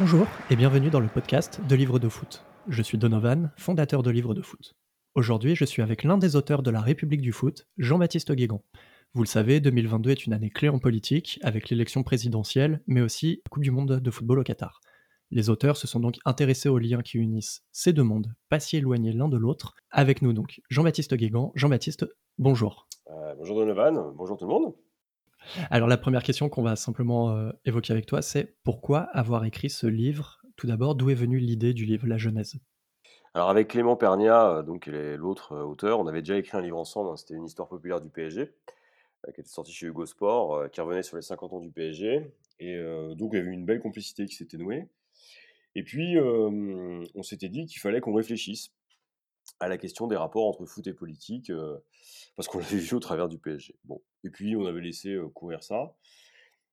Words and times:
Bonjour 0.00 0.28
et 0.48 0.54
bienvenue 0.54 0.90
dans 0.90 1.00
le 1.00 1.08
podcast 1.08 1.60
de 1.68 1.74
Livres 1.74 1.98
de 1.98 2.08
foot. 2.08 2.44
Je 2.68 2.82
suis 2.82 2.98
Donovan, 2.98 3.50
fondateur 3.56 4.04
de 4.04 4.10
Livres 4.12 4.32
de 4.32 4.42
foot. 4.42 4.76
Aujourd'hui, 5.16 5.56
je 5.56 5.64
suis 5.64 5.82
avec 5.82 6.04
l'un 6.04 6.18
des 6.18 6.36
auteurs 6.36 6.62
de 6.62 6.70
La 6.70 6.80
République 6.80 7.20
du 7.20 7.32
foot, 7.32 7.66
Jean-Baptiste 7.78 8.30
Guégan. 8.30 8.62
Vous 9.14 9.24
le 9.24 9.28
savez, 9.28 9.58
2022 9.58 10.10
est 10.10 10.26
une 10.26 10.34
année 10.34 10.50
clé 10.50 10.68
en 10.68 10.78
politique, 10.78 11.40
avec 11.42 11.68
l'élection 11.68 12.04
présidentielle, 12.04 12.80
mais 12.86 13.00
aussi 13.00 13.42
la 13.44 13.50
Coupe 13.50 13.64
du 13.64 13.72
Monde 13.72 13.98
de 13.98 14.10
football 14.12 14.38
au 14.38 14.42
Qatar. 14.44 14.80
Les 15.32 15.50
auteurs 15.50 15.76
se 15.76 15.88
sont 15.88 15.98
donc 15.98 16.18
intéressés 16.24 16.68
aux 16.68 16.78
liens 16.78 17.02
qui 17.02 17.18
unissent 17.18 17.64
ces 17.72 17.92
deux 17.92 18.04
mondes, 18.04 18.32
pas 18.48 18.60
si 18.60 18.76
éloignés 18.76 19.12
l'un 19.12 19.28
de 19.28 19.36
l'autre. 19.36 19.74
Avec 19.90 20.22
nous 20.22 20.32
donc 20.32 20.60
Jean-Baptiste 20.70 21.14
Guégan. 21.14 21.50
Jean-Baptiste, 21.56 22.06
bonjour. 22.38 22.86
Euh, 23.10 23.34
bonjour 23.36 23.56
Donovan, 23.56 24.12
bonjour 24.14 24.36
tout 24.36 24.46
le 24.46 24.52
monde. 24.52 24.74
Alors 25.70 25.88
la 25.88 25.96
première 25.96 26.22
question 26.22 26.48
qu'on 26.48 26.62
va 26.62 26.76
simplement 26.76 27.30
euh, 27.30 27.50
évoquer 27.64 27.92
avec 27.92 28.06
toi, 28.06 28.22
c'est 28.22 28.56
pourquoi 28.64 29.00
avoir 29.12 29.44
écrit 29.44 29.70
ce 29.70 29.86
livre? 29.86 30.38
Tout 30.56 30.66
d'abord, 30.66 30.94
d'où 30.94 31.10
est 31.10 31.14
venue 31.14 31.38
l'idée 31.38 31.72
du 31.72 31.84
livre 31.84 32.06
La 32.06 32.16
Genèse? 32.16 32.56
Alors 33.34 33.50
avec 33.50 33.68
Clément 33.68 33.96
Pernia, 33.96 34.50
euh, 34.50 34.62
donc 34.62 34.86
l'autre 34.86 35.52
euh, 35.52 35.64
auteur, 35.64 36.00
on 36.00 36.06
avait 36.06 36.22
déjà 36.22 36.36
écrit 36.36 36.56
un 36.56 36.62
livre 36.62 36.78
ensemble, 36.78 37.10
hein, 37.10 37.16
c'était 37.16 37.34
une 37.34 37.44
histoire 37.44 37.68
populaire 37.68 38.00
du 38.00 38.08
PSG, 38.08 38.52
qui 39.34 39.40
était 39.40 39.48
sorti 39.48 39.72
chez 39.72 39.86
Hugo 39.86 40.06
Sport, 40.06 40.70
qui 40.70 40.80
revenait 40.80 41.02
sur 41.02 41.16
les 41.16 41.22
50 41.22 41.52
ans 41.52 41.60
du 41.60 41.70
PSG, 41.70 42.30
et 42.60 42.80
donc 43.16 43.30
il 43.32 43.36
y 43.36 43.40
avait 43.40 43.50
une 43.50 43.64
belle 43.64 43.80
complicité 43.80 44.24
qui 44.26 44.36
s'était 44.36 44.56
nouée. 44.56 44.86
Et 45.74 45.82
puis 45.82 46.16
on 46.20 47.22
s'était 47.24 47.48
dit 47.48 47.66
qu'il 47.66 47.80
fallait 47.80 48.00
qu'on 48.00 48.14
réfléchisse 48.14 48.72
à 49.60 49.68
la 49.68 49.78
question 49.78 50.06
des 50.06 50.16
rapports 50.16 50.46
entre 50.46 50.64
foot 50.64 50.86
et 50.86 50.92
politique, 50.92 51.52
parce 52.36 52.48
qu'on 52.48 52.58
l'avait 52.58 52.78
vu 52.78 52.94
au 52.94 53.00
travers 53.00 53.28
du 53.28 53.38
PSG. 53.38 53.74
Bon, 53.84 54.00
et 54.24 54.30
puis 54.30 54.56
on 54.56 54.66
avait 54.66 54.80
laissé 54.80 55.18
courir 55.34 55.62
ça. 55.62 55.94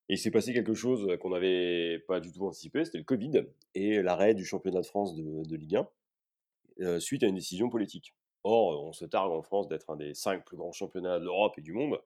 Et 0.07 0.13
il 0.13 0.17
s'est 0.17 0.31
passé 0.31 0.53
quelque 0.53 0.75
chose 0.75 1.07
qu'on 1.19 1.31
n'avait 1.31 1.99
pas 2.07 2.19
du 2.19 2.31
tout 2.31 2.45
anticipé, 2.45 2.85
c'était 2.85 2.99
le 2.99 3.03
Covid 3.03 3.45
et 3.73 4.03
l'arrêt 4.03 4.35
du 4.35 4.45
championnat 4.45 4.81
de 4.81 4.85
France 4.85 5.15
de, 5.15 5.55
Ligue 5.55 5.79
1 6.79 6.99
suite 6.99 7.23
à 7.23 7.27
une 7.27 7.35
décision 7.35 7.69
politique. 7.69 8.13
Or, 8.43 8.83
on 8.83 8.93
se 8.93 9.05
targue 9.05 9.31
en 9.31 9.41
France 9.41 9.67
d'être 9.67 9.89
un 9.89 9.95
des 9.95 10.13
cinq 10.13 10.45
plus 10.45 10.57
grands 10.57 10.71
championnats 10.71 11.17
de 11.17 11.23
l'Europe 11.25 11.57
et 11.57 11.61
du 11.61 11.73
monde, 11.73 11.99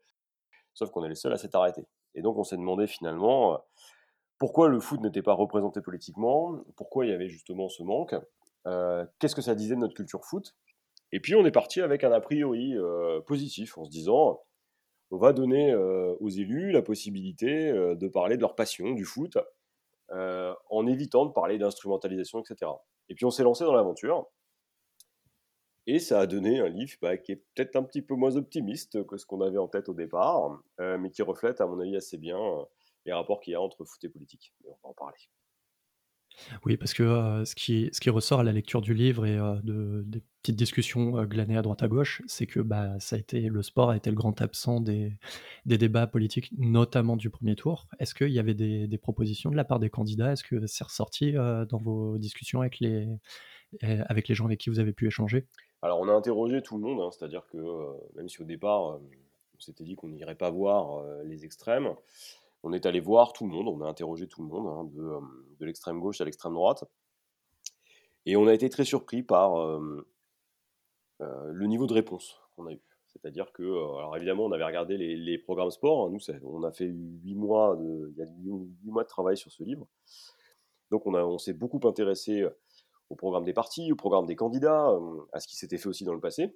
sauf 0.73 0.89
qu'on 0.92 1.04
est 1.04 1.09
les 1.09 1.16
seuls 1.16 1.33
à 1.33 1.38
s'être 1.38 1.56
arrêtés. 1.56 1.86
Et 2.16 2.22
donc 2.22 2.38
on 2.38 2.45
s'est 2.45 2.56
demandé 2.56 2.88
finalement 2.88 3.61
pourquoi 4.38 4.70
le 4.70 4.80
foot 4.80 5.02
n'était 5.02 5.22
pas 5.22 5.33
représenté 5.33 5.81
politiquement, 5.81 6.64
pourquoi 6.78 7.06
il 7.06 7.09
y 7.09 7.14
avait 7.14 7.28
justement 7.28 7.67
ce 7.67 7.83
manque, 7.83 8.16
qu'est-ce 8.66 9.36
que 9.36 9.42
ça 9.42 9.56
disait 9.56 9.76
de 9.76 9.82
notre 9.82 9.94
culture 9.94 10.26
foot? 10.26 10.56
Et 11.12 11.20
puis 11.20 11.36
on 11.36 11.46
est 11.46 11.52
parti 11.52 11.82
avec 11.82 12.04
un 12.04 12.12
a 12.12 12.22
priori 12.22 12.76
positif 13.26 13.78
en 13.78 13.86
se 13.86 13.90
disant 13.90 14.42
on 15.12 15.18
va 15.18 15.34
donner 15.34 15.76
aux 15.76 16.30
élus 16.30 16.72
la 16.72 16.82
possibilité 16.82 17.72
de 17.72 18.08
parler 18.08 18.36
de 18.36 18.42
leur 18.42 18.56
passion, 18.56 18.92
du 18.92 19.06
foot, 19.06 19.38
en 20.12 20.88
évitant 20.88 21.26
de 21.26 21.32
parler 21.32 21.58
d'instrumentalisation, 21.58 22.42
etc. 22.42 22.72
Et 23.10 23.16
puis 23.16 23.26
on 23.26 23.32
s'est 23.32 23.44
lancé 23.44 23.64
dans 23.64 23.74
l'aventure. 23.74 24.28
Et 25.88 25.98
ça 25.98 26.20
a 26.20 26.28
donné 26.28 26.60
un 26.60 26.70
livre 26.70 26.94
bah, 27.02 27.18
qui 27.18 27.32
est 27.32 27.44
peut-être 27.56 27.76
un 27.76 27.82
petit 27.82 28.04
peu 28.04 28.14
moins 28.14 28.36
optimiste 28.36 29.04
que 29.08 29.18
ce 29.18 29.26
qu'on 29.26 29.42
avait 29.42 29.58
en 29.58 29.68
tête 29.68 29.90
au 29.90 29.96
départ, 29.96 30.62
mais 30.78 31.10
qui 31.10 31.23
reflète, 31.23 31.62
à 31.62 31.66
mon 31.66 31.80
avis, 31.80 31.96
assez 31.96 32.18
bien 32.20 32.38
les 33.06 33.14
rapports 33.14 33.40
qu'il 33.40 33.54
y 33.54 33.56
a 33.56 33.62
entre 33.62 33.86
foot 33.86 34.04
et 34.04 34.10
politique. 34.10 34.54
on 34.66 34.70
va 34.70 34.78
en 34.84 34.94
parler. 34.94 35.18
Oui, 36.66 36.78
parce 36.78 36.94
que 36.94 37.44
ce, 37.45 37.56
qui, 37.56 37.90
ce 37.92 38.00
qui 38.00 38.09
ressort 38.09 38.40
à 38.40 38.44
la 38.44 38.52
lecture 38.52 38.82
du 38.82 38.94
livre 38.94 39.26
et 39.26 39.38
de, 39.64 40.04
des 40.06 40.22
petites 40.42 40.56
discussions 40.56 41.23
glanées 41.26 41.58
à 41.58 41.62
droite 41.62 41.84
à 41.84 41.88
gauche, 41.88 42.22
c'est 42.28 42.48
que 42.48 42.59
bah, 42.59 43.00
ça 43.00 43.16
a 43.16 43.20
été, 43.20 43.42
le 43.42 43.62
sport 43.62 43.90
a 43.90 43.98
été 43.98 44.09
le 44.09 44.16
grand 44.16 44.42
absent 44.42 44.80
des, 44.80 45.14
débats 45.66 46.08
politiques, 46.08 46.52
notamment 46.58 47.16
du 47.17 47.30
premier 47.30 47.55
tour. 47.55 47.88
Est-ce 48.00 48.16
qu'il 48.16 48.32
y 48.32 48.39
avait 48.39 48.54
des, 48.54 48.98
propositions 48.98 49.50
de 49.50 49.55
la 49.55 49.64
part 49.64 49.80
des 49.80 49.89
candidats? 49.89 50.33
Est-ce 50.33 50.44
que 50.44 50.66
c'est 50.67 50.83
ressorti 50.83 51.33
dans 51.33 51.80
vos 51.80 52.17
discussions 52.17 52.61
avec 52.61 52.80
les, 52.80 53.08
avec 53.82 54.27
les 54.27 54.36
gens 54.36 54.45
avec 54.45 54.60
qui 54.60 54.70
vous 54.70 54.80
avez 54.80 54.94
pu 54.94 55.08
échanger? 55.08 55.48
Alors, 55.82 56.00
on 56.00 56.10
a 56.10 56.14
interrogé 56.14 56.61
tout 56.61 56.77
le 56.77 56.83
monde, 56.83 57.02
hein, 57.02 57.10
c'est-à-dire 57.11 57.45
que 57.48 57.58
même 58.16 58.27
si 58.27 58.42
au 58.42 58.45
départ, 58.45 58.82
on 58.82 59.60
s'était 59.60 59.83
dit 59.83 59.95
qu'on 59.95 60.10
n'irait 60.10 60.36
pas 60.36 60.50
voir 60.50 61.04
les 61.26 61.45
extrêmes, 61.45 61.94
on 62.64 62.73
est 62.73 62.86
allé 62.86 62.99
voir 62.99 63.33
tout 63.33 63.45
le 63.45 63.52
monde, 63.52 63.67
on 63.67 63.81
a 63.81 63.87
interrogé 63.87 64.27
tout 64.27 64.42
le 64.42 64.47
monde, 64.49 64.67
hein, 64.67 64.92
euh, 64.99 65.20
de, 65.59 65.65
l'extrême 65.65 65.99
gauche 65.99 66.21
à 66.21 66.25
l'extrême 66.25 66.53
droite. 66.53 66.83
Et 68.25 68.36
on 68.36 68.47
a 68.47 68.53
été 68.53 68.70
très 68.70 68.86
surpris 68.86 69.23
par 69.23 69.59
euh, 69.59 70.08
euh, 71.21 71.52
le 71.52 71.67
niveau 71.67 71.87
de 71.87 71.93
réponse 71.93 72.39
qu'on 72.55 72.67
a 72.67 72.73
eu. 72.73 72.81
C'est-à-dire 73.08 73.52
que, 73.53 73.64
alors 73.64 74.15
évidemment, 74.17 74.45
on 74.45 74.52
avait 74.52 74.65
regardé 74.65 74.97
les, 74.97 75.37
programmes 75.37 75.71
sport. 75.71 76.05
Hein, 76.05 76.11
nous, 76.11 76.20
on 76.43 76.64
a 76.64 76.71
fait 76.71 76.86
huit 76.86 77.33
mois 77.33 77.75
de, 77.75 79.03
travail 79.03 79.36
sur 79.36 79.52
ce 79.52 79.64
livre. 79.64 79.87
Donc, 80.91 81.08
on, 81.08 81.15
on 81.15 81.37
s'est 81.39 81.53
beaucoup 81.53 81.80
intéressé 81.87 82.45
au 83.09 83.15
programme 83.15 83.45
des 83.45 83.53
partis, 83.53 83.91
au 83.91 83.95
programme 83.95 84.27
des 84.27 84.36
candidats, 84.36 84.95
à 85.33 85.39
ce 85.39 85.47
qui 85.47 85.55
s'était 85.55 85.77
fait 85.77 85.89
aussi 85.89 86.03
dans 86.03 86.14
le 86.14 86.20
passé. 86.20 86.55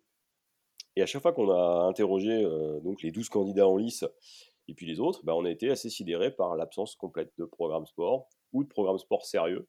Et 0.95 1.01
à 1.01 1.07
chaque 1.07 1.23
fois 1.23 1.33
qu'on 1.33 1.49
a 1.49 1.87
interrogé 1.87 2.43
donc 2.83 3.01
les 3.01 3.11
12 3.11 3.29
candidats 3.29 3.67
en 3.67 3.77
lice 3.77 4.05
et 4.67 4.73
puis 4.73 4.85
les 4.85 4.99
autres, 4.99 5.23
bah, 5.23 5.35
on 5.35 5.45
a 5.45 5.49
été 5.49 5.69
assez 5.69 5.89
sidérés 5.89 6.31
par 6.31 6.55
l'absence 6.55 6.95
complète 6.95 7.31
de 7.37 7.45
programme 7.45 7.85
sport 7.85 8.29
ou 8.53 8.63
de 8.63 8.69
programme 8.69 8.97
sport 8.97 9.25
sérieux. 9.25 9.67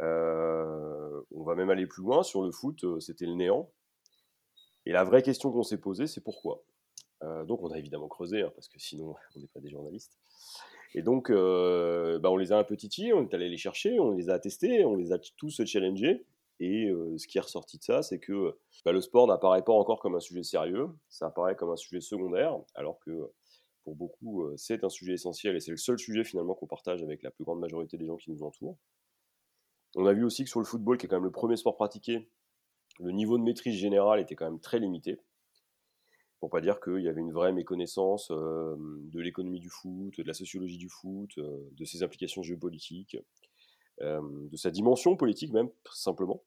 Euh, 0.00 1.20
on 1.32 1.42
va 1.42 1.54
même 1.54 1.70
aller 1.70 1.86
plus 1.86 2.02
loin 2.02 2.22
sur 2.22 2.42
le 2.42 2.50
foot, 2.50 2.82
euh, 2.84 3.00
c'était 3.00 3.26
le 3.26 3.34
néant. 3.34 3.70
Et 4.86 4.92
la 4.92 5.04
vraie 5.04 5.22
question 5.22 5.52
qu'on 5.52 5.62
s'est 5.62 5.80
posée, 5.80 6.06
c'est 6.06 6.22
pourquoi? 6.22 6.62
Euh, 7.22 7.44
donc 7.44 7.62
on 7.62 7.70
a 7.70 7.78
évidemment 7.78 8.08
creusé, 8.08 8.40
hein, 8.40 8.50
parce 8.54 8.68
que 8.68 8.78
sinon 8.78 9.14
on 9.36 9.40
n'est 9.40 9.48
pas 9.48 9.60
des 9.60 9.70
journalistes. 9.70 10.18
Et 10.94 11.02
donc 11.02 11.30
bah, 11.30 12.30
on 12.30 12.36
les 12.36 12.50
a 12.50 12.58
un 12.58 12.64
peu 12.64 12.76
titillés, 12.76 13.12
on 13.12 13.22
est 13.22 13.34
allé 13.34 13.48
les 13.48 13.58
chercher, 13.58 14.00
on 14.00 14.10
les 14.10 14.28
a 14.28 14.38
testés, 14.40 14.84
on 14.84 14.96
les 14.96 15.12
a 15.12 15.18
tous 15.36 15.64
challengés. 15.64 16.26
Et 16.58 16.92
ce 17.16 17.26
qui 17.28 17.38
est 17.38 17.42
ressorti 17.42 17.78
de 17.78 17.84
ça, 17.84 18.02
c'est 18.02 18.18
que 18.18 18.58
bah, 18.84 18.90
le 18.90 19.00
sport 19.00 19.28
n'apparaît 19.28 19.62
pas 19.62 19.72
encore 19.72 20.00
comme 20.00 20.16
un 20.16 20.20
sujet 20.20 20.42
sérieux, 20.42 20.88
ça 21.08 21.26
apparaît 21.26 21.54
comme 21.54 21.70
un 21.70 21.76
sujet 21.76 22.00
secondaire, 22.00 22.58
alors 22.74 22.98
que 22.98 23.30
pour 23.84 23.96
beaucoup, 23.96 24.46
c'est 24.56 24.84
un 24.84 24.88
sujet 24.88 25.14
essentiel 25.14 25.56
et 25.56 25.60
c'est 25.60 25.70
le 25.70 25.76
seul 25.76 25.98
sujet 25.98 26.24
finalement 26.24 26.54
qu'on 26.54 26.66
partage 26.66 27.02
avec 27.02 27.22
la 27.22 27.30
plus 27.30 27.44
grande 27.44 27.60
majorité 27.60 27.96
des 27.96 28.06
gens 28.06 28.16
qui 28.16 28.30
nous 28.30 28.42
entourent. 28.42 28.78
On 29.96 30.06
a 30.06 30.12
vu 30.12 30.24
aussi 30.24 30.44
que 30.44 30.50
sur 30.50 30.60
le 30.60 30.66
football, 30.66 30.98
qui 30.98 31.06
est 31.06 31.08
quand 31.08 31.16
même 31.16 31.24
le 31.24 31.32
premier 31.32 31.56
sport 31.56 31.74
pratiqué, 31.76 32.30
le 32.98 33.10
niveau 33.10 33.38
de 33.38 33.42
maîtrise 33.42 33.74
générale 33.74 34.20
était 34.20 34.36
quand 34.36 34.44
même 34.44 34.60
très 34.60 34.78
limité. 34.78 35.18
Pour 36.38 36.48
pas 36.48 36.60
dire 36.60 36.80
qu'il 36.80 37.02
y 37.02 37.08
avait 37.08 37.20
une 37.20 37.32
vraie 37.32 37.52
méconnaissance 37.52 38.30
de 38.30 39.20
l'économie 39.20 39.60
du 39.60 39.68
foot, 39.68 40.18
de 40.18 40.26
la 40.26 40.32
sociologie 40.32 40.78
du 40.78 40.88
foot, 40.88 41.38
de 41.38 41.84
ses 41.84 42.02
implications 42.02 42.42
géopolitiques, 42.42 43.18
de 44.00 44.56
sa 44.56 44.70
dimension 44.70 45.16
politique 45.16 45.52
même, 45.52 45.70
simplement. 45.92 46.42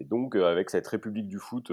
Et 0.00 0.04
donc, 0.04 0.36
avec 0.36 0.70
cette 0.70 0.86
République 0.86 1.28
du 1.28 1.38
foot 1.38 1.72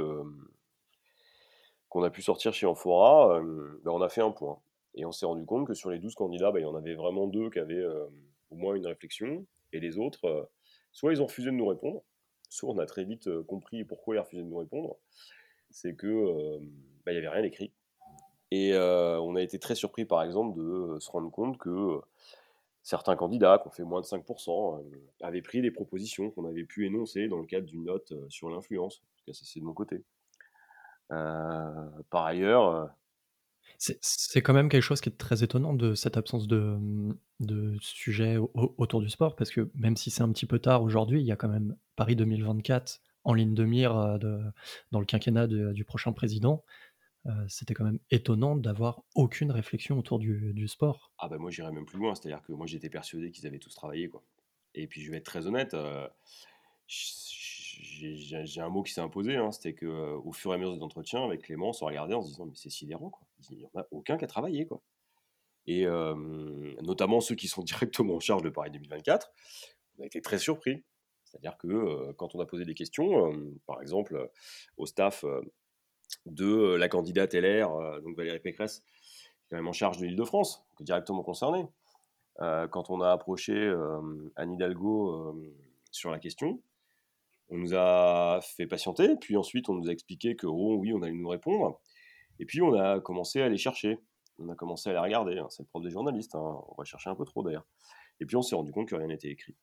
qu'on 1.95 2.03
a 2.03 2.09
pu 2.09 2.22
sortir 2.22 2.53
chez 2.53 2.67
euh, 2.67 3.79
ben, 3.85 3.91
on 3.91 4.01
a 4.01 4.09
fait 4.09 4.19
un 4.19 4.31
point. 4.31 4.59
Et 4.95 5.06
on 5.06 5.13
s'est 5.13 5.25
rendu 5.25 5.45
compte 5.45 5.66
que 5.66 5.73
sur 5.73 5.89
les 5.89 5.97
12 5.97 6.13
candidats, 6.13 6.51
ben, 6.51 6.59
il 6.59 6.63
y 6.63 6.66
en 6.66 6.75
avait 6.75 6.94
vraiment 6.94 7.25
deux 7.25 7.50
qui 7.50 7.57
avaient 7.57 7.85
au 8.51 8.56
moins 8.57 8.75
une 8.75 8.85
réflexion, 8.85 9.45
et 9.72 9.79
les 9.79 9.97
autres, 9.97 10.50
soit 10.91 11.13
ils 11.13 11.22
ont 11.22 11.25
refusé 11.25 11.51
de 11.51 11.56
nous 11.56 11.66
répondre, 11.66 12.01
soit 12.50 12.69
on 12.69 12.78
a 12.79 12.85
très 12.85 13.06
vite 13.06 13.29
compris 13.44 13.85
pourquoi 13.85 14.16
ils 14.16 14.19
refusaient 14.19 14.44
de 14.44 14.47
nous 14.47 14.57
répondre, 14.57 14.97
c'est 15.69 15.95
que 15.95 16.59
n'y 16.59 17.17
avait 17.17 17.29
rien 17.29 17.44
écrit. 17.44 17.72
Et 18.51 18.73
on 18.75 19.35
a 19.35 19.41
été 19.41 19.57
très 19.57 19.75
surpris, 19.75 20.03
par 20.03 20.22
exemple, 20.22 20.59
de 20.59 21.00
se 21.00 21.09
rendre 21.09 21.31
compte 21.31 21.57
que 21.57 22.01
certains 22.83 23.16
candidats, 23.16 23.57
qui 23.62 23.69
ont 23.69 23.72
fait 23.72 23.83
moins 23.83 24.01
de 24.01 24.06
5%, 24.06 24.83
avaient 25.22 25.41
pris 25.41 25.62
des 25.62 25.72
propositions 25.72 26.29
qu'on 26.29 26.45
avait 26.45 26.66
pu 26.66 26.88
énoncer 26.88 27.29
dans 27.29 27.39
le 27.39 27.45
cadre 27.45 27.67
d'une 27.67 27.85
note 27.85 28.12
sur 28.27 28.50
l'influence. 28.50 28.97
En 28.97 29.18
tout 29.19 29.25
cas, 29.27 29.39
c'est 29.42 29.62
de 29.62 29.65
mon 29.65 29.74
côté. 29.74 30.03
Euh, 31.12 31.90
par 32.10 32.25
ailleurs, 32.25 32.69
euh, 32.69 32.86
c'est 33.78 34.42
quand 34.42 34.54
même 34.54 34.69
quelque 34.69 34.81
chose 34.81 35.02
qui 35.02 35.10
est 35.10 35.18
très 35.18 35.44
étonnant 35.44 35.74
de 35.74 35.96
cette 35.96 36.18
absence 36.18 36.48
de, 36.48 36.78
mmh, 36.80 37.18
de 37.42 37.78
sujet 37.81 38.38
autour 38.38 39.02
du 39.02 39.10
sport, 39.10 39.36
parce 39.36 39.52
que 39.52 39.69
même 39.75 39.98
si 39.98 40.12
c'est 40.12 40.24
un 40.24 40.31
petit 40.31 40.46
peu 40.46 40.60
tard 40.60 40.81
aujourd'hui, 40.81 41.22
il 41.22 41.25
y 41.25 41.31
a 41.31 41.36
quand 41.36 41.50
même 41.50 41.75
Paris 41.96 42.16
2024 42.16 43.02
en 43.24 43.34
ligne 43.34 43.54
de 43.54 43.66
mire 43.66 43.98
euh, 43.98 44.18
de, 44.18 44.40
dans 44.92 45.00
le 45.00 45.06
quinquennat 45.06 45.48
du 45.48 45.86
prochain 45.86 46.13
président. 46.13 46.63
C'était 47.48 47.74
quand 47.74 47.86
même 47.86 47.98
étonnant 48.12 48.56
d'avoir 48.56 49.02
aucune 49.16 49.50
réflexion 49.50 49.98
autour 49.98 50.19
du, 50.19 50.54
du 50.54 50.68
sport. 50.68 51.12
Ah 51.18 51.28
ben 51.28 51.40
moi 51.40 51.50
j'irais 51.50 51.72
même 51.72 51.88
plus 51.88 51.98
loin, 51.98 52.13
c'est-à-dire 52.13 52.44
que 52.44 52.52
moi 52.52 52.68
j'étais 52.68 52.88
persuadé 52.88 53.31
qu'ils 53.31 53.48
avaient 53.48 53.57
tous 53.57 53.74
travaillé 53.74 54.10
quoi. 54.10 54.22
Et 54.75 54.86
puis 54.86 55.02
je 55.02 55.10
vais 55.10 55.18
être 55.18 55.25
très 55.25 55.48
honnête, 55.48 55.75
j'ai 57.81 58.62
un 58.62 58.69
mot 58.69 58.83
qui 58.83 58.94
s'est 58.94 59.01
imposé, 59.01 59.36
hein, 59.36 59.51
c'était 59.51 59.74
que 59.74 59.86
au 60.18 60.31
fur 60.31 60.51
et 60.51 60.56
à 60.56 60.57
mesure 60.57 60.75
des 60.75 60.83
entretiens 60.83 61.24
avec 61.24 61.44
Clément, 61.44 61.69
on 61.69 61.74
se 61.74 61.83
regardait 61.83 62.13
en 62.13 62.22
se 62.22 62.27
disant 62.30 62.45
mais 62.45 62.56
c'est 62.56 62.69
sidérant 62.69 63.10
quoi. 63.10 63.27
Il 63.50 63.57
n'y 63.57 63.66
en 63.66 63.80
a 63.80 63.88
aucun 63.92 64.18
qui 64.18 64.25
a 64.25 64.27
travaillé 64.27 64.66
quoi. 64.66 64.81
Et 65.68 65.86
notamment 66.81 67.22
ceux 67.22 67.36
qui 67.36 67.48
sont 67.48 67.63
directement 67.63 68.16
en 68.16 68.19
charge 68.19 68.44
de 68.44 68.50
Paris 68.50 68.72
2024, 68.72 69.31
on 69.98 70.04
a 70.04 70.06
été 70.06 70.22
très 70.22 70.39
surpris. 70.39 70.83
C'est-à-dire 71.24 71.57
que 71.57 72.12
quand 72.13 72.36
on 72.36 72.39
a 72.39 72.45
posé 72.45 72.66
des 72.66 72.75
questions, 72.75 73.33
par 73.66 73.81
exemple 73.81 74.30
au 74.78 74.86
staff 74.86 75.25
de 76.25 76.75
la 76.75 76.88
candidate 76.88 77.33
LR, 77.33 78.01
donc 78.01 78.16
Valérie 78.16 78.39
Pécresse, 78.39 78.80
qui 78.80 78.86
est 78.86 79.50
quand 79.50 79.57
même 79.57 79.68
en 79.68 79.74
charge 79.74 79.98
de 79.98 80.06
l'Île-de-France, 80.06 80.66
directement 80.80 81.24
concernée, 81.24 81.66
quand 82.38 82.89
on 82.89 83.01
a 83.01 83.12
approché 83.12 83.74
Anne 84.36 84.54
Hidalgo 84.54 85.36
sur 85.92 86.12
la 86.12 86.19
question. 86.19 86.62
On 87.50 87.57
nous 87.57 87.75
a 87.75 88.39
fait 88.42 88.68
patienter, 88.68 89.15
puis 89.21 89.38
ensuite 89.38 89.69
on 89.69 89.75
nous 89.75 89.88
a 89.88 89.92
expliqué 89.92 90.36
que 90.36 90.47
oh, 90.47 90.75
oui, 90.77 90.94
on 90.94 91.01
allait 91.01 91.13
nous 91.13 91.27
répondre. 91.27 91.80
Et 92.39 92.45
puis 92.45 92.62
on 92.62 92.74
a 92.74 93.00
commencé 93.00 93.42
à 93.42 93.50
les 93.50 93.57
chercher. 93.57 94.00
On 94.39 94.50
a 94.50 94.56
commencé 94.56 94.89
à 94.89 94.94
les 94.94 95.00
regarder. 95.00 95.38
Hein. 95.38 95.47
C'est 95.50 95.63
le 95.63 95.68
problème 95.68 95.89
des 95.89 95.94
journalistes. 95.94 96.36
Hein. 96.36 96.62
On 96.68 96.75
va 96.77 96.83
chercher 96.83 97.09
un 97.09 97.15
peu 97.15 97.25
trop 97.25 97.44
d'ailleurs. 97.44 97.65
Et 98.19 98.25
puis 98.25 98.36
on 98.36 98.42
s'est 98.42 98.56
rendu 98.56 98.71
compte 98.71 98.89
que 98.89 98.95
rien 98.95 99.07
n'était 99.07 99.30
écrit. 99.30 99.56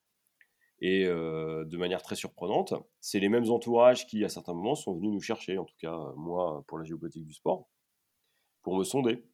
Et 0.84 1.04
de 1.04 1.76
manière 1.76 2.02
très 2.02 2.16
surprenante, 2.16 2.74
c'est 3.00 3.20
les 3.20 3.28
mêmes 3.28 3.48
entourages 3.50 4.04
qui, 4.08 4.24
à 4.24 4.28
certains 4.28 4.52
moments, 4.52 4.74
sont 4.74 4.92
venus 4.94 5.12
nous 5.12 5.20
chercher, 5.20 5.56
en 5.56 5.64
tout 5.64 5.76
cas 5.78 5.96
moi 6.16 6.64
pour 6.66 6.76
la 6.76 6.84
géopolitique 6.84 7.24
du 7.24 7.32
sport, 7.32 7.68
pour 8.62 8.76
me 8.76 8.82
sonder, 8.82 9.24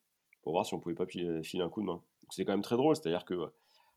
pour 0.43 0.53
voir 0.53 0.67
si 0.67 0.75
on 0.75 0.79
pouvait 0.79 0.95
pas 0.95 1.07
filer 1.07 1.41
un 1.55 1.69
coup 1.71 1.81
de 1.81 1.87
main. 1.87 2.03
C'est 2.29 2.45
quand 2.45 2.53
même 2.53 2.61
très 2.61 2.77
drôle, 2.77 2.97
c'est-à-dire 2.97 3.25
que 3.25 3.51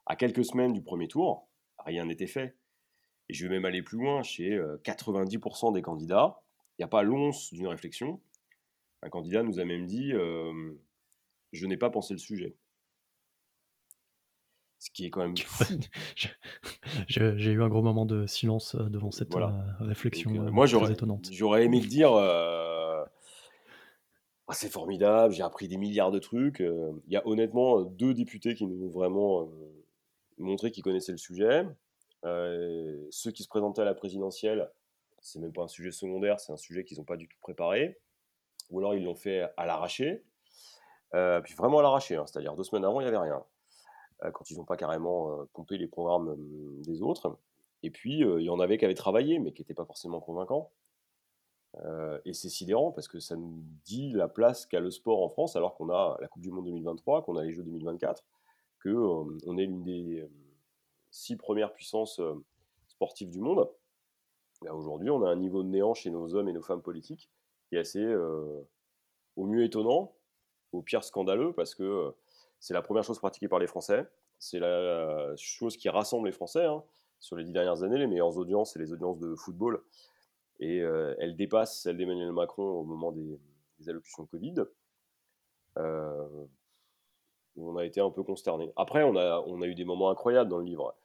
à 0.06 0.16
quelques 0.16 0.46
semaines 0.46 0.72
du 0.72 0.82
premier 0.82 1.10
tour, 1.10 1.50
rien 1.80 2.06
n'était 2.06 2.26
fait. 2.26 2.56
Et 3.32 3.34
je 3.34 3.48
vais 3.48 3.56
même 3.56 3.64
aller 3.64 3.82
plus 3.82 3.98
loin, 3.98 4.24
chez 4.24 4.60
90% 4.84 5.74
des 5.74 5.82
candidats, 5.82 6.42
il 6.78 6.82
n'y 6.82 6.84
a 6.84 6.90
pas 6.90 7.02
l'once 7.02 7.54
d'une 7.54 7.68
réflexion. 7.68 8.20
Un 9.04 9.10
candidat 9.10 9.42
nous 9.42 9.58
a 9.62 9.64
même 9.64 9.86
dit 9.86 10.12
Je 11.54 11.66
n'ai 11.66 11.78
pas 11.78 11.90
pensé 11.90 12.14
le 12.14 12.20
sujet. 12.20 12.58
Ce 14.80 14.92
qui 14.92 15.06
est 15.06 15.10
quand 15.10 15.22
même. 15.22 15.36
J'ai 17.08 17.52
eu 17.52 17.64
un 17.64 17.70
gros 17.70 17.82
moment 17.82 18.06
de 18.06 18.28
silence 18.28 18.76
devant 18.76 19.12
cette 19.12 19.34
réflexion 19.80 20.32
moi, 20.52 20.68
très 20.68 20.92
étonnante. 20.92 21.30
J'aurais 21.32 21.64
aimé 21.64 21.80
le 21.80 21.88
dire 21.88 22.12
ah, 22.14 23.06
c'est 24.54 24.70
formidable, 24.70 25.34
j'ai 25.34 25.44
appris 25.44 25.70
des 25.70 25.78
milliards 25.78 26.12
de 26.12 26.20
trucs. 26.20 26.60
Il 26.60 27.14
y 27.14 27.16
a 27.16 27.26
honnêtement 27.26 27.84
deux 27.84 28.14
députés 28.14 28.56
qui 28.56 28.68
nous 28.68 28.86
ont 28.88 28.90
vraiment 28.90 29.50
montré 30.38 30.72
qu'ils 30.72 30.84
connaissaient 30.84 31.14
le 31.14 31.18
sujet. 31.18 31.66
Euh, 32.26 33.08
ceux 33.10 33.32
qui 33.32 33.44
se 33.44 33.48
présentaient 33.48 33.82
à 33.82 33.86
la 33.86 33.94
présidentielle, 33.94 34.70
c'est 35.22 35.40
même 35.40 35.54
pas 35.54 35.64
un 35.64 35.68
sujet 35.68 35.92
secondaire, 35.92 36.40
c'est 36.40 36.52
un 36.52 36.58
sujet 36.58 36.84
qu'ils 36.84 36.98
n'ont 36.98 37.04
pas 37.04 37.18
du 37.18 37.28
tout 37.28 37.38
préparé. 37.42 38.00
Ou 38.70 38.80
alors 38.80 38.96
ils 38.96 39.04
l'ont 39.04 39.16
fait 39.16 39.50
à 39.58 39.66
l'arraché. 39.66 40.24
Euh, 41.14 41.42
puis 41.42 41.54
vraiment 41.56 41.80
à 41.80 41.82
l'arraché, 41.82 42.16
hein, 42.16 42.26
c'est-à-dire 42.26 42.56
deux 42.56 42.64
semaines 42.64 42.86
avant, 42.86 43.02
il 43.02 43.04
n'y 43.04 43.10
avait 43.10 43.18
rien. 43.18 43.44
Euh, 44.24 44.32
quand 44.32 44.50
ils 44.50 44.58
n'ont 44.58 44.66
pas 44.66 44.78
carrément 44.78 45.46
pompé 45.54 45.78
les 45.78 45.88
programmes 45.88 46.36
des 46.84 47.02
autres. 47.02 47.38
Et 47.84 47.90
puis, 47.90 48.20
il 48.20 48.44
y 48.44 48.50
en 48.50 48.60
avait 48.60 48.78
qui 48.78 48.86
avaient 48.86 48.94
travaillé, 48.94 49.40
mais 49.40 49.54
qui 49.54 49.62
n'étaient 49.62 49.74
pas 49.74 49.86
forcément 49.86 50.20
convaincants. 50.20 50.72
et 52.26 52.34
c'est 52.34 52.50
sidérant 52.50 52.92
parce 52.92 53.08
que 53.08 53.20
ça 53.20 53.36
nous 53.36 53.64
dit 53.86 54.12
la 54.12 54.28
place 54.28 54.68
qu'a 54.68 54.80
le 54.80 54.92
sport 54.92 55.24
en 55.24 55.30
France, 55.30 55.56
alors 55.56 55.74
qu'on 55.76 55.90
a 55.90 56.18
la 56.22 56.28
Coupe 56.28 56.44
du 56.44 56.52
Monde 56.52 56.66
2023, 56.66 57.24
qu'on 57.24 57.38
a 57.38 57.44
les 57.44 57.52
Jeux 57.52 57.64
2024, 57.64 58.24
qu'on 58.84 59.36
on 59.48 59.58
est 59.58 59.66
l'une 59.66 59.84
des 59.84 60.30
six 61.12 61.36
premières 61.36 61.74
puissances 61.74 62.20
euh, 62.20 62.34
sportives 62.88 63.30
du 63.30 63.40
monde. 63.40 63.70
Aujourd'hui, 64.72 65.10
on 65.10 65.24
a 65.24 65.30
un 65.30 65.36
niveau 65.36 65.64
de 65.64 65.68
néant 65.68 65.94
chez 65.94 66.10
nos 66.10 66.36
hommes 66.36 66.48
et 66.48 66.54
nos 66.54 66.62
femmes 66.62 66.82
politiques 66.82 67.30
qui 67.68 67.76
est 67.76 67.80
assez, 67.80 68.04
euh, 68.04 68.62
au 69.36 69.46
mieux 69.46 69.64
étonnant, 69.64 70.14
au 70.72 70.82
pire 70.82 71.04
scandaleux, 71.04 71.54
parce 71.54 71.76
que 71.76 71.84
euh, 71.84 72.12
c'est 72.60 72.74
la 72.74 72.82
première 72.82 73.04
chose 73.04 73.20
pratiquée 73.20 73.48
par 73.48 73.60
les 73.60 73.68
Français. 73.68 74.08
C'est 74.40 74.60
la 74.60 75.36
chose 75.36 75.78
qui 75.78 75.90
rassemble 75.90 76.28
les 76.28 76.32
Français. 76.32 76.66
Hein. 76.66 76.84
Sur 77.20 77.36
les 77.36 77.44
dix 77.44 77.52
dernières 77.52 77.84
années, 77.84 77.98
les 77.98 78.08
meilleures 78.08 78.38
audiences, 78.38 78.74
c'est 78.74 78.80
les 78.80 78.94
audiences 78.94 79.20
de 79.20 79.36
football. 79.36 79.84
Et 80.60 80.78
elle 80.78 81.36
dépasse 81.36 81.82
celle 81.82 81.98
d'Emmanuel 81.98 82.32
Macron 82.32 82.64
au 82.64 82.84
moment 82.84 83.12
des, 83.12 83.40
allocutions 83.88 84.26
Covid. 84.26 84.56
on 85.76 86.48
a 87.78 87.86
été 87.86 88.02
un 88.02 88.10
peu 88.10 88.24
consterné. 88.24 88.74
Après, 88.76 89.04
on 89.04 89.16
a 89.16 89.68
eu 89.68 89.76
des 89.76 89.86
moments 89.86 90.10
incroyables 90.10 90.50
dans 90.50 90.58
le 90.58 90.66
livre 90.66 90.96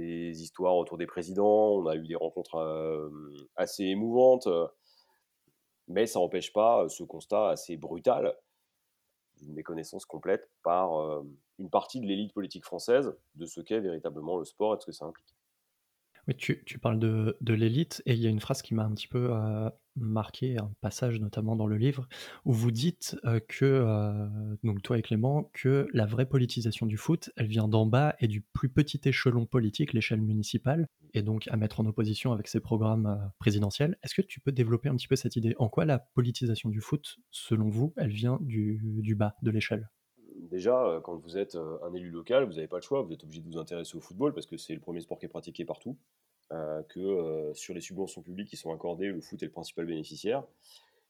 des 0.00 0.42
histoires 0.42 0.76
autour 0.76 0.98
des 0.98 1.06
présidents, 1.06 1.72
on 1.72 1.86
a 1.86 1.96
eu 1.96 2.06
des 2.06 2.14
rencontres 2.14 3.10
assez 3.56 3.84
émouvantes, 3.84 4.48
mais 5.88 6.06
ça 6.06 6.20
n'empêche 6.20 6.52
pas 6.52 6.88
ce 6.88 7.02
constat 7.02 7.50
assez 7.50 7.76
brutal 7.76 8.36
d'une 9.40 9.54
méconnaissance 9.54 10.04
complète 10.04 10.48
par 10.62 11.22
une 11.58 11.70
partie 11.70 12.00
de 12.00 12.06
l'élite 12.06 12.32
politique 12.32 12.64
française 12.64 13.16
de 13.34 13.46
ce 13.46 13.60
qu'est 13.60 13.80
véritablement 13.80 14.36
le 14.36 14.44
sport 14.44 14.74
et 14.74 14.76
de 14.76 14.82
ce 14.82 14.86
que 14.86 14.92
ça 14.92 15.06
implique 15.06 15.37
tu, 16.34 16.78
parles 16.78 16.98
de, 16.98 17.54
l'élite 17.54 18.02
et 18.06 18.12
il 18.12 18.20
y 18.20 18.26
a 18.26 18.30
une 18.30 18.40
phrase 18.40 18.62
qui 18.62 18.74
m'a 18.74 18.84
un 18.84 18.92
petit 18.92 19.08
peu 19.08 19.30
euh, 19.32 19.70
marqué, 19.96 20.58
un 20.58 20.70
passage 20.80 21.18
notamment 21.20 21.56
dans 21.56 21.66
le 21.66 21.76
livre, 21.76 22.08
où 22.44 22.52
vous 22.52 22.70
dites 22.70 23.16
euh, 23.24 23.40
que, 23.40 23.64
euh, 23.64 24.28
donc 24.62 24.82
toi 24.82 24.98
et 24.98 25.02
Clément, 25.02 25.50
que 25.54 25.88
la 25.92 26.06
vraie 26.06 26.26
politisation 26.26 26.86
du 26.86 26.96
foot, 26.96 27.30
elle 27.36 27.46
vient 27.46 27.68
d'en 27.68 27.86
bas 27.86 28.14
et 28.20 28.28
du 28.28 28.40
plus 28.40 28.68
petit 28.68 29.00
échelon 29.04 29.46
politique, 29.46 29.92
l'échelle 29.92 30.20
municipale, 30.20 30.86
et 31.14 31.22
donc 31.22 31.48
à 31.48 31.56
mettre 31.56 31.80
en 31.80 31.86
opposition 31.86 32.32
avec 32.32 32.48
ces 32.48 32.60
programmes 32.60 33.30
présidentiels. 33.38 33.96
Est-ce 34.02 34.14
que 34.14 34.22
tu 34.22 34.40
peux 34.40 34.52
développer 34.52 34.88
un 34.88 34.96
petit 34.96 35.08
peu 35.08 35.16
cette 35.16 35.36
idée? 35.36 35.54
En 35.58 35.68
quoi 35.68 35.84
la 35.84 35.98
politisation 35.98 36.68
du 36.68 36.80
foot, 36.80 37.16
selon 37.30 37.68
vous, 37.68 37.94
elle 37.96 38.10
vient 38.10 38.38
du 38.42 39.14
bas 39.14 39.34
de 39.42 39.50
l'échelle? 39.50 39.88
Déjà, 40.38 41.00
quand 41.04 41.16
vous 41.16 41.36
êtes 41.36 41.56
un 41.56 41.92
élu 41.94 42.10
local, 42.10 42.44
vous 42.44 42.54
n'avez 42.54 42.68
pas 42.68 42.76
le 42.76 42.82
choix, 42.82 43.02
vous 43.02 43.12
êtes 43.12 43.24
obligé 43.24 43.40
de 43.40 43.46
vous 43.46 43.58
intéresser 43.58 43.96
au 43.96 44.00
football 44.00 44.32
parce 44.32 44.46
que 44.46 44.56
c'est 44.56 44.74
le 44.74 44.80
premier 44.80 45.00
sport 45.00 45.18
qui 45.18 45.26
est 45.26 45.28
pratiqué 45.28 45.64
partout. 45.64 45.96
Euh, 46.50 46.82
que 46.84 46.98
euh, 46.98 47.52
sur 47.52 47.74
les 47.74 47.82
subventions 47.82 48.22
publiques 48.22 48.48
qui 48.48 48.56
sont 48.56 48.72
accordées, 48.72 49.08
le 49.08 49.20
foot 49.20 49.42
est 49.42 49.46
le 49.46 49.52
principal 49.52 49.84
bénéficiaire, 49.84 50.44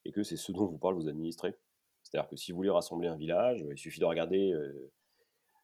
et 0.05 0.11
que 0.11 0.25
c'est 0.25 0.37
ce 0.37 0.51
dont 0.51 0.67
vous 0.67 0.79
parlent 0.79 0.97
vos 0.97 1.09
administrés. 1.09 1.55
C'est-à-dire 2.03 2.29
que 2.29 2.35
si 2.35 2.51
vous 2.51 2.57
voulez 2.57 2.71
rassembler 2.71 3.07
un 3.07 3.15
village, 3.15 3.65
il 3.71 3.79
suffit 3.79 4.01
de 4.01 4.05
regarder 4.05 4.53
euh, 4.53 4.91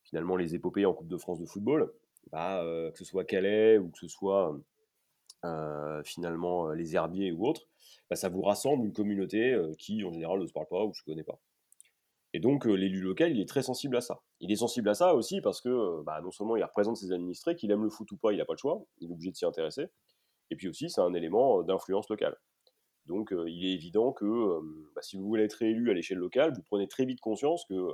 finalement 0.05 0.37
les 0.37 0.55
épopées 0.55 0.87
en 0.87 0.95
Coupe 0.95 1.09
de 1.09 1.17
France 1.17 1.41
de 1.41 1.47
football, 1.47 1.93
bah, 2.31 2.63
que 2.63 2.99
ce 2.99 3.05
soit 3.05 3.25
Calais 3.25 3.79
ou 3.79 3.91
que 3.91 3.99
ce 3.99 4.09
soit 4.09 4.59
finalement 6.05 6.71
les 6.71 6.97
Herbiers 6.97 7.33
ou 7.33 7.47
autres, 7.47 7.67
bah, 8.09 8.17
ça 8.17 8.29
vous 8.29 8.43
rassemble 8.43 8.87
une 8.87 8.93
communauté 8.93 9.59
qui 9.79 10.05
en 10.05 10.13
général 10.13 10.41
ne 10.41 10.47
se 10.47 10.53
parle 10.53 10.67
pas 10.67 10.85
ou 10.85 10.89
ne 10.89 10.95
se 10.95 11.03
connaît 11.03 11.25
pas. 11.25 11.39
Et 12.35 12.41
donc, 12.41 12.65
l'élu 12.65 13.01
local, 13.01 13.31
il 13.31 13.41
est 13.41 13.49
très 13.49 13.63
sensible 13.63 13.97
à 13.97 14.01
ça. 14.01 14.21
Il 14.41 14.51
est 14.51 14.57
sensible 14.57 14.89
à 14.89 14.95
ça 14.95 15.15
aussi 15.15 15.41
parce 15.41 15.61
que 15.61 16.03
bah, 16.03 16.21
non 16.21 16.33
seulement 16.33 16.57
il 16.57 16.65
représente 16.65 16.97
ses 16.97 17.13
administrés, 17.13 17.55
qu'il 17.55 17.71
aime 17.71 17.85
le 17.85 17.91
foot 17.91 18.11
ou 18.11 18.17
pas, 18.17 18.33
il 18.33 18.39
n'a 18.39 18.45
pas 18.45 18.55
le 18.55 18.59
choix, 18.59 18.85
il 18.99 19.09
est 19.09 19.13
obligé 19.13 19.31
de 19.31 19.37
s'y 19.37 19.45
intéresser. 19.45 19.87
Et 20.51 20.57
puis 20.57 20.69
aussi, 20.69 20.91
c'est 20.91 21.01
un 21.01 21.15
élément 21.15 21.63
d'influence 21.63 22.09
locale. 22.11 22.37
Donc, 23.07 23.33
il 23.47 23.65
est 23.65 23.75
évident 23.75 24.13
que 24.13 24.25
bah, 24.97 25.01
si 25.01 25.17
vous 25.17 25.25
voulez 25.25 25.45
être 25.45 25.63
élu 25.63 25.93
à 25.93 25.95
l'échelle 25.95 26.19
locale, 26.19 26.53
vous 26.57 26.63
prenez 26.65 26.89
très 26.89 27.05
vite 27.05 27.21
conscience 27.21 27.67
que 27.67 27.93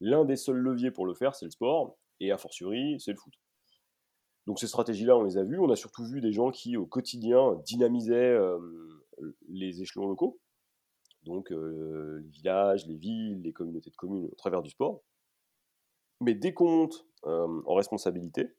l'un 0.00 0.24
des 0.24 0.36
seuls 0.36 0.56
leviers 0.56 0.90
pour 0.90 1.06
le 1.06 1.14
faire, 1.14 1.36
c'est 1.36 1.44
le 1.44 1.52
sport, 1.52 1.96
et 2.18 2.32
a 2.32 2.36
fortiori, 2.36 2.98
c'est 2.98 3.12
le 3.12 3.16
foot. 3.16 3.34
Donc 4.48 4.58
ces 4.58 4.66
stratégies-là, 4.66 5.16
on 5.16 5.22
les 5.22 5.38
a 5.38 5.44
vues. 5.44 5.60
On 5.60 5.70
a 5.70 5.76
surtout 5.76 6.04
vu 6.04 6.20
des 6.20 6.32
gens 6.32 6.50
qui, 6.50 6.76
au 6.76 6.86
quotidien, 6.86 7.54
dynamisaient 7.64 8.36
les 9.48 9.82
échelons 9.82 10.08
locaux 10.08 10.40
donc 11.24 11.50
les 11.50 12.28
villages, 12.30 12.86
les 12.86 12.96
villes, 12.96 13.42
les 13.42 13.52
communautés 13.52 13.90
de 13.90 13.96
communes 13.96 14.28
au 14.30 14.34
travers 14.34 14.62
du 14.62 14.70
sport. 14.70 15.02
Mais 16.20 16.34
dès 16.34 16.52
qu'on 16.52 16.68
monte 16.68 17.06
en 17.22 17.74
responsabilité, 17.74 18.54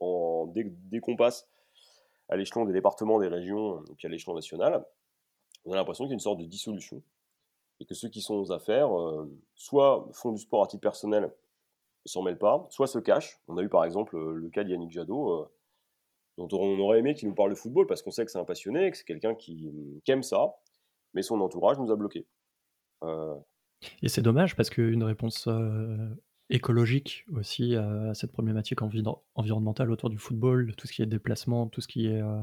dès, 0.00 1.00
qu'on 1.00 1.16
passe 1.16 1.48
à 2.28 2.36
l'échelon 2.36 2.64
des 2.64 2.72
départements, 2.72 3.20
des 3.20 3.28
régions, 3.28 3.84
puis 3.96 4.06
à 4.06 4.10
l'échelon 4.10 4.34
national, 4.34 4.84
on 5.64 5.72
a 5.72 5.76
l'impression 5.76 6.04
qu'il 6.04 6.10
y 6.10 6.14
a 6.14 6.14
une 6.14 6.20
sorte 6.20 6.40
de 6.40 6.44
dissolution. 6.44 7.02
Et 7.80 7.86
que 7.86 7.94
ceux 7.94 8.08
qui 8.08 8.20
sont 8.20 8.34
aux 8.34 8.52
affaires, 8.52 8.90
soit 9.54 10.08
font 10.12 10.32
du 10.32 10.38
sport 10.38 10.62
à 10.62 10.66
titre 10.66 10.82
personnel 10.82 11.32
et 12.04 12.08
s'en 12.08 12.22
mêlent 12.22 12.38
pas, 12.38 12.66
soit 12.70 12.86
se 12.86 12.98
cachent. 12.98 13.40
On 13.48 13.56
a 13.56 13.62
eu 13.62 13.68
par 13.68 13.84
exemple 13.84 14.16
le 14.16 14.48
cas 14.50 14.64
d'Yannick 14.64 14.90
Jadot, 14.90 15.48
dont 16.36 16.48
on 16.52 16.78
aurait 16.80 16.98
aimé 16.98 17.14
qu'il 17.14 17.28
nous 17.28 17.34
parle 17.34 17.50
de 17.50 17.54
football 17.54 17.86
parce 17.86 18.02
qu'on 18.02 18.10
sait 18.10 18.24
que 18.24 18.30
c'est 18.30 18.38
un 18.38 18.44
passionné, 18.44 18.90
que 18.90 18.96
c'est 18.96 19.04
quelqu'un 19.04 19.34
qui, 19.34 20.00
aime 20.08 20.22
ça, 20.22 20.56
mais 21.14 21.22
son 21.22 21.40
entourage 21.40 21.78
nous 21.78 21.90
a 21.90 21.96
bloqués. 21.96 22.26
Euh, 23.02 23.34
Et 24.02 24.08
c'est 24.08 24.22
dommage 24.22 24.56
parce 24.56 24.70
qu'une 24.70 25.02
réponse 25.02 25.46
euh, 25.48 26.08
écologique 26.50 27.24
aussi 27.34 27.74
à 27.74 28.12
cette 28.14 28.32
problématique 28.32 28.80
environnementale 28.82 29.90
autour 29.90 30.10
du 30.10 30.18
football, 30.18 30.74
tout 30.76 30.86
ce 30.86 30.92
qui 30.92 31.02
est 31.02 31.06
déplacement, 31.06 31.68
tout 31.68 31.80
ce 31.80 31.88
qui 31.88 32.06
est 32.06 32.20
euh, 32.20 32.42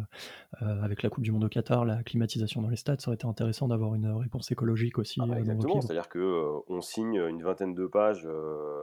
avec 0.59 1.03
la 1.03 1.09
Coupe 1.09 1.23
du 1.23 1.31
Monde 1.31 1.43
au 1.43 1.49
Qatar, 1.49 1.85
la 1.85 2.01
climatisation 2.03 2.61
dans 2.61 2.69
les 2.69 2.77
stades, 2.77 2.99
ça 2.99 3.09
aurait 3.09 3.15
été 3.15 3.27
intéressant 3.27 3.67
d'avoir 3.67 3.93
une 3.93 4.07
réponse 4.07 4.51
écologique 4.51 4.97
aussi. 4.97 5.19
Ah 5.21 5.27
bah, 5.27 5.39
exactement, 5.39 5.81
c'est-à-dire 5.81 6.09
qu'on 6.09 6.63
on 6.67 6.81
signe 6.81 7.17
une 7.17 7.43
vingtaine 7.43 7.75
de 7.75 7.85
pages 7.85 8.27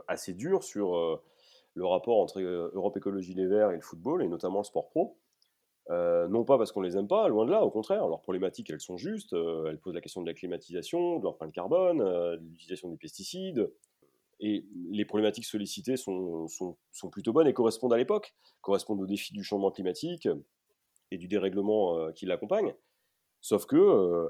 assez 0.07 0.33
dures 0.33 0.63
sur 0.63 1.21
le 1.73 1.85
rapport 1.85 2.19
entre 2.19 2.39
Europe 2.39 2.95
Écologie 2.95 3.33
Les 3.33 3.47
Verts 3.47 3.71
et 3.71 3.75
le 3.75 3.81
football, 3.81 4.23
et 4.23 4.27
notamment 4.27 4.59
le 4.59 4.65
sport 4.65 4.89
pro. 4.89 5.17
Euh, 5.89 6.27
non 6.27 6.43
pas 6.43 6.57
parce 6.57 6.71
qu'on 6.71 6.81
les 6.81 6.97
aime 6.97 7.07
pas, 7.07 7.27
loin 7.27 7.45
de 7.45 7.51
là, 7.51 7.63
au 7.63 7.71
contraire, 7.71 8.07
leurs 8.07 8.21
problématiques 8.21 8.69
elles 8.69 8.81
sont 8.81 8.97
justes, 8.97 9.33
euh, 9.33 9.67
elles 9.67 9.79
posent 9.79 9.95
la 9.95 10.01
question 10.01 10.21
de 10.21 10.27
la 10.27 10.35
climatisation, 10.35 11.17
de 11.17 11.23
l'empreinte 11.23 11.51
carbone, 11.51 12.01
euh, 12.01 12.37
de 12.37 12.43
l'utilisation 12.43 12.89
des 12.89 12.97
pesticides, 12.97 13.71
et 14.39 14.65
les 14.91 15.03
problématiques 15.03 15.45
sollicitées 15.45 15.97
sont, 15.97 16.47
sont, 16.47 17.09
plutôt 17.11 17.33
bonnes 17.33 17.47
et 17.47 17.53
correspondent 17.53 17.93
à 17.93 17.97
l'époque, 17.97 18.35
correspondent 18.61 19.01
aux 19.01 19.07
défis 19.07 19.33
du 19.33 19.43
changement 19.43 19.71
climatique 19.71 20.29
et 21.11 21.17
du 21.17 21.27
dérèglement 21.27 22.09
qui 22.13 22.25
l'accompagne. 22.25 22.73
Sauf 23.41 23.65
que 23.65 24.29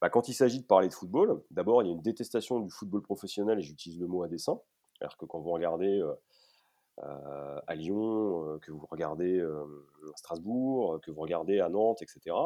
bah, 0.00 0.08
quand 0.08 0.28
il 0.28 0.32
s'agit 0.32 0.60
de 0.60 0.66
parler 0.66 0.88
de 0.88 0.94
football, 0.94 1.42
d'abord 1.50 1.82
il 1.82 1.88
y 1.88 1.90
a 1.90 1.92
une 1.92 2.00
détestation 2.00 2.60
du 2.60 2.70
football 2.70 3.02
professionnel, 3.02 3.58
et 3.58 3.62
j'utilise 3.62 4.00
le 4.00 4.06
mot 4.06 4.22
à 4.22 4.28
dessein, 4.28 4.58
alors 5.02 5.18
que 5.18 5.26
quand 5.26 5.40
vous 5.40 5.50
regardez 5.50 6.02
à 7.02 7.74
Lyon, 7.74 8.58
que 8.62 8.72
vous 8.72 8.86
regardez 8.90 9.40
à 9.40 10.16
Strasbourg, 10.16 11.00
que 11.02 11.10
vous 11.10 11.20
regardez 11.20 11.60
à 11.60 11.68
Nantes, 11.68 12.02
etc., 12.02 12.36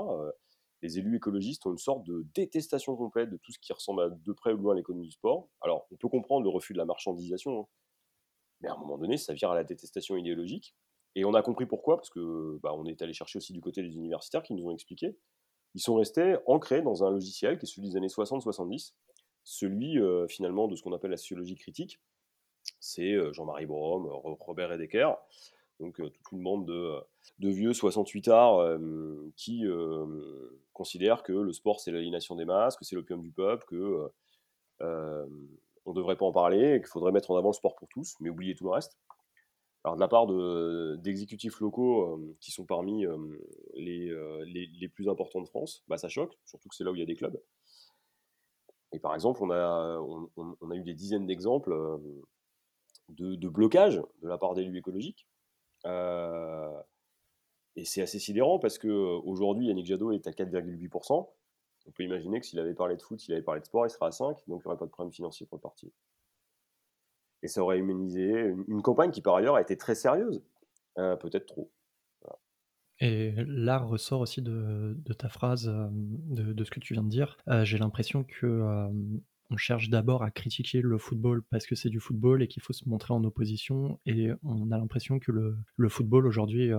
les 0.82 0.98
élus 0.98 1.16
écologistes 1.16 1.64
ont 1.64 1.72
une 1.72 1.78
sorte 1.78 2.04
de 2.04 2.26
détestation 2.34 2.94
complète 2.94 3.30
de 3.30 3.38
tout 3.38 3.52
ce 3.52 3.58
qui 3.58 3.72
ressemble 3.72 4.02
à 4.02 4.10
de 4.10 4.32
près 4.32 4.52
ou 4.52 4.58
de 4.58 4.62
loin 4.62 4.74
à 4.74 4.76
l'économie 4.76 5.06
du 5.06 5.12
sport. 5.12 5.48
Alors, 5.62 5.86
on 5.90 5.96
peut 5.96 6.08
comprendre 6.08 6.44
le 6.44 6.50
refus 6.50 6.74
de 6.74 6.78
la 6.78 6.84
marchandisation, 6.84 7.60
hein, 7.60 7.66
mais 8.60 8.68
à 8.68 8.74
un 8.74 8.76
moment 8.76 8.98
donné, 8.98 9.16
ça 9.16 9.32
vire 9.32 9.50
à 9.50 9.54
la 9.54 9.64
détestation 9.64 10.14
idéologique. 10.16 10.74
Et 11.14 11.24
on 11.24 11.32
a 11.32 11.40
compris 11.40 11.64
pourquoi, 11.64 11.96
parce 11.96 12.10
que 12.10 12.58
bah, 12.62 12.74
on 12.74 12.84
est 12.84 13.00
allé 13.00 13.14
chercher 13.14 13.38
aussi 13.38 13.54
du 13.54 13.62
côté 13.62 13.82
des 13.82 13.96
universitaires 13.96 14.42
qui 14.42 14.52
nous 14.52 14.66
ont 14.66 14.72
expliqué. 14.72 15.16
Ils 15.74 15.80
sont 15.80 15.94
restés 15.94 16.36
ancrés 16.46 16.82
dans 16.82 17.02
un 17.02 17.10
logiciel 17.10 17.56
qui 17.58 17.64
est 17.64 17.68
celui 17.68 17.88
des 17.88 17.96
années 17.96 18.08
60-70, 18.08 18.92
celui 19.42 19.98
finalement 20.28 20.68
de 20.68 20.76
ce 20.76 20.82
qu'on 20.82 20.92
appelle 20.92 21.12
la 21.12 21.16
sociologie 21.16 21.56
critique. 21.56 21.98
C'est 22.80 23.16
Jean-Marie 23.32 23.66
Borom, 23.66 24.06
Robert 24.40 24.72
Edecker, 24.72 25.10
donc 25.80 25.96
toute 25.96 26.32
une 26.32 26.42
bande 26.42 26.66
de, 26.66 27.48
vieux 27.48 27.72
68 27.72 28.28
arts 28.28 28.78
qui 29.36 29.64
considèrent 30.72 31.22
que 31.22 31.32
le 31.32 31.52
sport 31.52 31.80
c'est 31.80 31.90
l'aliénation 31.90 32.36
des 32.36 32.44
masses, 32.44 32.76
que 32.76 32.84
c'est 32.84 32.96
l'opium 32.96 33.22
du 33.22 33.32
peuple, 33.32 33.64
que 33.66 34.10
on 34.80 35.90
ne 35.90 35.94
devrait 35.94 36.16
pas 36.16 36.26
en 36.26 36.32
parler, 36.32 36.78
qu'il 36.80 36.88
faudrait 36.88 37.12
mettre 37.12 37.30
en 37.30 37.36
avant 37.36 37.48
le 37.48 37.54
sport 37.54 37.74
pour 37.74 37.88
tous, 37.88 38.14
mais 38.20 38.30
oublier 38.30 38.54
tout 38.54 38.64
le 38.64 38.70
reste. 38.70 38.98
Alors 39.84 39.96
de 39.96 40.00
la 40.00 40.08
part 40.08 40.26
d'exécutifs 40.96 41.60
locaux 41.60 42.18
qui 42.40 42.50
sont 42.50 42.64
parmi 42.64 43.04
les, 43.74 44.88
plus 44.94 45.08
importants 45.08 45.42
de 45.42 45.46
France, 45.46 45.84
bah, 45.88 45.98
ça 45.98 46.08
choque, 46.08 46.38
surtout 46.46 46.68
que 46.70 46.74
c'est 46.74 46.84
là 46.84 46.90
où 46.90 46.94
il 46.94 47.00
y 47.00 47.02
a 47.02 47.06
des 47.06 47.14
clubs. 47.14 47.38
Et 48.92 48.98
par 48.98 49.14
exemple, 49.14 49.42
on, 49.42 49.50
a 49.50 50.74
eu 50.74 50.82
des 50.82 50.94
dizaines 50.94 51.26
d'exemples 51.26 51.74
de, 53.08 53.48
blocage 53.48 54.00
de 54.22 54.28
la 54.28 54.38
part 54.38 54.54
d'élus 54.54 54.78
écologiques. 54.78 55.26
et 55.84 55.88
c'est 57.84 58.02
assez 58.02 58.18
sidérant 58.18 58.58
parce 58.58 58.78
qu'aujourd'hui, 58.78 59.66
Yannick 59.66 59.86
Jadot 59.86 60.12
est 60.12 60.26
à 60.26 60.30
4,8%. 60.30 61.28
On 61.86 61.90
peut 61.90 62.02
imaginer 62.02 62.40
que 62.40 62.46
s'il 62.46 62.58
avait 62.58 62.74
parlé 62.74 62.96
de 62.96 63.02
foot, 63.02 63.20
s'il 63.20 63.34
avait 63.34 63.42
parlé 63.42 63.60
de 63.60 63.66
sport, 63.66 63.86
il 63.86 63.90
serait 63.90 64.06
à 64.06 64.10
5, 64.10 64.28
donc 64.28 64.40
il 64.46 64.50
n'y 64.50 64.66
aurait 64.66 64.78
pas 64.78 64.86
de 64.86 64.90
problème 64.90 65.12
financier 65.12 65.46
pour 65.46 65.58
le 65.58 65.62
parti. 65.62 65.92
Et 67.42 67.48
ça 67.48 67.62
aurait 67.62 67.78
humanisé 67.78 68.54
une, 68.68 68.80
campagne 68.80 69.10
qui, 69.10 69.20
par 69.20 69.34
ailleurs, 69.34 69.56
a 69.56 69.60
été 69.60 69.76
très 69.76 69.94
sérieuse. 69.94 70.42
Euh, 70.98 71.16
peut-être 71.16 71.46
trop. 71.46 71.70
Et 73.00 73.32
là 73.48 73.78
ressort 73.78 74.20
aussi 74.20 74.40
de, 74.40 74.96
ta 75.18 75.28
phrase, 75.28 75.68
euh, 75.68 75.88
de, 75.90 76.64
ce 76.64 76.70
que 76.70 76.80
tu 76.80 76.94
viens 76.94 77.02
de 77.02 77.08
dire. 77.08 77.36
Euh, 77.48 77.64
j'ai 77.64 77.76
l'impression 77.76 78.24
que 78.24 78.88
on 79.50 79.56
cherche 79.56 79.88
d'abord 79.90 80.22
à 80.22 80.30
critiquer 80.30 80.80
le 80.80 80.98
football 80.98 81.42
parce 81.50 81.66
que 81.66 81.74
c'est 81.74 81.90
du 81.90 82.00
football 82.00 82.42
et 82.42 82.48
qu'il 82.48 82.62
faut 82.62 82.72
se 82.72 82.88
montrer 82.88 83.14
en 83.14 83.22
opposition. 83.24 84.00
Et 84.06 84.30
on 84.42 84.70
a 84.70 84.78
l'impression 84.78 85.18
que 85.18 85.32
le, 85.32 85.88
football 85.88 86.26
aujourd'hui 86.26 86.70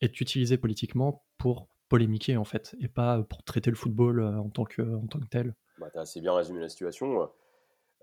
est 0.00 0.20
utilisé 0.20 0.56
politiquement 0.56 1.24
pour 1.38 1.68
polémiquer 1.88 2.36
en 2.36 2.44
fait, 2.44 2.74
et 2.80 2.88
pas 2.88 3.22
pour 3.22 3.42
traiter 3.42 3.70
le 3.70 3.76
football 3.76 4.22
en 4.22 4.48
tant 4.48 4.64
que, 4.64 4.82
en 4.82 5.06
tant 5.06 5.20
que 5.20 5.26
tel. 5.26 5.54
Bah, 5.78 5.90
tu 5.90 5.98
as 5.98 6.02
assez 6.02 6.20
bien 6.20 6.32
résumé 6.32 6.60
la 6.60 6.68
situation. 6.68 7.28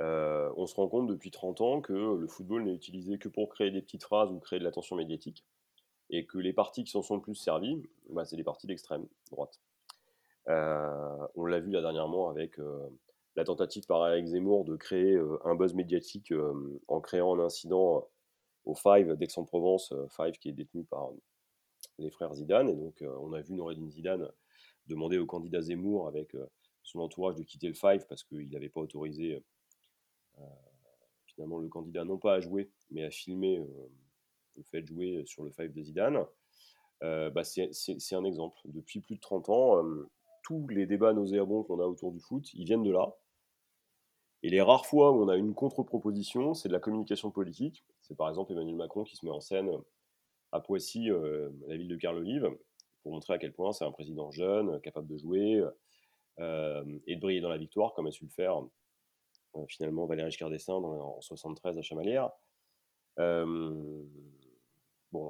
Euh, 0.01 0.49
on 0.55 0.65
se 0.65 0.75
rend 0.75 0.87
compte 0.87 1.07
depuis 1.07 1.31
30 1.31 1.61
ans 1.61 1.81
que 1.81 1.93
le 1.93 2.27
football 2.27 2.63
n'est 2.63 2.73
utilisé 2.73 3.17
que 3.17 3.27
pour 3.27 3.49
créer 3.49 3.71
des 3.71 3.81
petites 3.81 4.03
phrases 4.03 4.31
ou 4.31 4.39
créer 4.39 4.59
de 4.59 4.63
l'attention 4.63 4.95
médiatique, 4.95 5.45
et 6.09 6.25
que 6.25 6.37
les 6.37 6.53
partis 6.53 6.83
qui 6.83 6.91
s'en 6.91 7.01
sont 7.01 7.15
le 7.15 7.21
plus 7.21 7.35
servis, 7.35 7.81
bah, 8.09 8.25
c'est 8.25 8.37
les 8.37 8.43
partis 8.43 8.67
d'extrême 8.67 9.05
droite. 9.31 9.59
Euh, 10.47 11.27
on 11.35 11.45
l'a 11.45 11.59
vu 11.59 11.71
là 11.71 11.81
dernièrement 11.81 12.29
avec 12.29 12.59
euh, 12.59 12.87
la 13.35 13.43
tentative 13.43 13.85
par 13.85 14.07
Eric 14.09 14.27
Zemmour 14.27 14.65
de 14.65 14.75
créer 14.75 15.17
un 15.45 15.55
buzz 15.55 15.73
médiatique 15.73 16.33
en 16.87 16.99
créant 16.99 17.39
un 17.39 17.45
incident 17.45 18.07
au 18.65 18.75
Five 18.75 19.15
d'Aix-en-Provence, 19.15 19.93
Five 20.09 20.33
qui 20.39 20.49
est 20.49 20.53
détenu 20.53 20.83
par 20.83 21.11
les 21.97 22.09
frères 22.09 22.33
Zidane, 22.33 22.69
et 22.69 22.75
donc 22.75 23.03
on 23.21 23.33
a 23.33 23.41
vu 23.41 23.53
Noureddin 23.53 23.89
Zidane 23.89 24.29
demander 24.87 25.17
au 25.17 25.25
candidat 25.25 25.61
Zemmour 25.61 26.07
avec 26.07 26.35
son 26.83 26.99
entourage 26.99 27.35
de 27.35 27.43
quitter 27.43 27.67
le 27.67 27.75
Five 27.75 28.05
parce 28.07 28.23
qu'il 28.23 28.49
n'avait 28.49 28.69
pas 28.69 28.81
autorisé 28.81 29.41
euh, 30.39 30.45
finalement 31.27 31.59
le 31.59 31.69
candidat 31.69 32.03
non 32.03 32.17
pas 32.17 32.35
à 32.35 32.39
jouer, 32.41 32.69
mais 32.91 33.03
à 33.03 33.11
filmer 33.11 33.59
euh, 33.59 33.91
le 34.55 34.63
fait 34.63 34.81
de 34.81 34.87
jouer 34.87 35.23
sur 35.25 35.43
le 35.43 35.51
five 35.51 35.71
de 35.71 35.81
Zidane, 35.81 36.25
euh, 37.03 37.29
bah 37.29 37.43
c'est 37.43 37.71
un 38.13 38.25
exemple. 38.25 38.57
Depuis 38.65 38.99
plus 38.99 39.15
de 39.15 39.21
30 39.21 39.49
ans, 39.49 39.83
tous 40.49 40.67
les 40.69 40.87
débats 40.87 41.13
nauséabonds 41.13 41.61
qu'on 41.61 41.79
a 41.79 41.85
autour 41.85 42.11
du 42.11 42.19
foot, 42.19 42.51
ils 42.55 42.65
viennent 42.65 42.81
de 42.81 42.89
là. 42.89 43.15
Et 44.41 44.49
les 44.49 44.61
rares 44.61 44.87
fois 44.87 45.11
où 45.11 45.21
on 45.21 45.27
a 45.27 45.35
une 45.35 45.53
contre-proposition, 45.53 46.55
c'est 46.55 46.69
de 46.69 46.73
la 46.73 46.79
communication 46.79 47.29
politique. 47.29 47.85
C'est 48.01 48.17
par 48.17 48.29
exemple 48.29 48.53
Emmanuel 48.53 48.75
Macron 48.75 49.03
qui 49.03 49.15
se 49.15 49.23
met 49.23 49.31
en 49.31 49.41
scène 49.41 49.69
à 50.51 50.59
Poissy, 50.59 51.09
la 51.67 51.77
ville 51.77 51.87
de 51.87 51.95
Carle-Olive, 51.95 52.49
pour 53.03 53.11
montrer 53.11 53.35
à 53.35 53.37
quel 53.37 53.53
point 53.53 53.73
c'est 53.73 53.85
un 53.85 53.91
président 53.91 54.31
jeune, 54.31 54.81
capable 54.81 55.07
de 55.07 55.17
jouer 55.17 55.63
et 56.39 57.15
de 57.15 57.19
briller 57.19 57.41
dans 57.41 57.49
la 57.49 57.57
victoire, 57.57 57.93
comme 57.93 58.07
a 58.07 58.11
su 58.11 58.23
le 58.23 58.31
faire 58.31 58.63
euh, 59.55 59.65
finalement 59.67 60.05
Valéry 60.05 60.31
Giscard 60.31 60.49
d'Estaing 60.49 60.75
en 60.75 61.21
73 61.21 61.77
à 61.77 61.81
Chamalières. 61.81 62.31
bon, 63.17 64.07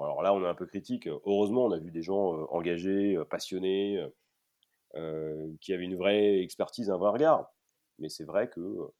alors 0.01 0.21
là, 0.21 0.33
on 0.33 0.43
est 0.43 0.47
un 0.47 0.55
peu 0.55 0.65
critique. 0.65 1.07
Heureusement, 1.07 1.65
on 1.65 1.71
a 1.71 1.79
vu 1.79 1.91
des 1.91 2.01
gens 2.01 2.37
euh, 2.37 2.45
engagés, 2.49 3.15
euh, 3.15 3.25
passionnés, 3.25 4.03
qui 5.61 5.73
avaient 5.73 5.85
une 5.85 5.95
vraie 5.95 6.41
expertise, 6.41 6.89
un 6.89 6.97
vrai 6.97 7.11
regard. 7.11 7.51
Mais 7.99 8.09
c'est 8.09 8.23
vrai 8.23 8.49
que 8.49 8.91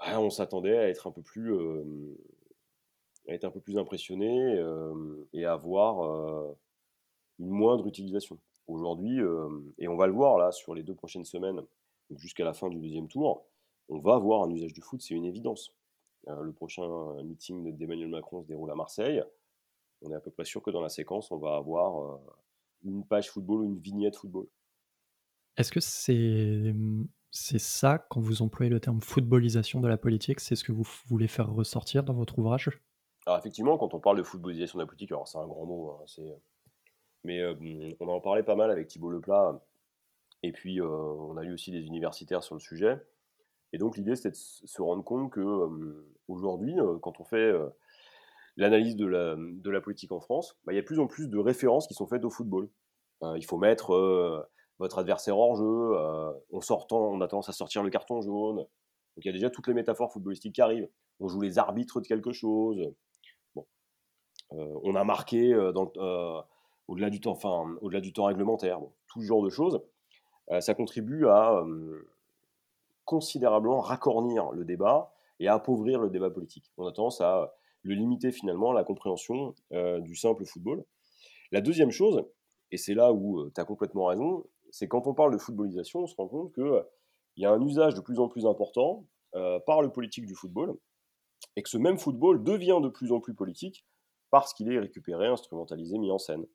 on 0.00 0.30
s'attendait 0.30 0.76
à 0.76 0.88
être 0.88 1.06
un 1.06 1.12
peu 1.12 1.22
plus, 1.22 1.54
à 3.28 3.32
être 3.32 3.44
un 3.44 3.50
peu 3.50 3.60
plus 3.60 3.78
impressionné 3.78 4.60
et 5.32 5.44
à 5.44 5.52
avoir 5.52 6.54
une 7.38 7.50
moindre 7.50 7.86
utilisation. 7.86 8.38
Aujourd'hui, 8.66 9.20
et 9.78 9.88
on 9.88 9.96
va 9.96 10.06
le 10.06 10.12
voir 10.12 10.38
là 10.38 10.50
sur 10.52 10.74
les 10.74 10.82
deux 10.82 10.94
prochaines 10.94 11.24
semaines, 11.24 11.62
jusqu'à 12.10 12.44
la 12.44 12.52
fin 12.52 12.68
du 12.68 12.78
deuxième 12.78 13.08
tour, 13.08 13.46
on 13.88 13.98
va 13.98 14.14
avoir 14.14 14.42
un 14.42 14.50
usage 14.50 14.72
du 14.72 14.80
foot, 14.80 15.00
c'est 15.00 15.14
une 15.14 15.24
évidence. 15.24 15.74
Euh, 16.28 16.42
le 16.42 16.52
prochain 16.52 17.22
meeting 17.22 17.76
d'Emmanuel 17.76 18.08
Macron 18.08 18.42
se 18.42 18.48
déroule 18.48 18.70
à 18.70 18.74
Marseille. 18.74 19.22
On 20.02 20.10
est 20.10 20.14
à 20.14 20.20
peu 20.20 20.30
près 20.30 20.44
sûr 20.44 20.62
que 20.62 20.70
dans 20.70 20.80
la 20.80 20.88
séquence, 20.88 21.30
on 21.30 21.38
va 21.38 21.56
avoir 21.56 22.02
euh, 22.02 22.18
une 22.86 23.04
page 23.04 23.30
football 23.30 23.62
ou 23.62 23.64
une 23.64 23.78
vignette 23.78 24.16
football. 24.16 24.46
Est-ce 25.56 25.72
que 25.72 25.80
c'est 25.80 26.74
c'est 27.30 27.58
ça, 27.58 27.98
quand 27.98 28.20
vous 28.20 28.40
employez 28.40 28.70
le 28.70 28.80
terme 28.80 29.00
footballisation 29.02 29.80
de 29.80 29.88
la 29.88 29.98
politique, 29.98 30.40
c'est 30.40 30.56
ce 30.56 30.64
que 30.64 30.72
vous 30.72 30.86
voulez 31.06 31.28
faire 31.28 31.50
ressortir 31.50 32.02
dans 32.02 32.14
votre 32.14 32.38
ouvrage? 32.38 32.70
Alors 33.26 33.38
effectivement, 33.38 33.76
quand 33.76 33.92
on 33.92 34.00
parle 34.00 34.16
de 34.16 34.22
footballisation 34.22 34.78
de 34.78 34.84
la 34.84 34.86
politique, 34.86 35.10
alors 35.10 35.28
c'est 35.28 35.38
un 35.38 35.46
grand 35.46 35.66
mot, 35.66 35.90
hein, 35.90 36.22
mais 37.24 37.40
euh, 37.40 37.54
on 38.00 38.08
en 38.08 38.20
parlait 38.20 38.44
pas 38.44 38.54
mal 38.54 38.70
avec 38.70 38.86
Thibault 38.86 39.10
Leplat 39.10 39.60
et 40.42 40.52
puis, 40.52 40.80
euh, 40.80 40.86
on 40.86 41.36
a 41.36 41.42
eu 41.42 41.52
aussi 41.52 41.72
des 41.72 41.86
universitaires 41.86 42.42
sur 42.42 42.54
le 42.54 42.60
sujet. 42.60 43.02
Et 43.72 43.78
donc, 43.78 43.96
l'idée, 43.96 44.14
c'était 44.14 44.30
de 44.30 44.36
se 44.36 44.80
rendre 44.80 45.02
compte 45.02 45.32
que 45.32 45.40
euh, 45.40 46.06
aujourd'hui, 46.28 46.76
quand 47.02 47.20
on 47.20 47.24
fait 47.24 47.52
l'analyse 48.56 48.96
de 48.96 49.06
la, 49.06 49.80
politique 49.80 50.12
en 50.12 50.20
France, 50.20 50.56
bah, 50.64 50.72
il 50.72 50.76
y 50.76 50.78
a 50.78 50.82
de 50.82 50.86
plus 50.86 50.98
en 50.98 51.06
plus 51.06 51.28
de 51.28 51.38
références 51.38 51.86
qui 51.86 51.94
sont 51.94 52.06
faites 52.06 52.24
au 52.24 52.30
football. 52.30 52.68
il 53.22 53.44
faut 53.44 53.58
mettre 53.58 54.48
votre 54.78 54.98
adversaire 54.98 55.38
hors 55.38 55.56
jeu, 55.56 56.42
on, 56.50 56.60
sortant, 56.60 57.00
on 57.00 57.20
a 57.20 57.28
tendance 57.28 57.48
à 57.48 57.52
sortir 57.52 57.82
le 57.82 57.90
carton 57.90 58.20
jaune. 58.20 58.56
Donc 58.56 59.24
il 59.24 59.26
y 59.26 59.28
a 59.30 59.32
déjà 59.32 59.50
toutes 59.50 59.66
les 59.66 59.74
métaphores 59.74 60.12
footballistiques 60.12 60.54
qui 60.54 60.62
arrivent. 60.62 60.88
On 61.20 61.28
joue 61.28 61.40
les 61.40 61.58
arbitres 61.58 62.00
de 62.00 62.06
quelque 62.06 62.32
chose. 62.32 62.92
Bon. 63.54 63.66
on 64.50 64.94
a 64.94 65.04
marqué 65.04 65.54
au-delà 66.88 67.10
du 67.10 67.20
temps, 67.20 67.32
enfin, 67.32 67.76
au-delà 67.80 68.00
du 68.00 68.12
temps 68.12 68.24
réglementaire. 68.24 68.80
Tout 69.08 69.20
ce 69.20 69.26
genre 69.26 69.42
de 69.42 69.50
choses. 69.50 69.80
Euh, 70.50 70.60
ça 70.60 70.74
contribue 70.74 71.26
à 71.26 71.54
euh, 71.54 72.08
considérablement 73.04 73.80
raccornir 73.80 74.52
le 74.52 74.64
débat 74.64 75.12
et 75.40 75.48
à 75.48 75.54
appauvrir 75.54 76.00
le 76.00 76.10
débat 76.10 76.30
politique. 76.30 76.70
On 76.76 76.86
a 76.86 76.92
tendance 76.92 77.20
à 77.20 77.54
le 77.86 77.94
limiter 77.94 78.32
finalement 78.32 78.70
à 78.70 78.74
la 78.74 78.84
compréhension 78.84 79.54
euh, 79.72 80.00
du 80.00 80.14
simple 80.14 80.44
football. 80.44 80.84
La 81.52 81.60
deuxième 81.60 81.90
chose, 81.90 82.24
et 82.70 82.76
c'est 82.76 82.94
là 82.94 83.12
où 83.12 83.48
tu 83.50 83.60
as 83.60 83.64
complètement 83.64 84.06
raison, 84.06 84.44
c'est 84.70 84.88
quand 84.88 85.06
on 85.06 85.14
parle 85.14 85.32
de 85.32 85.38
footballisation, 85.38 86.00
on 86.00 86.06
se 86.06 86.16
rend 86.16 86.28
compte 86.28 86.52
qu'il 86.54 86.84
y 87.36 87.46
a 87.46 87.52
un 87.52 87.60
usage 87.60 87.94
de 87.94 88.00
plus 88.00 88.18
en 88.18 88.28
plus 88.28 88.46
important 88.46 89.06
par 89.66 89.82
le 89.82 89.90
politique 89.90 90.26
du 90.26 90.34
football, 90.34 90.76
et 91.56 91.62
que 91.62 91.68
ce 91.68 91.78
même 91.78 91.98
football 91.98 92.42
devient 92.42 92.80
de 92.82 92.88
plus 92.88 93.12
en 93.12 93.20
plus 93.20 93.34
politique 93.34 93.86
parce 94.30 94.52
qu'il 94.52 94.70
est 94.72 94.78
récupéré, 94.78 95.26
instrumentalisé, 95.26 95.98
mis 95.98 96.10
en 96.10 96.18
scène. 96.18 96.46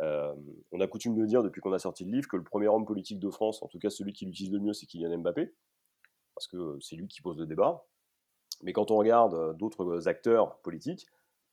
Euh, 0.00 0.34
on 0.72 0.80
a 0.80 0.86
coutume 0.86 1.14
de 1.14 1.26
dire 1.26 1.42
depuis 1.42 1.60
qu'on 1.60 1.72
a 1.72 1.78
sorti 1.78 2.04
le 2.04 2.12
livre 2.12 2.28
que 2.28 2.36
le 2.36 2.44
premier 2.44 2.68
homme 2.68 2.86
politique 2.86 3.18
de 3.18 3.30
France, 3.30 3.62
en 3.62 3.68
tout 3.68 3.78
cas 3.78 3.90
celui 3.90 4.12
qui 4.12 4.24
l'utilise 4.24 4.52
le 4.52 4.60
mieux, 4.60 4.72
c'est 4.72 4.86
Kylian 4.86 5.18
Mbappé, 5.18 5.52
parce 6.34 6.46
que 6.46 6.78
c'est 6.80 6.96
lui 6.96 7.06
qui 7.08 7.20
pose 7.20 7.38
le 7.38 7.46
débat. 7.46 7.86
Mais 8.62 8.72
quand 8.72 8.90
on 8.90 8.96
regarde 8.96 9.34
euh, 9.34 9.52
d'autres 9.52 10.08
acteurs 10.08 10.56
politiques, 10.58 11.06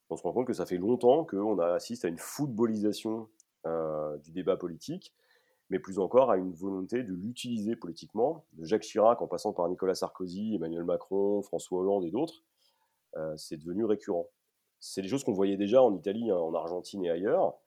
on 0.10 0.16
se 0.16 0.24
rend 0.24 0.34
compte 0.34 0.48
que 0.48 0.54
ça 0.54 0.66
fait 0.66 0.78
longtemps 0.78 1.26
qu'on 1.26 1.60
assiste 1.60 2.06
à 2.06 2.08
une 2.08 2.18
footballisation 2.18 3.30
euh, 3.66 4.18
du 4.18 4.32
débat 4.32 4.56
politique, 4.56 5.14
mais 5.70 5.80
plus 5.80 6.00
encore 6.00 6.32
à 6.32 6.38
une 6.38 6.54
volonté 6.54 7.04
de 7.04 7.14
l'utiliser 7.14 7.76
politiquement, 7.76 8.46
de 8.54 8.64
Jacques 8.66 8.84
Chirac 8.84 9.22
en 9.22 9.28
passant 9.28 9.52
par 9.52 9.68
Nicolas 9.68 9.96
Sarkozy, 9.96 10.56
Emmanuel 10.56 10.86
Macron, 10.86 11.42
François 11.42 11.80
Hollande 11.80 12.06
et 12.06 12.12
d'autres. 12.12 12.44
c'est 13.36 13.58
devenu 13.58 13.84
récurrent. 13.84 14.28
c'est 14.80 15.02
des 15.02 15.10
choses 15.10 15.26
qu'on 15.26 15.34
voyait 15.34 15.58
déjà 15.58 15.82
en 15.82 15.94
Italie, 15.94 16.32
hein, 16.32 16.38
en 16.38 16.54
Argentine 16.54 17.04
et 17.04 17.10
ailleurs. 17.10 17.58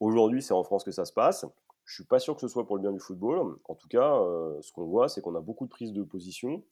Aujourd'hui, 0.00 0.42
c'est 0.42 0.54
en 0.54 0.62
France 0.62 0.84
que 0.84 0.92
ça 0.92 1.04
se 1.04 1.12
passe. 1.12 1.44
Je 1.84 1.94
suis 1.94 2.04
pas 2.04 2.18
sûr 2.18 2.34
que 2.34 2.40
ce 2.40 2.48
soit 2.48 2.66
pour 2.66 2.76
le 2.76 2.82
bien 2.82 2.92
du 2.92 3.00
football. 3.00 3.58
En 3.64 3.74
tout 3.74 3.88
cas, 3.88 4.20
euh, 4.20 4.60
ce 4.60 4.72
qu'on 4.72 4.84
voit, 4.84 5.08
c'est 5.08 5.20
qu'on 5.20 5.34
a 5.34 5.40
beaucoup 5.40 5.64
de 5.64 5.70
prises 5.70 5.92
de 5.92 6.02
position 6.02 6.62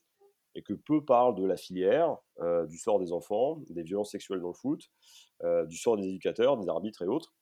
et 0.56 0.62
que 0.62 0.72
peu 0.72 1.04
parlent 1.04 1.36
de 1.36 1.44
la 1.44 1.56
filière, 1.56 2.16
euh, 2.40 2.66
du 2.66 2.78
sort 2.78 2.98
des 2.98 3.12
enfants, 3.12 3.60
des 3.68 3.82
violences 3.82 4.10
sexuelles 4.10 4.40
dans 4.40 4.48
le 4.48 4.54
foot, 4.54 4.90
euh, 5.44 5.64
du 5.66 5.76
sort 5.76 5.96
des 5.96 6.08
éducateurs, 6.08 6.56
des 6.56 6.68
arbitres 6.68 7.02
et 7.02 7.06
autres. 7.06 7.32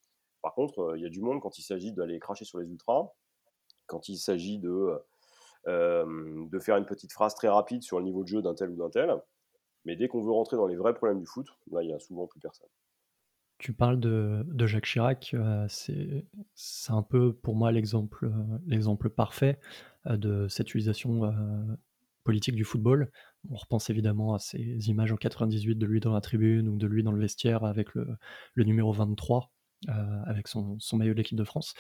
Par 0.42 0.52
contre, 0.54 0.94
il 0.96 1.02
y 1.02 1.06
a 1.06 1.08
du 1.08 1.20
monde 1.20 1.40
quand 1.40 1.58
il 1.58 1.62
s'agit 1.62 1.92
d'aller 1.92 2.18
cracher 2.18 2.44
sur 2.44 2.58
les 2.58 2.68
ultras, 2.68 3.08
quand 3.86 4.10
il 4.10 4.18
s'agit 4.18 4.58
de, 4.58 4.98
de 5.66 6.58
faire 6.58 6.76
une 6.76 6.84
petite 6.84 7.12
phrase 7.12 7.34
très 7.34 7.48
rapide 7.48 7.82
sur 7.82 7.98
le 7.98 8.04
niveau 8.04 8.22
de 8.22 8.28
jeu 8.28 8.42
d'un 8.42 8.54
tel 8.54 8.68
ou 8.70 8.76
d'un 8.76 8.90
tel. 8.90 9.18
Mais 9.86 9.96
dès 9.96 10.08
qu'on 10.08 10.22
veut 10.22 10.32
rentrer 10.32 10.56
dans 10.56 10.66
les 10.66 10.76
vrais 10.76 10.94
problèmes 10.94 11.20
du 11.20 11.26
foot, 11.26 11.46
là, 11.70 11.82
il 11.82 11.88
y 11.88 11.92
a 11.94 11.98
souvent 11.98 12.26
plus 12.26 12.40
personne. 12.40 12.68
Tu 13.58 13.72
parles 13.72 14.00
de, 14.00 14.66
Jacques 14.66 14.86
Chirac, 14.86 15.32
euh, 15.34 15.66
c'est 15.68 16.92
un 16.92 17.02
peu 17.02 17.32
pour 17.32 17.54
moi 17.54 17.70
l'exemple 17.70 18.26
euh, 18.26 19.08
parfait 19.08 19.58
euh, 20.06 20.16
de 20.16 20.48
cette 20.48 20.68
utilisation 20.70 21.22
politique 22.24 22.54
du 22.54 22.64
football. 22.64 23.10
On 23.50 23.56
repense 23.56 23.90
évidemment 23.90 24.34
à 24.34 24.38
ces 24.38 24.88
images 24.88 25.12
en 25.12 25.16
98 25.16 25.76
de 25.76 25.86
lui 25.86 26.00
dans 26.00 26.12
la 26.12 26.20
tribune 26.20 26.68
ou 26.68 26.76
de 26.76 26.86
lui 26.86 27.02
dans 27.02 27.12
le 27.12 27.20
vestiaire 27.20 27.64
avec 27.64 27.94
le, 27.94 28.16
numéro 28.56 28.92
23, 28.92 29.52
avec 30.26 30.48
son, 30.48 30.78
maillot 30.94 31.12
de 31.12 31.18
l'équipe 31.18 31.38
de 31.38 31.44
France. 31.44 31.74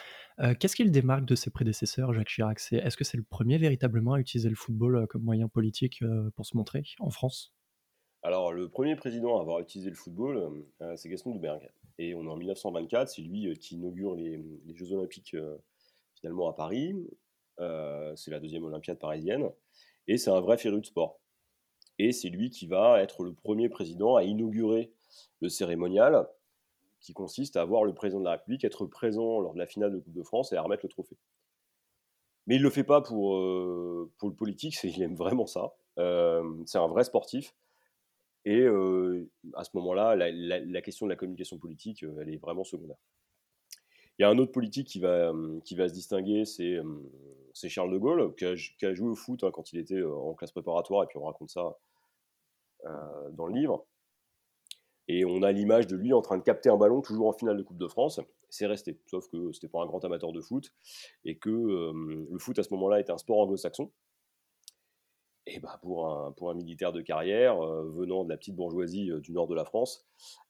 Qu'est-ce 0.60 0.76
qu'il 0.76 0.90
démarque 0.90 1.24
de 1.24 1.34
ses 1.34 1.50
prédécesseurs, 1.50 2.12
Jacques 2.12 2.28
Chirac? 2.28 2.60
Est-ce 2.70 2.96
que 2.96 3.04
c'est 3.04 3.16
le 3.16 3.24
premier 3.24 3.56
véritablement 3.58 4.14
à 4.14 4.20
utiliser 4.20 4.50
le 4.50 4.56
football 4.56 5.06
comme 5.08 5.22
moyen 5.22 5.48
politique 5.48 6.04
pour 6.36 6.44
se 6.44 6.56
montrer 6.56 6.84
en 7.00 7.10
France? 7.10 7.54
Alors, 8.24 8.54
le 8.54 8.70
premier 8.70 8.96
président 8.96 9.36
à 9.36 9.42
avoir 9.42 9.60
utilisé 9.60 9.90
le 9.90 9.96
football, 9.96 10.64
euh, 10.80 10.96
c'est 10.96 11.10
Gaston 11.10 11.32
Doumergue. 11.32 11.70
Et 11.98 12.14
on 12.14 12.24
est 12.24 12.28
en 12.28 12.36
1924, 12.38 13.10
c'est 13.10 13.20
lui 13.20 13.48
euh, 13.48 13.54
qui 13.54 13.74
inaugure 13.74 14.14
les, 14.14 14.42
Jeux 14.74 14.92
Olympiques 14.92 15.34
euh, 15.34 15.58
finalement 16.14 16.48
à 16.48 16.54
Paris. 16.54 16.94
c'est 18.16 18.30
la 18.30 18.40
deuxième 18.40 18.64
Olympiade 18.64 18.98
parisienne. 18.98 19.50
Et 20.06 20.18
c'est 20.18 20.30
un 20.30 20.40
vrai 20.40 20.58
féru 20.58 20.80
de 20.80 20.86
sport. 20.86 21.20
Et 21.98 22.12
c'est 22.12 22.28
lui 22.28 22.50
qui 22.50 22.66
va 22.66 23.00
être 23.00 23.22
le 23.22 23.32
premier 23.32 23.68
président 23.68 24.16
à 24.16 24.24
inaugurer 24.24 24.92
le 25.40 25.48
cérémonial, 25.48 26.28
qui 27.00 27.12
consiste 27.12 27.56
à 27.56 27.64
voir 27.64 27.84
le 27.84 27.94
président 27.94 28.20
de 28.20 28.24
la 28.24 28.32
République 28.32 28.64
être 28.64 28.86
présent 28.86 29.40
lors 29.40 29.54
de 29.54 29.58
la 29.58 29.66
finale 29.66 29.92
de 29.92 29.98
Coupe 29.98 30.14
de 30.14 30.22
France 30.22 30.52
et 30.52 30.56
à 30.56 30.62
remettre 30.62 30.84
le 30.84 30.88
trophée. 30.88 31.18
Mais 32.46 32.56
il 32.56 32.58
ne 32.58 32.64
le 32.64 32.70
fait 32.70 32.84
pas 32.84 33.00
pour, 33.00 33.38
pour 34.18 34.28
le 34.28 34.34
politique, 34.34 34.76
il 34.82 35.02
aime 35.02 35.14
vraiment 35.14 35.46
ça. 35.46 35.74
c'est 35.96 36.78
un 36.78 36.88
vrai 36.88 37.04
sportif. 37.04 37.54
Et 38.44 38.66
à 39.54 39.64
ce 39.64 39.70
moment-là, 39.74 40.16
la, 40.16 40.82
question 40.82 41.06
de 41.06 41.10
la 41.10 41.16
communication 41.16 41.58
politique, 41.58 42.04
elle 42.20 42.28
est 42.28 42.38
vraiment 42.38 42.64
secondaire. 42.64 42.98
Il 44.18 44.22
y 44.22 44.24
a 44.24 44.28
un 44.28 44.38
autre 44.38 44.52
politique 44.52 44.86
qui 44.86 45.00
va, 45.00 45.32
qui 45.64 45.74
va 45.74 45.88
se 45.88 45.94
distinguer, 45.94 46.44
c'est 46.44 47.68
Charles 47.68 47.92
de 47.92 47.98
Gaulle, 47.98 48.34
qui 48.36 48.44
a, 48.44 48.94
joué 48.94 49.08
au 49.08 49.14
foot 49.14 49.42
hein, 49.42 49.50
quand 49.52 49.72
il 49.72 49.78
était 49.78 50.02
en 50.02 50.34
classe 50.34 50.52
préparatoire, 50.52 51.02
et 51.04 51.06
puis 51.06 51.18
on 51.18 51.24
raconte 51.24 51.50
ça 51.50 51.76
dans 53.32 53.46
le 53.46 53.54
livre. 53.54 53.86
Et 55.08 55.24
on 55.24 55.42
a 55.42 55.52
l'image 55.52 55.86
de 55.86 55.96
lui 55.96 56.12
en 56.12 56.22
train 56.22 56.38
de 56.38 56.42
capter 56.42 56.70
un 56.70 56.76
ballon 56.76 57.02
toujours 57.02 57.28
en 57.28 57.32
finale 57.32 57.56
de 57.56 57.62
Coupe 57.62 57.78
de 57.78 57.88
France. 57.88 58.20
C'est 58.48 58.66
resté, 58.66 58.98
sauf 59.06 59.28
que 59.28 59.52
c'était 59.52 59.68
pas 59.68 59.82
un 59.82 59.86
grand 59.86 60.04
amateur 60.04 60.32
de 60.32 60.40
foot, 60.40 60.72
et 61.24 61.36
que 61.36 61.50
le 61.50 62.38
foot 62.38 62.58
à 62.58 62.62
ce 62.62 62.72
moment-là 62.72 63.00
était 63.00 63.12
un 63.12 63.18
sport 63.18 63.40
anglo-saxon. 63.40 63.90
Et 65.46 65.60
bah 65.60 65.78
pour, 65.82 66.08
un, 66.08 66.32
pour 66.32 66.50
un 66.50 66.54
militaire 66.54 66.92
de 66.92 67.02
carrière, 67.02 67.60
euh, 67.62 67.84
venant 67.90 68.24
de 68.24 68.30
la 68.30 68.36
petite 68.38 68.56
bourgeoisie 68.56 69.10
euh, 69.10 69.20
du 69.20 69.32
nord 69.32 69.46
de 69.46 69.54
la 69.54 69.66
France, 69.66 70.06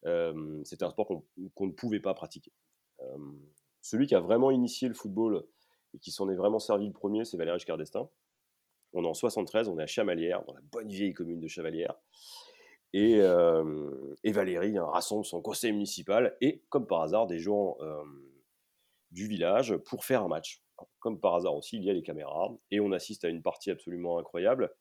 euh, 0.07 0.61
c'était 0.65 0.85
un 0.85 0.91
sport 0.91 1.09
qu'on 1.55 1.67
ne 1.67 1.73
pouvait 1.73 2.01
pas 2.01 2.15
pratiquer. 2.15 2.53
Celui 3.81 4.07
qui 4.07 4.15
a 4.15 4.21
vraiment 4.21 4.51
initié 4.51 4.89
le 4.89 4.95
football 4.95 5.45
et 5.95 5.99
qui 5.99 6.11
s'en 6.11 6.29
est 6.29 6.37
vraiment 6.37 6.59
servi 6.59 6.87
le 6.87 6.93
premier, 6.93 7.25
c'est 7.25 7.37
Valéry 7.37 7.59
Giscard 7.59 7.79
d'Estaing. 7.79 8.11
On 8.93 9.05
est 9.05 9.09
en 9.09 9.15
73, 9.15 9.69
on 9.69 9.79
est 9.79 9.83
à 9.83 9.87
Chamalières, 9.87 10.45
dans 10.45 10.55
la 10.55 10.61
bonne 10.73 10.89
vieille 10.89 11.15
commune 11.15 11.41
de 11.41 11.49
Chamalières. 11.49 11.95
Et, 12.93 13.19
et 14.23 14.33
Valéry 14.33 14.79
rassemble 14.79 15.25
son 15.25 15.43
conseil 15.43 15.73
municipal 15.73 16.37
et, 16.41 16.63
comme 16.69 16.87
par 16.87 17.03
hasard, 17.03 17.27
des 17.27 17.41
gens 17.41 17.77
du 19.11 19.27
village 19.27 19.77
pour 19.79 20.05
faire 20.05 20.23
un 20.23 20.29
match. 20.29 20.63
Comme 20.99 21.21
par 21.21 21.35
hasard 21.35 21.55
aussi, 21.55 21.77
il 21.77 21.85
y 21.85 21.91
a 21.91 21.93
les 21.93 22.03
caméras 22.03 22.53
et 22.71 22.81
on 22.81 22.93
assiste 22.93 23.25
à 23.25 23.29
une 23.29 23.43
partie 23.43 23.71
absolument 23.71 24.19
incroyable 24.19 24.73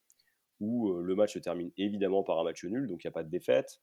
où 0.60 0.94
le 0.94 1.16
match 1.16 1.34
se 1.34 1.40
termine 1.40 1.72
évidemment 1.78 2.24
par 2.24 2.40
un 2.40 2.44
match 2.44 2.64
nul, 2.64 2.88
donc 2.88 3.04
il 3.04 3.08
n'y 3.08 3.10
a 3.10 3.12
pas 3.12 3.24
de 3.24 3.30
défaite. 3.30 3.82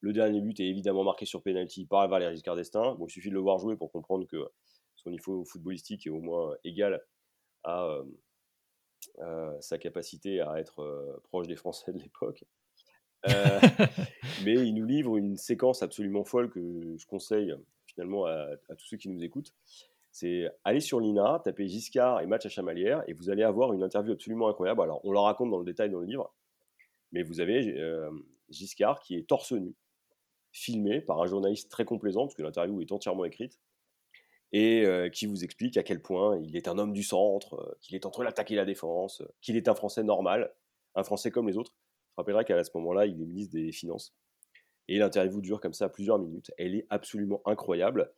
Le 0.00 0.12
dernier 0.12 0.40
but 0.40 0.58
est 0.60 0.66
évidemment 0.66 1.04
marqué 1.04 1.26
sur 1.26 1.42
penalty 1.42 1.86
par 1.86 2.08
Valéry 2.08 2.34
Giscard 2.34 2.56
d'Estaing. 2.56 2.94
Bon, 2.94 3.06
il 3.06 3.10
suffit 3.10 3.28
de 3.28 3.34
le 3.34 3.40
voir 3.40 3.58
jouer 3.58 3.76
pour 3.76 3.92
comprendre 3.92 4.26
que 4.26 4.50
son 4.96 5.10
niveau 5.10 5.44
footballistique 5.44 6.06
est 6.06 6.10
au 6.10 6.20
moins 6.20 6.54
égal 6.64 7.02
à 7.64 7.98
sa 9.60 9.78
capacité 9.78 10.40
à 10.40 10.58
être 10.58 11.20
proche 11.24 11.46
des 11.46 11.56
Français 11.56 11.92
de 11.92 11.98
l'époque. 11.98 12.44
mais 14.44 14.54
il 14.54 14.74
nous 14.74 14.86
livre 14.86 15.18
une 15.18 15.36
séquence 15.36 15.82
absolument 15.82 16.24
folle 16.24 16.48
que 16.48 16.96
je 16.96 17.06
conseille 17.06 17.54
finalement 17.86 18.24
à, 18.24 18.46
à 18.68 18.74
tous 18.74 18.86
ceux 18.86 18.96
qui 18.96 19.10
nous 19.10 19.22
écoutent. 19.22 19.52
C'est 20.12 20.50
aller 20.64 20.80
sur 20.80 21.00
l'INA, 21.00 21.40
taper 21.44 21.68
Giscard 21.68 22.20
et 22.20 22.26
match 22.26 22.44
à 22.46 22.48
Chamalières, 22.48 23.02
et 23.06 23.12
vous 23.12 23.30
allez 23.30 23.42
avoir 23.42 23.72
une 23.72 23.82
interview 23.82 24.12
absolument 24.12 24.48
incroyable. 24.48 24.82
Alors, 24.82 25.00
on 25.04 25.12
la 25.12 25.20
raconte 25.20 25.50
dans 25.50 25.58
le 25.58 25.64
détail 25.64 25.90
dans 25.90 26.00
le 26.00 26.06
livre, 26.06 26.34
mais 27.12 27.22
vous 27.22 27.40
avez 27.40 27.78
euh, 27.78 28.10
Giscard 28.48 29.00
qui 29.00 29.16
est 29.16 29.28
torse 29.28 29.52
nu, 29.52 29.74
filmé 30.52 31.00
par 31.00 31.20
un 31.20 31.26
journaliste 31.26 31.70
très 31.70 31.84
complaisant, 31.84 32.22
parce 32.26 32.34
que 32.34 32.42
l'interview 32.42 32.80
est 32.80 32.92
entièrement 32.92 33.24
écrite, 33.24 33.58
et 34.52 34.84
euh, 34.84 35.08
qui 35.08 35.26
vous 35.26 35.44
explique 35.44 35.76
à 35.76 35.82
quel 35.82 36.02
point 36.02 36.38
il 36.42 36.56
est 36.56 36.68
un 36.68 36.78
homme 36.78 36.92
du 36.92 37.02
centre, 37.02 37.54
euh, 37.54 37.78
qu'il 37.80 37.94
est 37.94 38.06
entre 38.06 38.24
l'attaque 38.24 38.50
et 38.50 38.56
la 38.56 38.64
défense, 38.64 39.22
qu'il 39.40 39.56
est 39.56 39.68
un 39.68 39.74
Français 39.74 40.02
normal, 40.02 40.52
un 40.94 41.04
Français 41.04 41.30
comme 41.30 41.48
les 41.48 41.56
autres. 41.56 41.74
Je 42.10 42.14
rappellerai 42.16 42.44
qu'à 42.44 42.62
ce 42.64 42.70
moment-là, 42.74 43.06
il 43.06 43.20
est 43.22 43.26
ministre 43.26 43.54
des 43.54 43.70
Finances. 43.70 44.14
Et 44.88 44.98
l'interview 44.98 45.40
dure 45.40 45.60
comme 45.60 45.72
ça 45.72 45.88
plusieurs 45.88 46.18
minutes. 46.18 46.50
Elle 46.58 46.74
est 46.74 46.86
absolument 46.90 47.40
incroyable. 47.44 48.12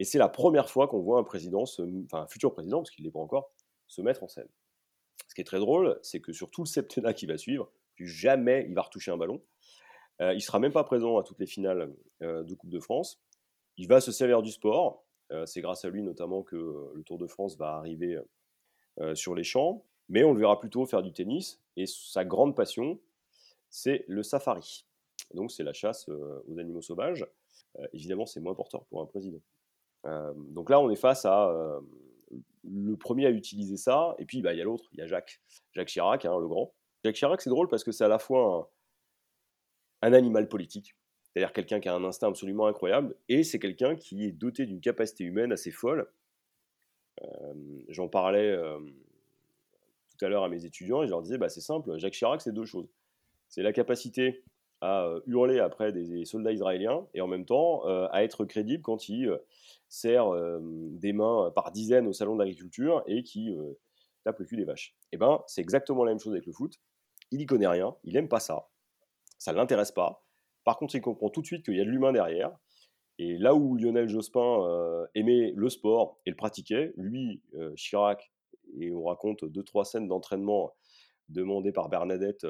Et 0.00 0.04
c'est 0.04 0.18
la 0.18 0.28
première 0.28 0.68
fois 0.68 0.88
qu'on 0.88 1.00
voit 1.00 1.20
un 1.20 1.24
président, 1.24 1.62
enfin 1.62 2.22
un 2.22 2.26
futur 2.26 2.52
président, 2.52 2.78
parce 2.78 2.90
qu'il 2.90 3.04
n'est 3.04 3.12
pas 3.12 3.20
encore, 3.20 3.52
se 3.86 4.02
mettre 4.02 4.24
en 4.24 4.28
scène. 4.28 4.48
Ce 5.28 5.34
qui 5.34 5.42
est 5.42 5.44
très 5.44 5.60
drôle, 5.60 6.00
c'est 6.02 6.20
que 6.20 6.32
sur 6.32 6.50
tout 6.50 6.62
le 6.62 6.66
septennat 6.66 7.14
qui 7.14 7.26
va 7.26 7.38
suivre, 7.38 7.70
plus 7.94 8.08
jamais 8.08 8.66
il 8.68 8.74
va 8.74 8.82
retoucher 8.82 9.12
un 9.12 9.16
ballon. 9.16 9.40
Euh, 10.20 10.34
il 10.34 10.40
sera 10.40 10.58
même 10.58 10.72
pas 10.72 10.84
présent 10.84 11.18
à 11.18 11.22
toutes 11.22 11.38
les 11.38 11.46
finales 11.46 11.92
euh, 12.22 12.42
de 12.42 12.54
Coupe 12.54 12.70
de 12.70 12.80
France. 12.80 13.20
Il 13.76 13.88
va 13.88 14.00
se 14.00 14.12
servir 14.12 14.42
du 14.42 14.50
sport. 14.50 15.04
Euh, 15.32 15.46
c'est 15.46 15.60
grâce 15.60 15.84
à 15.84 15.88
lui 15.88 16.02
notamment 16.02 16.42
que 16.42 16.90
le 16.94 17.02
Tour 17.02 17.18
de 17.18 17.26
France 17.26 17.56
va 17.56 17.74
arriver 17.76 18.18
sur 19.14 19.34
les 19.34 19.44
champs. 19.44 19.84
Mais 20.08 20.24
on 20.24 20.34
le 20.34 20.40
verra 20.40 20.60
plutôt 20.60 20.84
faire 20.84 21.02
du 21.02 21.12
tennis. 21.12 21.62
Et 21.76 21.86
sa 21.86 22.24
grande 22.24 22.54
passion, 22.54 22.98
c'est 23.70 24.04
le 24.08 24.22
safari. 24.22 24.84
Donc 25.32 25.50
c'est 25.52 25.62
la 25.62 25.72
chasse 25.72 26.08
aux 26.08 26.58
animaux 26.58 26.82
sauvages. 26.82 27.26
évidemment, 27.92 28.26
c'est 28.26 28.40
moins 28.40 28.54
porteur 28.54 28.84
pour 28.86 29.00
un 29.00 29.06
président. 29.06 29.40
Euh, 30.06 30.32
donc 30.36 30.70
là, 30.70 30.80
on 30.80 30.90
est 30.90 30.96
face 30.96 31.24
à 31.24 31.48
euh, 31.48 31.80
le 32.64 32.96
premier 32.96 33.26
à 33.26 33.30
utiliser 33.30 33.76
ça, 33.76 34.14
et 34.18 34.24
puis 34.24 34.42
bah, 34.42 34.52
il 34.52 34.58
y 34.58 34.60
a 34.60 34.64
l'autre, 34.64 34.88
il 34.92 34.98
y 34.98 35.02
a 35.02 35.06
Jacques, 35.06 35.40
Jacques 35.72 35.88
Chirac, 35.88 36.24
hein, 36.24 36.38
le 36.38 36.48
grand. 36.48 36.72
Jacques 37.04 37.16
Chirac, 37.16 37.40
c'est 37.40 37.50
drôle 37.50 37.68
parce 37.68 37.84
que 37.84 37.92
c'est 37.92 38.04
à 38.04 38.08
la 38.08 38.18
fois 38.18 38.56
un, 38.56 38.66
animal 40.02 40.48
politique, 40.48 40.96
c'est-à-dire 41.22 41.52
quelqu'un 41.52 41.80
qui 41.80 41.88
a 41.88 41.94
un 41.94 42.04
instinct 42.04 42.28
absolument 42.28 42.66
incroyable, 42.66 43.14
et 43.28 43.42
c'est 43.42 43.58
quelqu'un 43.58 43.96
qui 43.96 44.24
est 44.24 44.32
doté 44.32 44.66
d'une 44.66 44.80
capacité 44.80 45.24
humaine 45.24 45.52
assez 45.52 45.70
folle. 45.70 46.10
Euh, 47.22 47.54
j'en 47.88 48.08
parlais 48.08 48.56
tout 50.16 50.24
à 50.24 50.28
l'heure 50.28 50.44
à 50.44 50.48
mes 50.48 50.64
étudiants 50.64 51.02
et 51.02 51.06
je 51.06 51.10
leur 51.10 51.22
disais, 51.22 51.38
bah, 51.38 51.48
c'est 51.48 51.60
simple, 51.60 51.98
Jacques 51.98 52.14
Chirac, 52.14 52.40
c'est 52.40 52.52
deux 52.52 52.64
choses. 52.64 52.88
C'est 53.48 53.62
la 53.62 53.72
capacité 53.72 54.42
à 54.80 55.14
hurler 55.26 55.58
après 55.58 55.92
des, 55.92 56.24
soldats 56.24 56.52
israéliens 56.52 57.06
et 57.12 57.20
en 57.20 57.26
même 57.26 57.44
temps 57.44 57.84
à 57.84 58.22
être 58.22 58.46
crédible 58.46 58.82
quand 58.82 59.08
il 59.08 59.38
sert 59.88 60.30
des 60.60 61.12
mains 61.12 61.50
par 61.54 61.70
dizaines 61.72 62.06
au 62.06 62.12
salon 62.14 62.34
de 62.34 62.40
l'agriculture 62.40 63.02
et 63.06 63.22
qui 63.22 63.54
tape 64.24 64.38
le 64.38 64.44
cul 64.44 64.56
des 64.56 64.64
vaches. 64.64 64.94
Et 65.12 65.16
eh 65.16 65.18
ben, 65.18 65.42
c'est 65.46 65.60
exactement 65.60 66.04
la 66.04 66.12
même 66.12 66.20
chose 66.20 66.32
avec 66.32 66.46
le 66.46 66.52
foot. 66.52 66.80
Il 67.30 67.38
n'y 67.38 67.46
connaît 67.46 67.66
rien, 67.66 67.94
il 68.04 68.14
n'aime 68.14 68.28
pas 68.28 68.40
ça, 68.40 68.68
ça 69.40 69.52
ne 69.52 69.56
l'intéresse 69.56 69.90
pas. 69.90 70.24
Par 70.62 70.78
contre, 70.78 70.94
il 70.94 71.00
comprend 71.00 71.30
tout 71.30 71.40
de 71.40 71.46
suite 71.46 71.64
qu'il 71.64 71.74
y 71.74 71.80
a 71.80 71.84
de 71.84 71.90
l'humain 71.90 72.12
derrière. 72.12 72.56
Et 73.18 73.36
là 73.36 73.54
où 73.54 73.76
Lionel 73.76 74.08
Jospin 74.08 75.06
aimait 75.14 75.52
le 75.56 75.68
sport 75.68 76.20
et 76.24 76.30
le 76.30 76.36
pratiquait, 76.36 76.92
lui, 76.96 77.42
Chirac, 77.74 78.32
et 78.78 78.92
on 78.92 79.04
raconte 79.04 79.44
deux, 79.44 79.64
trois 79.64 79.84
scènes 79.84 80.06
d'entraînement 80.06 80.72
demandées 81.28 81.72
par 81.72 81.88
Bernadette 81.88 82.46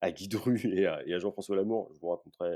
à 0.00 0.10
Guy 0.10 0.28
Dru 0.28 0.58
et 0.72 0.86
à, 0.86 1.18
Jean-François 1.18 1.56
Lamour. 1.56 1.90
Je 1.94 2.00
vous 2.00 2.08
raconterai, 2.08 2.50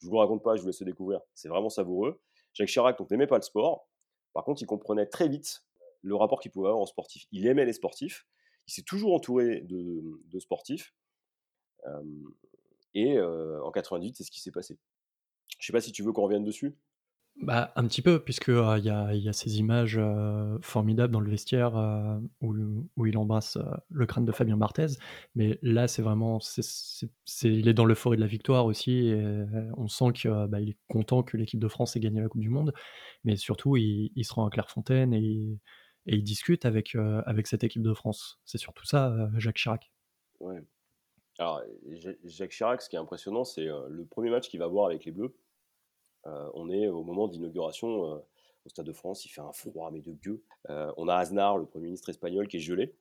je 0.00 0.06
vous 0.08 0.16
raconte 0.16 0.42
pas, 0.42 0.56
je 0.56 0.60
vous 0.60 0.68
laisse 0.68 0.82
découvrir. 0.82 1.20
C'est 1.34 1.48
vraiment 1.48 1.70
savoureux. 1.70 2.20
Jacques 2.52 2.68
Chirac, 2.68 2.98
n'aimait 3.10 3.26
pas 3.26 3.36
le 3.36 3.42
sport. 3.42 3.88
Par 4.32 4.44
contre, 4.44 4.62
il 4.62 4.66
comprenait 4.66 5.06
très 5.06 5.28
vite 5.28 5.64
le 6.02 6.14
rapport 6.14 6.40
qu'il 6.40 6.50
pouvait 6.50 6.68
avoir 6.68 6.82
aux 6.82 6.86
sportifs. 6.86 7.26
Il 7.32 7.46
aimait 7.46 7.64
les 7.64 7.72
sportifs. 7.72 8.26
Il 8.66 8.72
s'est 8.72 8.82
toujours 8.82 9.14
entouré 9.14 9.60
de, 9.62 10.38
sportifs. 10.38 10.94
Et 12.94 13.20
en 13.20 13.70
98, 13.70 14.16
c'est 14.16 14.24
ce 14.24 14.30
qui 14.30 14.40
s'est 14.40 14.52
passé. 14.52 14.78
Je 15.58 15.66
sais 15.66 15.72
pas 15.72 15.80
si 15.80 15.92
tu 15.92 16.02
veux 16.02 16.12
qu'on 16.12 16.24
revienne 16.24 16.44
dessus? 16.44 16.74
Bah, 17.42 17.72
un 17.74 17.86
petit 17.88 18.00
peu, 18.00 18.22
puisque 18.22 18.48
euh, 18.48 18.78
il 18.78 18.84
y, 18.84 18.90
a, 18.90 19.12
y, 19.12 19.28
a, 19.28 19.32
ces 19.32 19.58
images 19.58 19.98
euh, 19.98 20.56
formidables 20.62 21.12
dans 21.12 21.20
le 21.20 21.30
vestiaire 21.30 21.76
euh, 21.76 22.16
où, 22.40 22.54
où, 22.96 23.06
il 23.06 23.18
embrasse 23.18 23.58
le 23.90 24.06
crâne 24.06 24.24
de 24.24 24.30
Fabien 24.30 24.56
Barthez. 24.56 24.98
Mais 25.34 25.58
là, 25.60 25.88
c'est 25.88 26.00
vraiment. 26.00 26.38
c'est 26.38 26.62
c'est 27.24 27.52
il 27.52 27.66
est 27.68 27.74
dans 27.74 27.86
l'euphorie 27.86 28.16
de 28.16 28.22
la 28.22 28.28
victoire 28.28 28.66
aussi. 28.66 29.08
Et 29.08 29.44
on 29.76 29.88
sent 29.88 30.12
qu'il 30.14 30.30
bah, 30.48 30.60
est 30.60 30.76
content 30.88 31.22
que 31.24 31.36
l'équipe 31.36 31.58
de 31.58 31.68
France 31.68 31.96
ait 31.96 32.00
gagné 32.00 32.20
la 32.20 32.28
Coupe 32.28 32.40
du 32.40 32.50
Monde. 32.50 32.72
Mais 33.24 33.36
surtout, 33.36 33.76
il, 33.76 34.12
il 34.14 34.24
se 34.24 34.32
rend 34.32 34.46
à 34.46 34.50
Clairefontaine 34.50 35.12
et, 35.12 35.58
et 36.06 36.16
il 36.16 36.22
discute 36.22 36.64
avec, 36.64 36.94
avec 37.26 37.48
cette 37.48 37.64
équipe 37.64 37.82
de 37.82 37.94
France. 37.94 38.40
C'est 38.44 38.58
surtout 38.58 38.86
ça, 38.86 39.12
Jacques 39.38 39.56
Chirac. 39.56 39.90
Ouais. 40.38 40.62
Alors, 41.38 41.62
Jacques 42.24 42.52
Chirac, 42.52 42.80
ce 42.80 42.88
qui 42.88 42.96
est 42.96 42.98
impressionnant, 42.98 43.44
c'est 43.44 43.66
le 43.66 44.04
premier 44.04 44.30
match 44.30 44.48
qu'il 44.48 44.60
va 44.60 44.68
voir 44.68 44.86
avec 44.86 45.04
les 45.04 45.12
Bleus 45.12 45.34
euh, 46.26 46.50
on 46.54 46.70
est 46.70 46.88
au 46.88 47.02
moment 47.02 47.28
d'inauguration 47.28 48.12
euh, 48.12 48.18
au 48.64 48.68
Stade 48.68 48.86
de 48.86 48.92
France, 48.92 49.26
il 49.26 49.28
fait 49.28 49.42
un 49.42 49.52
froid, 49.52 49.90
mais 49.92 50.00
de. 50.00 50.42
Euh, 50.70 50.92
on 50.96 51.08
a 51.08 51.16
Aznar, 51.16 51.58
le 51.58 51.66
Premier 51.66 51.86
ministre 51.86 52.08
espagnol, 52.08 52.48
qui 52.48 52.56
est 52.56 52.60
gelé, 52.60 52.94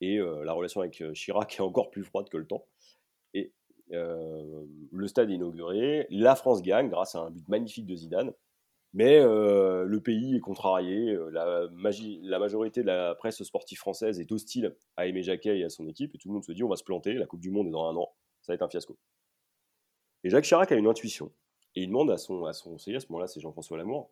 et 0.00 0.16
la 0.18 0.54
relation 0.54 0.80
avec 0.80 1.02
Chirac 1.12 1.54
est 1.58 1.60
encore 1.60 1.90
plus 1.90 2.04
froide 2.04 2.30
que 2.30 2.38
le 2.38 2.46
temps. 2.46 2.64
Et 3.34 3.52
le 3.90 5.06
stade 5.06 5.30
est 5.30 5.34
inauguré, 5.34 6.06
la 6.10 6.36
France 6.36 6.62
gagne 6.62 6.88
grâce 6.88 7.14
à 7.16 7.20
un 7.20 7.30
but 7.30 7.46
magnifique 7.48 7.86
de 7.86 7.94
Zidane, 7.94 8.32
mais 8.92 9.20
le 9.20 10.00
pays 10.00 10.36
est 10.36 10.40
contrarié, 10.40 11.16
la, 11.30 11.68
la, 11.70 12.38
majorité 12.38 12.82
de 12.82 12.86
la 12.86 13.14
presse 13.14 13.42
sportive 13.42 13.78
française 13.78 14.18
est 14.20 14.32
hostile 14.32 14.76
à 14.96 15.06
Aimé 15.06 15.22
Jacquet 15.22 15.58
et 15.58 15.64
à 15.64 15.68
son 15.68 15.86
équipe, 15.86 16.14
et 16.14 16.18
tout 16.18 16.28
le 16.28 16.34
monde 16.34 16.44
se 16.44 16.52
dit 16.52 16.64
on 16.64 16.68
va 16.68 16.76
se 16.76 16.84
planter, 16.84 17.14
la 17.14 17.26
Coupe 17.26 17.40
du 17.40 17.50
Monde 17.50 17.68
est 17.68 17.72
dans 17.72 17.88
un 17.88 17.96
an, 17.96 18.12
ça 18.42 18.52
va 18.52 18.54
être 18.54 18.62
un 18.62 18.68
fiasco. 18.68 18.98
Et 20.24 20.30
Jacques 20.30 20.44
Chirac 20.44 20.70
a 20.72 20.76
une 20.76 20.86
intuition. 20.86 21.32
Et 21.76 21.82
il 21.82 21.86
demande 21.88 22.10
à 22.10 22.18
son, 22.18 22.42
conseiller, 22.64 22.96
à 22.96 23.00
ce 23.00 23.06
moment-là, 23.10 23.26
c'est 23.26 23.40
Jean-François 23.40 23.78
Lamour, 23.78 24.10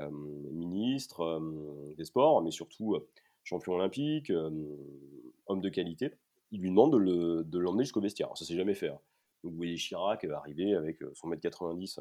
euh, 0.00 0.10
ministre 0.10 1.20
euh, 1.20 1.94
des 1.96 2.04
Sports, 2.04 2.42
mais 2.42 2.50
surtout 2.50 2.94
euh, 2.94 3.08
champion 3.44 3.74
olympique, 3.74 4.30
homme 4.30 5.60
de 5.60 5.68
qualité. 5.68 6.12
Il 6.50 6.60
lui 6.60 6.70
demande 6.70 6.92
de 6.92 7.58
l'emmener 7.58 7.84
jusqu'au 7.84 8.00
vestiaire. 8.00 8.30
Ça 8.34 8.44
s'est 8.44 8.56
jamais 8.56 8.74
fait. 8.74 8.88
Hein. 8.88 9.00
Donc 9.42 9.52
vous 9.52 9.58
voyez 9.58 9.76
Chirac 9.76 10.24
arriver 10.24 10.74
avec 10.74 10.98
son 11.14 11.28
mètre 11.28 11.42
90 11.42 12.00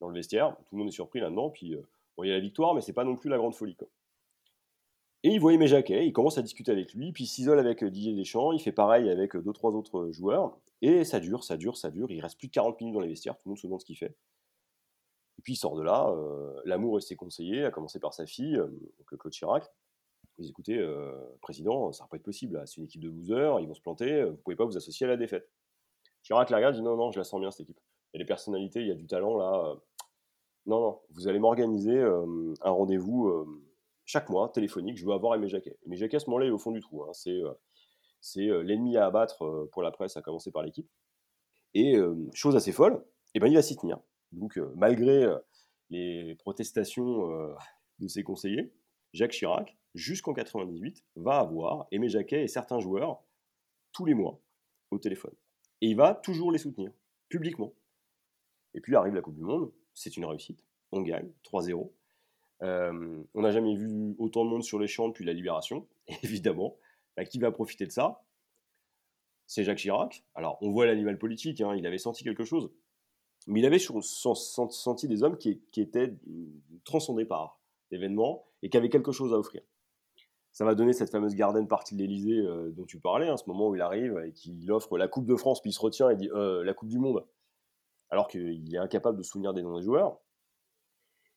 dans 0.00 0.08
le 0.08 0.14
vestiaire. 0.14 0.56
Tout 0.66 0.74
le 0.74 0.78
monde 0.78 0.88
est 0.88 0.92
surpris 0.92 1.20
là-dedans. 1.20 1.50
Puis 1.50 1.76
bon, 2.16 2.24
il 2.24 2.28
y 2.28 2.30
a 2.30 2.34
la 2.34 2.40
victoire, 2.40 2.74
mais 2.74 2.80
c'est 2.80 2.92
pas 2.92 3.04
non 3.04 3.16
plus 3.16 3.30
la 3.30 3.38
grande 3.38 3.54
folie. 3.54 3.76
Et 5.24 5.30
il 5.30 5.40
voit 5.40 5.52
Aimé 5.52 5.66
Jacquet, 5.66 6.06
il 6.06 6.12
commence 6.12 6.38
à 6.38 6.42
discuter 6.42 6.70
avec 6.70 6.94
lui, 6.94 7.10
puis 7.10 7.24
il 7.24 7.26
s'isole 7.26 7.58
avec 7.58 7.82
Didier 7.82 8.14
Deschamps, 8.14 8.52
il 8.52 8.60
fait 8.60 8.70
pareil 8.70 9.10
avec 9.10 9.36
deux, 9.36 9.52
trois 9.52 9.72
autres 9.72 10.12
joueurs, 10.12 10.56
et 10.80 11.04
ça 11.04 11.18
dure, 11.18 11.42
ça 11.42 11.56
dure, 11.56 11.76
ça 11.76 11.90
dure. 11.90 12.08
Il 12.12 12.20
reste 12.20 12.38
plus 12.38 12.46
de 12.46 12.52
40 12.52 12.80
minutes 12.80 12.94
dans 12.94 13.00
les 13.00 13.08
vestiaires, 13.08 13.36
tout 13.36 13.42
le 13.46 13.50
monde 13.50 13.58
se 13.58 13.66
demande 13.66 13.80
ce 13.80 13.86
qu'il 13.86 13.96
fait. 13.96 14.14
Et 15.38 15.42
puis 15.42 15.54
il 15.54 15.56
sort 15.56 15.74
de 15.74 15.82
là, 15.82 16.08
euh, 16.10 16.60
l'amour 16.64 16.98
et 16.98 17.00
ses 17.00 17.16
conseillers, 17.16 17.64
à 17.64 17.70
commencer 17.72 17.98
par 17.98 18.14
sa 18.14 18.26
fille, 18.26 18.56
euh, 18.56 18.68
Claude 19.06 19.32
Chirac. 19.32 19.68
Ils 20.38 20.50
écoutez, 20.50 20.78
euh, 20.78 21.12
président, 21.40 21.90
ça 21.90 22.04
va 22.04 22.08
pas 22.08 22.16
être 22.16 22.22
possible, 22.22 22.62
c'est 22.66 22.76
une 22.76 22.84
équipe 22.84 23.00
de 23.00 23.08
losers, 23.08 23.58
ils 23.58 23.66
vont 23.66 23.74
se 23.74 23.80
planter, 23.80 24.22
vous 24.24 24.36
pouvez 24.36 24.54
pas 24.54 24.64
vous 24.64 24.76
associer 24.76 25.04
à 25.04 25.08
la 25.08 25.16
défaite. 25.16 25.50
Chirac 26.22 26.48
la 26.50 26.58
regarde, 26.58 26.76
dit 26.76 26.82
non, 26.82 26.96
non, 26.96 27.10
je 27.10 27.18
la 27.18 27.24
sens 27.24 27.40
bien 27.40 27.50
cette 27.50 27.68
équipe. 27.68 27.80
A 28.14 28.18
des 28.18 28.24
personnalités, 28.24 28.80
il 28.80 28.88
y 28.88 28.92
a 28.92 28.94
du 28.94 29.06
talent 29.06 29.36
là. 29.36 29.74
non, 30.66 30.80
non, 30.80 31.00
vous 31.10 31.28
allez 31.28 31.38
m'organiser 31.38 32.00
un 32.00 32.70
rendez-vous 32.70 33.46
chaque 34.08 34.30
mois 34.30 34.48
téléphonique, 34.48 34.96
je 34.96 35.04
veux 35.04 35.12
avoir 35.12 35.34
Aimé 35.34 35.48
Jacquet. 35.48 35.76
Aimé 35.84 35.96
Jacquet, 35.96 36.16
à 36.16 36.20
ce 36.20 36.30
moment-là, 36.30 36.46
est 36.46 36.50
au 36.50 36.58
fond 36.58 36.72
du 36.72 36.80
trou. 36.80 37.04
Hein. 37.04 37.12
C'est 37.12 38.48
euh, 38.48 38.62
l'ennemi 38.62 38.96
à 38.96 39.04
abattre 39.04 39.44
euh, 39.44 39.68
pour 39.70 39.82
la 39.82 39.90
presse, 39.90 40.16
à 40.16 40.22
commencer 40.22 40.50
par 40.50 40.62
l'équipe. 40.62 40.88
Et 41.74 41.94
euh, 41.94 42.16
chose 42.32 42.56
assez 42.56 42.72
folle, 42.72 42.94
et 42.94 43.30
eh 43.34 43.40
ben, 43.40 43.48
il 43.48 43.54
va 43.54 43.60
s'y 43.60 43.76
tenir. 43.76 44.00
Donc, 44.32 44.58
malgré 44.74 45.26
les 45.90 46.34
protestations 46.36 47.28
de 47.98 48.08
ses 48.08 48.22
conseillers, 48.22 48.72
Jacques 49.12 49.32
Chirac, 49.32 49.76
jusqu'en 49.94 50.32
98, 50.32 51.04
va 51.16 51.38
avoir 51.38 51.86
Aimé 51.90 52.08
Jacquet 52.08 52.42
et 52.42 52.48
certains 52.48 52.80
joueurs 52.80 53.22
tous 53.92 54.06
les 54.06 54.14
mois 54.14 54.40
au 54.90 54.98
téléphone. 54.98 55.34
Et 55.82 55.88
il 55.88 55.96
va 55.96 56.14
toujours 56.14 56.52
les 56.52 56.58
soutenir, 56.58 56.90
publiquement. 57.28 57.74
Et 58.78 58.80
puis 58.80 58.94
arrive 58.94 59.12
la 59.12 59.22
Coupe 59.22 59.34
du 59.34 59.42
Monde, 59.42 59.72
c'est 59.92 60.16
une 60.16 60.24
réussite, 60.24 60.64
on 60.92 61.02
gagne, 61.02 61.32
3-0. 61.42 61.90
on 62.60 63.40
n'a 63.42 63.50
jamais 63.50 63.74
vu 63.74 64.14
autant 64.20 64.44
de 64.44 64.50
monde 64.50 64.62
sur 64.62 64.78
les 64.78 64.86
champs 64.86 65.08
depuis 65.08 65.24
la 65.24 65.32
Libération, 65.32 65.84
évidemment. 66.22 66.76
Bah, 67.16 67.24
qui 67.24 67.40
va 67.40 67.50
profiter 67.50 67.86
de 67.86 67.90
ça? 67.90 68.22
C'est 69.48 69.64
Jacques 69.64 69.78
Chirac. 69.78 70.22
Alors, 70.36 70.58
on 70.60 70.70
voit 70.70 70.86
l'animal 70.86 71.18
politique, 71.18 71.60
hein, 71.60 71.74
il 71.74 71.84
avait 71.88 71.98
senti 71.98 72.22
quelque 72.22 72.44
chose. 72.44 72.70
Mais 73.48 73.58
il 73.58 73.66
avait 73.66 73.80
senti 73.80 75.08
des 75.08 75.24
hommes 75.24 75.38
qui, 75.38 75.60
étaient 75.76 76.14
transcendés 76.84 77.24
par 77.24 77.58
l'événement 77.90 78.46
et 78.62 78.70
qui 78.70 78.76
avaient 78.76 78.90
quelque 78.90 79.10
chose 79.10 79.34
à 79.34 79.38
offrir. 79.38 79.62
Ça 80.52 80.64
va 80.64 80.76
donner 80.76 80.92
cette 80.92 81.10
fameuse 81.10 81.34
garden 81.34 81.66
partie 81.66 81.96
de 81.96 82.00
l'Elysée 82.00 82.38
euh, 82.38 82.70
dont 82.70 82.84
tu 82.84 83.00
parlais, 83.00 83.28
hein, 83.28 83.36
ce 83.36 83.48
moment 83.48 83.70
où 83.70 83.74
il 83.74 83.80
arrive 83.80 84.22
et 84.24 84.30
qu'il 84.30 84.70
offre 84.70 84.96
la 84.98 85.08
Coupe 85.08 85.26
de 85.26 85.34
France, 85.34 85.60
puis 85.60 85.70
il 85.70 85.74
se 85.74 85.80
retient 85.80 86.10
et 86.10 86.14
dit 86.14 86.30
euh, 86.30 86.62
la 86.62 86.72
Coupe 86.72 86.90
du 86.90 87.00
Monde, 87.00 87.26
alors 88.10 88.28
qu'il 88.28 88.74
est 88.74 88.78
incapable 88.78 89.18
de 89.18 89.22
souvenir 89.22 89.54
des 89.54 89.62
noms 89.62 89.76
des 89.76 89.84
joueurs. 89.84 90.18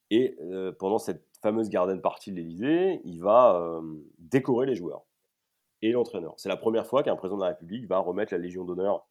Et 0.10 0.38
euh, 0.42 0.72
pendant 0.72 0.98
cette 0.98 1.26
fameuse 1.42 1.70
garden 1.70 2.02
partie 2.02 2.32
de 2.32 2.38
l'Elysée, 2.38 3.02
il 3.04 3.22
va 3.22 3.82
décorer 4.20 4.66
les 4.68 4.76
joueurs 4.76 5.06
et 5.82 5.92
l'entraîneur. 5.92 6.34
C'est 6.38 6.50
la 6.50 6.58
première 6.58 6.86
fois 6.86 7.04
qu'un 7.04 7.16
président 7.16 7.38
de 7.38 7.44
la 7.44 7.50
République 7.50 7.88
va 7.88 8.00
remettre 8.00 8.34
la 8.34 8.40
Légion 8.40 8.64
d'honneur 8.64 9.08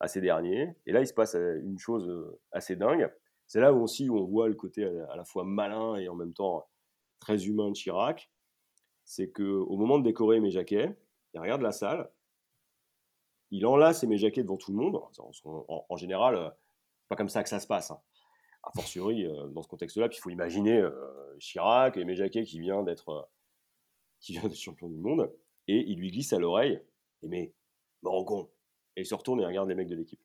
à 0.00 0.08
ces 0.08 0.20
derniers. 0.20 0.74
Et 0.86 0.92
là, 0.92 1.00
il 1.00 1.06
se 1.06 1.14
passe 1.14 1.34
euh, 1.34 1.60
une 1.62 1.78
chose 1.78 2.08
euh, 2.08 2.40
assez 2.50 2.76
dingue. 2.76 3.10
C'est 3.46 3.60
là 3.60 3.72
aussi 3.72 4.08
où 4.08 4.18
on 4.18 4.24
voit 4.24 4.48
le 4.48 4.54
côté 4.54 4.84
euh, 4.84 5.10
à 5.10 5.16
la 5.16 5.24
fois 5.24 5.44
malin 5.44 5.96
et 5.96 6.08
en 6.08 6.14
même 6.14 6.34
temps 6.34 6.66
très 7.20 7.46
humain 7.46 7.70
de 7.70 7.74
Chirac. 7.74 8.30
C'est 9.04 9.30
qu'au 9.30 9.76
moment 9.76 9.98
de 9.98 10.04
décorer 10.04 10.40
mes 10.40 10.50
jaquets, 10.50 10.96
il 11.34 11.40
regarde 11.40 11.62
la 11.62 11.72
salle, 11.72 12.10
il 13.50 13.66
enlace 13.66 14.04
mes 14.04 14.16
jaquets 14.16 14.42
devant 14.42 14.56
tout 14.56 14.72
le 14.72 14.78
monde. 14.78 15.00
En, 15.68 15.96
général, 15.96 16.54
pas 17.12 17.16
comme 17.16 17.28
ça 17.28 17.42
que 17.42 17.48
ça 17.48 17.60
se 17.60 17.66
passe. 17.66 17.90
Hein. 17.90 18.00
A 18.62 18.70
fortiori, 18.74 19.26
dans 19.50 19.62
ce 19.62 19.68
contexte-là, 19.68 20.08
puis 20.08 20.18
il 20.18 20.20
faut 20.20 20.30
imaginer 20.30 20.82
Chirac 21.40 21.96
et 21.96 22.04
mes 22.04 22.14
jaquets 22.14 22.44
qui 22.44 22.60
vient 22.60 22.82
d'être 22.84 23.28
qui 24.20 24.32
vient 24.32 24.42
d'être 24.42 24.54
champion 24.54 24.88
du 24.88 24.98
monde 24.98 25.32
et 25.68 25.84
il 25.88 25.98
lui 25.98 26.10
glisse 26.10 26.32
à 26.32 26.38
l'oreille 26.38 26.80
Et 27.22 27.28
mais, 27.28 27.54
con 28.02 28.50
Et 28.96 29.02
il 29.02 29.06
se 29.06 29.14
retourne 29.14 29.40
et 29.40 29.46
regarde 29.46 29.68
les 29.68 29.74
mecs 29.74 29.88
de 29.88 29.96
l'équipe. 29.96 30.20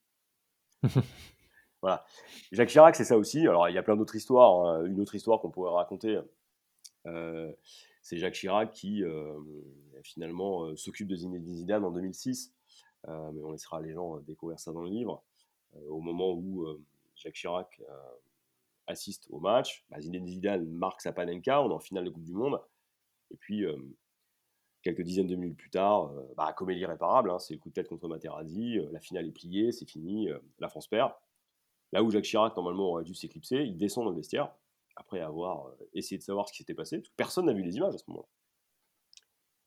voilà. 1.82 2.06
Jacques 2.52 2.70
Chirac, 2.70 2.96
c'est 2.96 3.04
ça 3.04 3.18
aussi. 3.18 3.42
Alors, 3.42 3.70
il 3.70 3.76
y 3.76 3.78
a 3.78 3.84
plein 3.84 3.96
d'autres 3.96 4.16
histoires. 4.16 4.66
Hein. 4.66 4.86
Une 4.86 5.00
autre 5.00 5.16
histoire 5.16 5.40
qu'on 5.40 5.52
pourrait 5.52 5.74
raconter, 5.74 6.20
euh, 7.06 7.52
c'est 8.02 8.18
Jacques 8.18 8.34
Chirac 8.34 8.72
qui, 8.72 9.04
euh, 9.04 9.40
finalement, 10.04 10.66
euh, 10.66 10.76
s'occupe 10.76 11.08
de 11.08 11.16
Zinedine 11.16 11.56
Zidane 11.56 11.86
en 11.86 11.92
2006. 11.92 12.54
mais 13.08 13.44
on 13.44 13.52
laissera 13.52 13.80
les 13.82 13.94
gens 13.94 14.18
découvrir 14.18 14.60
ça 14.60 14.72
dans 14.72 14.82
le 14.82 14.90
livre. 14.90 15.24
Au 15.90 16.00
moment 16.00 16.32
où 16.32 16.66
Jacques 17.16 17.36
Chirac 17.36 17.82
assiste 18.88 19.28
au 19.30 19.40
match, 19.40 19.86
bah, 19.90 20.00
Zinedine 20.00 20.28
Zidane 20.28 20.70
marque 20.70 21.02
sa 21.02 21.12
panenka, 21.12 21.62
on 21.62 21.70
est 21.70 21.74
en 21.74 21.80
finale 21.80 22.06
de 22.06 22.10
Coupe 22.10 22.24
du 22.24 22.34
Monde. 22.34 22.60
Et 23.32 23.38
puis, 23.38 23.66
quelques 24.88 25.02
dizaines 25.02 25.28
de 25.28 25.36
minutes 25.36 25.58
plus 25.58 25.70
tard, 25.70 26.12
euh, 26.12 26.34
bah, 26.36 26.54
comédie 26.54 26.86
réparable, 26.86 27.30
hein, 27.32 27.40
c'est 27.40 27.54
le 27.54 27.60
coup 27.60 27.70
de 27.70 27.74
tête 27.74 27.88
contre 27.88 28.08
Materazzi, 28.08 28.78
euh, 28.78 28.90
la 28.92 29.00
finale 29.00 29.28
est 29.28 29.32
pliée, 29.32 29.72
c'est 29.72 29.90
fini, 29.90 30.30
euh, 30.30 30.40
la 30.60 30.70
France 30.70 30.88
perd. 30.88 31.12
Là 31.92 32.04
où 32.04 32.12
Jacques 32.12 32.24
Chirac, 32.24 32.56
normalement, 32.56 32.92
aurait 32.92 33.04
dû 33.04 33.14
s'éclipser, 33.14 33.64
il 33.64 33.78
descend 33.78 34.06
dans 34.06 34.12
le 34.12 34.18
vestiaire, 34.18 34.54
après 34.96 35.20
avoir 35.20 35.72
essayé 35.94 36.18
de 36.18 36.24
savoir 36.24 36.48
ce 36.48 36.54
qui 36.54 36.60
s'était 36.60 36.74
passé, 36.74 36.98
parce 36.98 37.10
que 37.10 37.16
personne 37.16 37.46
n'a 37.46 37.54
vu 37.54 37.64
les 37.64 37.76
images 37.76 37.96
à 37.96 37.98
ce 37.98 38.04
moment-là. 38.08 38.28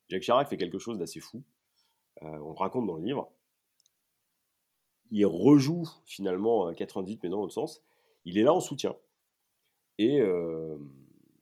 Jacques 0.09 0.23
Chirac 0.23 0.49
fait 0.49 0.57
quelque 0.57 0.79
chose 0.79 0.99
d'assez 0.99 1.21
fou, 1.21 1.43
on 2.23 2.53
raconte 2.53 2.87
dans 2.87 2.97
le 2.97 3.05
livre. 3.05 3.31
Il 5.11 5.27
rejoue 5.27 5.89
finalement 6.05 6.73
98, 6.73 7.21
mais 7.23 7.29
dans 7.29 7.41
l'autre 7.41 7.53
sens. 7.53 7.83
Il 8.25 8.39
est 8.39 8.43
là 8.43 8.53
en 8.53 8.61
soutien. 8.61 8.95
Et 9.99 10.21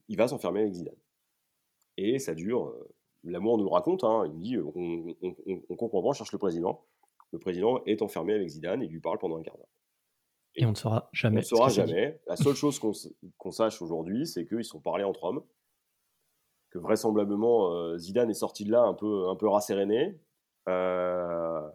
il 0.09 0.17
va 0.17 0.29
s'enfermer 0.29 0.61
avec 0.61 0.75
Zidane. 0.75 0.97
Et 1.97 2.19
ça 2.19 2.35
dure 2.35 2.75
L'amour 3.25 3.59
nous 3.59 3.65
le 3.65 3.71
raconte, 3.71 4.05
hein, 4.05 4.25
il 4.33 4.39
dit 4.39 4.59
on, 4.59 5.15
on, 5.69 5.77
comprend 5.77 6.01
pas, 6.03 6.09
on 6.09 6.13
cherche 6.13 6.33
le 6.33 6.39
président. 6.39 6.85
Le 7.33 7.39
président 7.39 7.83
est 7.85 8.01
enfermé 8.01 8.33
avec 8.33 8.49
Zidane 8.49 8.83
et 8.83 8.87
lui 8.87 9.01
parle 9.01 9.19
pendant 9.19 9.39
un 9.39 9.43
quart 9.43 9.57
d'heure. 9.57 9.67
Et, 10.55 10.65
on 10.65 10.71
ne 10.71 10.75
saura 10.75 11.09
jamais. 11.13 11.37
On 11.37 11.41
ne 11.41 11.45
saura 11.45 11.69
jamais. 11.69 12.21
La 12.27 12.37
seule 12.37 12.55
chose 12.55 12.79
qu'on 12.79 13.51
sache 13.51 13.83
aujourd'hui, 13.83 14.27
c'est 14.27 14.47
qu'ils 14.47 14.65
sont 14.65 14.81
parlés 14.81 15.05
entre 15.05 15.25
hommes. 15.25 15.43
Que 16.71 16.79
vraisemblablement, 16.79 17.73
euh, 17.73 17.99
Zidane 17.99 18.31
est 18.31 18.35
sorti 18.35 18.65
de 18.65 18.73
là 18.73 18.83
un 18.83 18.95
peu, 18.95 19.29
un 19.29 19.37
peu 19.37 19.49
rasséréné. 19.49 20.19
Euh, 20.69 21.69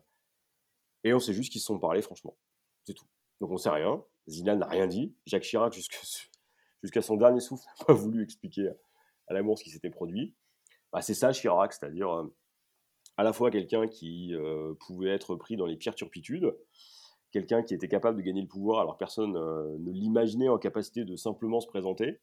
et 1.03 1.13
on 1.13 1.19
sait 1.19 1.33
juste 1.33 1.51
qu'ils 1.51 1.61
se 1.61 1.67
sont 1.67 1.79
parlé, 1.79 2.01
franchement. 2.01 2.37
C'est 2.83 2.93
tout. 2.93 3.05
Donc 3.41 3.51
on 3.51 3.57
sait 3.57 3.69
rien. 3.69 4.03
Zidane 4.27 4.59
n'a 4.59 4.67
rien 4.67 4.87
dit. 4.87 5.13
Jacques 5.25 5.43
Chirac, 5.43 5.73
jusqu'à 6.83 7.01
son 7.01 7.17
dernier 7.17 7.39
souffle, 7.39 7.65
n'a 7.79 7.85
pas 7.85 7.93
voulu 7.93 8.23
expliquer 8.23 8.69
à 9.27 9.33
l'amour 9.33 9.57
ce 9.57 9.63
qui 9.63 9.69
s'était 9.69 9.89
produit. 9.89 10.35
Bah, 10.91 11.01
c'est 11.01 11.13
ça 11.13 11.31
Chirac, 11.31 11.73
c'est-à-dire 11.73 12.25
à 13.17 13.23
la 13.23 13.33
fois 13.33 13.51
quelqu'un 13.51 13.87
qui 13.87 14.33
pouvait 14.79 15.09
être 15.09 15.35
pris 15.35 15.57
dans 15.57 15.65
les 15.65 15.75
pires 15.75 15.95
turpitudes, 15.95 16.55
quelqu'un 17.31 17.63
qui 17.63 17.73
était 17.73 17.87
capable 17.87 18.17
de 18.17 18.23
gagner 18.23 18.41
le 18.41 18.47
pouvoir 18.47 18.79
alors 18.79 18.97
personne 18.97 19.33
ne 19.33 19.91
l'imaginait 19.91 20.49
en 20.49 20.57
capacité 20.57 21.03
de 21.03 21.15
simplement 21.15 21.59
se 21.59 21.67
présenter. 21.67 22.19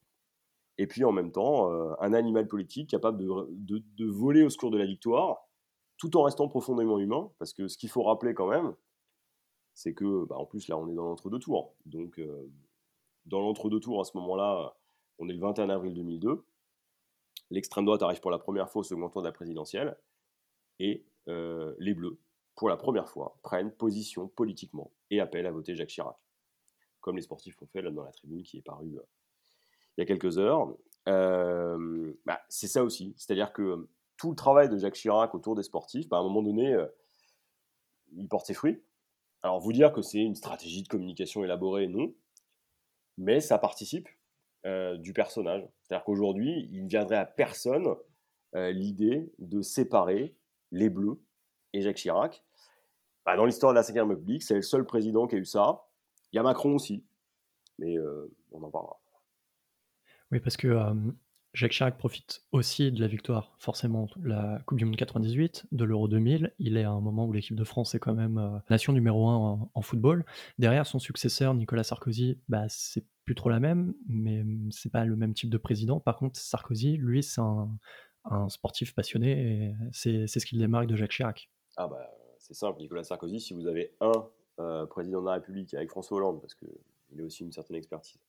Et 0.79 0.87
puis 0.87 1.05
en 1.05 1.13
même 1.13 1.33
temps, 1.33 1.71
un 2.01 2.13
animal 2.15 2.49
politique 2.49 2.89
capable 2.91 3.19
de, 3.19 3.83
de, 3.99 4.07
voler 4.07 4.43
au 4.43 4.49
secours 4.49 4.71
de 4.71 4.79
la 4.79 4.87
victoire, 4.87 5.50
tout 6.01 6.17
en 6.17 6.25
restant 6.25 6.49
profondément 6.49 6.99
humain. 6.99 7.31
Parce 7.39 7.53
que 7.53 7.69
ce 7.69 7.79
qu'il 7.79 7.89
faut 7.89 8.03
rappeler 8.03 8.35
quand 8.35 8.49
même, 8.49 8.75
c'est 9.75 9.95
que, 9.95 10.25
bah, 10.25 10.37
en 10.37 10.47
plus 10.47 10.67
là, 10.67 10.77
on 10.77 10.89
est 10.89 10.95
dans 10.95 11.05
l'entre-deux 11.05 11.39
tours. 11.39 11.75
Donc, 11.87 12.21
dans 13.27 13.41
l'entre-deux 13.41 13.79
tours, 13.79 14.01
à 14.01 14.05
ce 14.05 14.17
moment-là, 14.17 14.75
on 15.19 15.29
est 15.29 15.33
le 15.33 15.39
21 15.39 15.71
avril 15.71 15.95
2002. 15.95 16.43
L'extrême 17.51 17.85
droite 17.85 18.03
arrive 18.03 18.21
pour 18.21 18.31
la 18.33 18.39
première 18.39 18.69
fois 18.69 18.81
au 18.81 18.83
second 18.83 19.09
tour 19.09 19.23
de 19.23 19.29
la 19.29 19.33
présidentielle. 19.33 19.97
Et 20.81 21.05
les 21.27 21.95
Bleus, 21.95 22.19
pour 22.61 22.69
la 22.69 22.77
première 22.77 23.09
fois, 23.09 23.39
prennent 23.43 23.73
position 23.73 24.29
politiquement 24.29 24.93
et 25.11 25.21
appellent 25.21 25.47
à 25.47 25.51
voter 25.51 25.75
Jacques 25.75 25.89
Chirac. 25.89 26.17
Comme 27.01 27.17
les 27.17 27.23
sportifs 27.23 27.61
ont 27.63 27.67
fait 27.67 27.81
là 27.81 27.91
dans 27.91 28.05
la 28.05 28.13
tribune 28.13 28.43
qui 28.43 28.59
est 28.59 28.63
parue 28.63 28.99
euh, 28.99 29.07
il 29.97 30.01
y 30.01 30.03
a 30.03 30.05
quelques 30.05 30.37
heures. 30.37 30.77
Euh, 31.09 32.13
bah, 32.27 32.41
c'est 32.51 32.67
ça 32.67 32.85
aussi. 32.85 33.15
C'est-à-dire 33.17 33.55
que 33.55 33.89
tout 34.21 34.31
le 34.31 34.37
travail 34.37 34.69
de 34.69 34.77
Jacques 34.79 34.95
Chirac 34.95 35.35
autour 35.35 35.57
des 35.57 35.63
sportifs, 35.63 36.09
bah, 36.09 36.19
à 36.19 36.21
un 36.21 36.25
moment 36.25 36.43
donné, 36.43 36.75
euh, 36.75 36.87
il 38.13 38.29
porte 38.29 38.47
ses 38.47 38.55
fruits. 38.55 38.83
Alors, 39.43 39.59
vous 39.61 39.73
dire 39.73 39.93
que 39.93 40.03
c'est 40.03 40.19
une 40.19 40.35
stratégie 40.35 40.83
de 40.83 40.89
communication 40.89 41.43
élaborée, 41.43 41.89
non. 41.89 42.15
Mais 43.17 43.41
ça 43.41 43.59
participe 43.59 44.09
du 44.99 45.15
personnage. 45.15 45.67
C'est-à-dire 45.83 46.05
qu'aujourd'hui, 46.05 46.69
il 46.71 46.85
ne 46.85 46.89
viendrait 46.89 47.17
à 47.17 47.25
personne 47.25 47.95
l'idée 48.53 49.33
de 49.39 49.63
séparer 49.63 50.37
les 50.71 50.91
Bleus 50.91 51.19
et 51.73 51.81
Jacques 51.81 51.97
Chirac. 51.97 52.45
Bah, 53.25 53.37
dans 53.37 53.45
l'histoire 53.45 53.73
de 53.73 53.79
la 53.79 53.83
Ve 53.83 54.09
République, 54.09 54.43
c'est 54.43 54.55
le 54.55 54.63
seul 54.63 54.85
président 54.85 55.27
qui 55.27 55.37
a 55.37 55.39
eu 55.39 55.45
ça. 55.45 55.87
Il 56.33 56.37
y 56.37 56.39
a 56.39 56.43
Macron 56.43 56.75
aussi, 56.75 57.05
mais 57.79 57.97
euh, 57.99 58.33
on 58.53 58.63
en 58.63 58.71
parlera. 58.71 59.01
Oui, 60.31 60.41
parce 60.41 60.57
que 60.57 60.69
Jacques 61.53 61.73
Chirac 61.73 61.99
profite 61.99 62.45
aussi 62.53 62.93
de 62.93 63.01
la 63.01 63.09
victoire, 63.09 63.57
forcément, 63.59 64.09
la 64.23 64.61
Coupe 64.67 64.79
du 64.79 64.85
Monde 64.85 64.97
98, 64.97 65.67
de 65.73 65.85
l'Euro 65.85 66.07
2000. 66.07 66.55
Il 66.59 66.77
est 66.77 66.85
à 66.85 66.91
un 66.91 67.01
moment 67.01 67.27
où 67.27 67.33
l'équipe 67.33 67.57
de 67.57 67.65
France 67.65 67.95
est 67.95 67.99
quand 67.99 68.15
même 68.15 68.39
euh, 68.39 68.59
nation 68.71 68.93
numéro 68.93 69.29
un 69.29 69.69
en, 69.75 69.83
football. 69.83 70.25
Derrière, 70.59 70.87
son 70.87 71.01
successeur, 71.01 71.55
Nicolas 71.55 71.83
Sarkozy, 71.83 72.39
bah, 72.49 72.67
c'est 72.69 73.05
plus 73.25 73.35
trop 73.35 73.49
la 73.49 73.59
même, 73.59 73.95
mais 74.09 74.45
c'est 74.71 74.93
pas 74.93 75.05
le 75.05 75.17
même 75.17 75.35
type 75.35 75.51
de 75.51 75.59
président. 75.59 75.99
Par 75.99 76.17
contre, 76.17 76.39
Sarkozy, 76.39 76.97
lui, 76.97 77.23
c'est 77.23 77.41
un, 77.41 77.69
sportif 78.49 78.95
passionné 78.95 79.31
et 79.31 79.75
c'est 79.93 80.27
ce 80.27 80.45
qui 80.45 80.55
le 80.55 80.61
démarque 80.61 80.87
de 80.87 80.95
Jacques 80.95 81.13
Chirac. 81.13 81.51
Ah 81.77 81.89
bah 81.89 82.11
c'est 82.39 82.55
simple, 82.55 82.81
Nicolas 82.81 83.03
Sarkozy, 83.03 83.41
si 83.41 83.55
vous 83.55 83.67
avez 83.67 83.95
un 84.01 84.29
euh, 84.59 84.87
président 84.87 85.21
de 85.21 85.27
la 85.27 85.35
République 85.35 85.73
avec 85.75 85.89
François 85.89 86.19
Hollande, 86.19 86.41
parce 86.41 86.55
qu'il 86.55 87.21
a 87.21 87.23
aussi 87.23 87.45
une 87.45 87.53
certaine 87.53 87.77
expertise, 87.77 88.21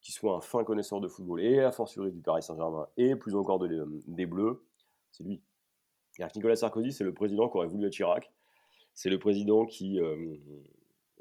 qui 0.00 0.12
soit 0.12 0.34
un 0.34 0.40
fin 0.40 0.64
connaisseur 0.64 1.00
de 1.00 1.08
football 1.08 1.42
et 1.42 1.60
à 1.60 1.72
fortiori 1.72 2.10
du 2.10 2.20
Paris 2.20 2.42
Saint-Germain 2.42 2.88
et 2.96 3.16
plus 3.16 3.34
encore 3.34 3.62
euh, 3.62 4.00
des 4.06 4.26
Bleus, 4.26 4.62
c'est 5.12 5.24
lui. 5.24 5.40
Nicolas 6.36 6.56
Sarkozy, 6.56 6.92
c'est 6.92 7.04
le 7.04 7.14
président 7.14 7.48
qui 7.48 7.56
aurait 7.56 7.66
voulu 7.66 7.86
être 7.86 7.92
Chirac. 7.92 8.30
C'est 8.92 9.08
le 9.08 9.18
président 9.18 9.64
qui 9.64 10.00
euh, 10.00 10.36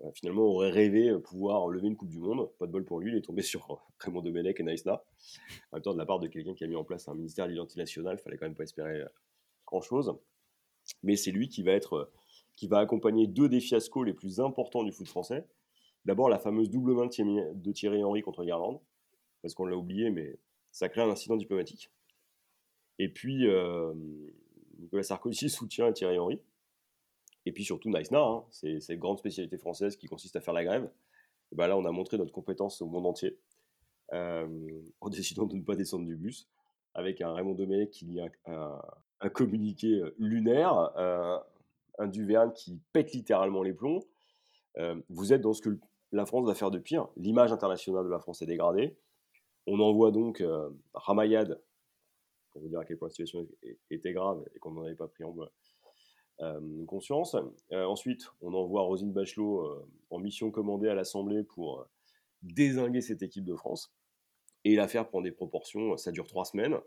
euh, 0.03 0.11
finalement 0.13 0.43
aurait 0.43 0.71
rêvé 0.71 1.17
pouvoir 1.19 1.67
lever 1.67 1.87
une 1.87 1.95
Coupe 1.95 2.09
du 2.09 2.19
Monde. 2.19 2.49
Pas 2.57 2.65
de 2.65 2.71
bol 2.71 2.83
pour 2.83 2.99
lui, 2.99 3.11
il 3.11 3.17
est 3.17 3.21
tombé 3.21 3.41
sur 3.43 3.81
Raymond 3.99 4.21
Domenech 4.21 4.59
et 4.59 4.63
Naïsna. 4.63 5.03
En 5.71 5.75
même 5.77 5.81
temps, 5.83 5.93
de 5.93 5.97
la 5.97 6.05
part 6.05 6.19
de 6.19 6.27
quelqu'un 6.27 6.53
qui 6.53 6.63
a 6.63 6.67
mis 6.67 6.75
en 6.75 6.83
place 6.83 7.07
un 7.07 7.15
ministère 7.15 7.45
de 7.45 7.51
l'identité 7.51 7.79
nationale, 7.79 8.17
il 8.19 8.21
fallait 8.21 8.37
quand 8.37 8.45
même 8.45 8.55
pas 8.55 8.63
espérer 8.63 9.03
grand-chose. 9.65 10.17
Mais 11.03 11.15
c'est 11.15 11.31
lui 11.31 11.47
qui 11.47 11.63
va, 11.63 11.71
être, 11.71 12.11
qui 12.55 12.67
va 12.67 12.79
accompagner 12.79 13.27
deux 13.27 13.47
des 13.47 13.59
fiascos 13.59 14.03
les 14.03 14.13
plus 14.13 14.39
importants 14.39 14.83
du 14.83 14.91
foot 14.91 15.07
français. 15.07 15.45
D'abord, 16.05 16.29
la 16.29 16.39
fameuse 16.39 16.69
double 16.69 16.93
main 16.93 17.07
de 17.07 17.71
Thierry 17.71 18.03
Henry 18.03 18.21
contre 18.21 18.43
l'Irlande, 18.43 18.79
parce 19.41 19.53
qu'on 19.53 19.65
l'a 19.65 19.77
oublié, 19.77 20.09
mais 20.09 20.37
ça 20.71 20.89
crée 20.89 21.01
un 21.01 21.09
incident 21.09 21.35
diplomatique. 21.35 21.91
Et 22.97 23.09
puis, 23.09 23.47
Nicolas 24.79 25.03
Sarkozy 25.03 25.49
soutient 25.49 25.91
Thierry 25.91 26.17
Henry. 26.17 26.39
Et 27.45 27.51
puis 27.51 27.63
surtout 27.63 27.89
Naïsna, 27.89 28.19
hein, 28.19 28.43
c'est 28.51 28.79
cette 28.79 28.99
grande 28.99 29.17
spécialité 29.17 29.57
française 29.57 29.95
qui 29.95 30.07
consiste 30.07 30.35
à 30.35 30.41
faire 30.41 30.53
la 30.53 30.63
grève. 30.63 30.89
Et 31.51 31.55
ben 31.55 31.67
là, 31.67 31.77
on 31.77 31.85
a 31.85 31.91
montré 31.91 32.17
notre 32.17 32.31
compétence 32.31 32.81
au 32.81 32.85
monde 32.85 33.07
entier 33.07 33.37
euh, 34.13 34.47
en 35.01 35.09
décidant 35.09 35.45
de 35.45 35.55
ne 35.55 35.61
pas 35.61 35.75
descendre 35.75 36.05
du 36.05 36.15
bus, 36.15 36.47
avec 36.93 37.21
un 37.21 37.33
Raymond 37.33 37.53
Domenech 37.55 37.91
qui 37.91 38.05
lit 38.05 38.21
un, 38.45 39.29
communiqué 39.29 39.99
euh, 39.99 40.15
lunaire, 40.17 40.91
euh, 40.97 41.37
un 41.97 42.07
Duverne 42.07 42.53
qui 42.53 42.79
pète 42.93 43.13
littéralement 43.13 43.63
les 43.63 43.73
plombs. 43.73 44.03
Vous 45.09 45.33
êtes 45.33 45.41
dans 45.41 45.53
ce 45.53 45.61
que 45.61 45.77
la 46.11 46.25
France 46.25 46.45
va 46.45 46.55
faire 46.55 46.71
de 46.71 46.79
pire. 46.79 47.07
L'image 47.17 47.51
internationale 47.51 48.05
de 48.05 48.09
la 48.09 48.19
France 48.19 48.41
est 48.41 48.45
dégradée. 48.45 48.97
On 49.67 49.79
envoie 49.79 50.11
donc 50.11 50.43
Ramayad, 50.93 51.61
pour 52.51 52.61
vous 52.61 52.69
dire 52.69 52.79
à 52.79 52.85
quel 52.85 52.97
point 52.97 53.07
la 53.07 53.11
situation 53.11 53.47
était 53.89 54.13
grave 54.13 54.43
et 54.55 54.59
qu'on 54.59 54.71
n'en 54.71 54.83
avait 54.83 54.95
pas 54.95 55.07
pris 55.07 55.23
en, 55.23 55.35
conscience. 56.87 57.35
Ensuite, 57.71 58.29
on 58.41 58.53
envoie 58.53 58.81
Rosine 58.83 59.11
Bachelot 59.11 59.85
en 60.09 60.19
mission 60.19 60.51
commandée 60.51 60.87
à 60.87 60.95
l'Assemblée 60.95 61.43
pour 61.43 61.85
désinguer 62.41 63.01
cette 63.01 63.21
équipe 63.21 63.45
de 63.45 63.55
France. 63.55 63.93
Et 64.65 64.75
l'affaire 64.75 65.07
prend 65.07 65.21
des 65.21 65.31
proportions, 65.31 65.97
ça 65.97 66.11
dure 66.11 66.27
trois 66.27 66.45
semaines. 66.45 66.77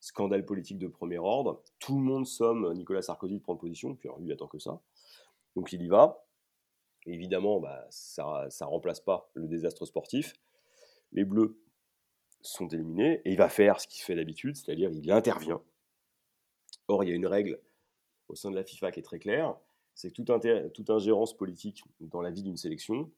Scandale 0.00 0.44
politique 0.44 0.78
de 0.78 0.86
premier 0.86 1.18
ordre. 1.18 1.62
Tout 1.78 1.98
le 1.98 2.04
monde 2.04 2.26
somme 2.26 2.72
Nicolas 2.74 3.02
Sarkozy 3.02 3.38
de 3.38 3.42
prendre 3.42 3.58
position, 3.58 3.94
puis 3.94 4.08
lui, 4.18 4.26
il 4.26 4.32
attend 4.32 4.46
que 4.46 4.58
ça. 4.58 4.80
Donc 5.56 5.72
il 5.72 5.82
y 5.82 5.88
va. 5.88 6.24
Évidemment, 7.12 7.60
bah, 7.60 7.86
ça 7.90 8.48
ne 8.48 8.64
remplace 8.64 9.00
pas 9.00 9.30
le 9.34 9.48
désastre 9.48 9.86
sportif. 9.86 10.34
Les 11.12 11.24
Bleus 11.24 11.60
sont 12.40 12.68
éliminés 12.68 13.20
et 13.24 13.32
il 13.32 13.36
va 13.38 13.48
faire 13.48 13.80
ce 13.80 13.88
qu'il 13.88 14.02
fait 14.02 14.14
d'habitude, 14.14 14.56
c'est-à-dire 14.56 14.90
il 14.92 15.10
intervient. 15.10 15.62
Or, 16.86 17.04
il 17.04 17.10
y 17.10 17.12
a 17.12 17.16
une 17.16 17.26
règle 17.26 17.60
au 18.28 18.34
sein 18.34 18.50
de 18.50 18.56
la 18.56 18.64
FIFA 18.64 18.92
qui 18.92 19.00
est 19.00 19.02
très 19.02 19.18
clair, 19.18 19.56
c'est 19.94 20.10
que 20.10 20.22
toute, 20.22 20.30
toute, 20.74 20.90
ingérence 20.90 21.36
politique 21.36 21.82
dans 22.00 22.20
la 22.20 22.30
vie 22.30 22.42
d'une 22.42 22.56
sélection 22.56 23.10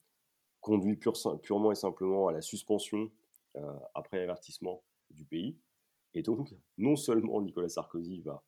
conduit 0.60 0.96
purement 0.96 1.72
et 1.72 1.74
simplement 1.74 2.28
à 2.28 2.32
la 2.32 2.40
suspension 2.40 3.10
euh, 3.56 3.78
après 3.94 4.22
avertissement 4.22 4.82
du 5.10 5.24
pays. 5.24 5.58
Et 6.14 6.22
donc, 6.22 6.54
non 6.78 6.96
seulement 6.96 7.40
Nicolas 7.42 7.68
Sarkozy 7.68 8.20
va 8.20 8.42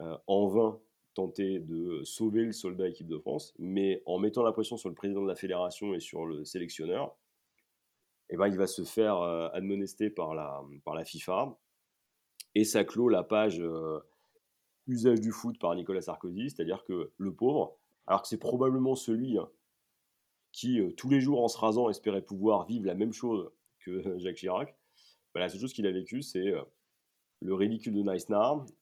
euh, 0.00 0.16
en 0.26 0.48
vain 0.48 0.80
tenter 1.14 1.60
de 1.60 2.02
sauver 2.04 2.44
le 2.44 2.52
soldat 2.52 2.88
équipe 2.88 3.08
de 3.08 3.18
France, 3.18 3.54
mais 3.58 4.02
en 4.06 4.18
mettant 4.18 4.42
la 4.42 4.52
pression 4.52 4.76
sur 4.76 4.88
le 4.88 4.94
président 4.94 5.22
de 5.22 5.28
la 5.28 5.36
fédération 5.36 5.94
et 5.94 6.00
sur 6.00 6.26
le 6.26 6.44
sélectionneur, 6.44 7.16
eh 8.30 8.36
ben, 8.36 8.48
il 8.48 8.56
va 8.56 8.66
se 8.66 8.84
faire 8.84 9.20
euh, 9.20 9.48
admonester 9.52 10.10
par 10.10 10.34
la, 10.34 10.62
par 10.84 10.94
la 10.94 11.04
FIFA. 11.04 11.58
Et 12.54 12.64
ça 12.64 12.84
clôt 12.84 13.08
la 13.08 13.22
page 13.22 13.62
usage 14.86 15.20
du 15.20 15.32
foot 15.32 15.58
par 15.58 15.74
Nicolas 15.74 16.02
Sarkozy, 16.02 16.50
c'est-à-dire 16.50 16.84
que 16.84 17.12
le 17.16 17.34
pauvre, 17.34 17.76
alors 18.06 18.22
que 18.22 18.28
c'est 18.28 18.38
probablement 18.38 18.94
celui 18.94 19.38
hein, 19.38 19.48
qui, 20.52 20.80
euh, 20.80 20.92
tous 20.92 21.08
les 21.08 21.20
jours 21.20 21.42
en 21.42 21.48
se 21.48 21.58
rasant, 21.58 21.88
espérait 21.90 22.22
pouvoir 22.22 22.66
vivre 22.66 22.86
la 22.86 22.94
même 22.94 23.12
chose 23.12 23.50
que 23.80 24.02
Jacques 24.18 24.36
Chirac, 24.36 24.76
bah, 25.34 25.40
la 25.40 25.48
seule 25.48 25.60
chose 25.60 25.72
qu'il 25.72 25.86
a 25.86 25.92
vécu, 25.92 26.22
c'est 26.22 26.52
euh, 26.52 26.62
le 27.40 27.54
ridicule 27.54 27.94
de 27.94 28.02
Nice 28.02 28.26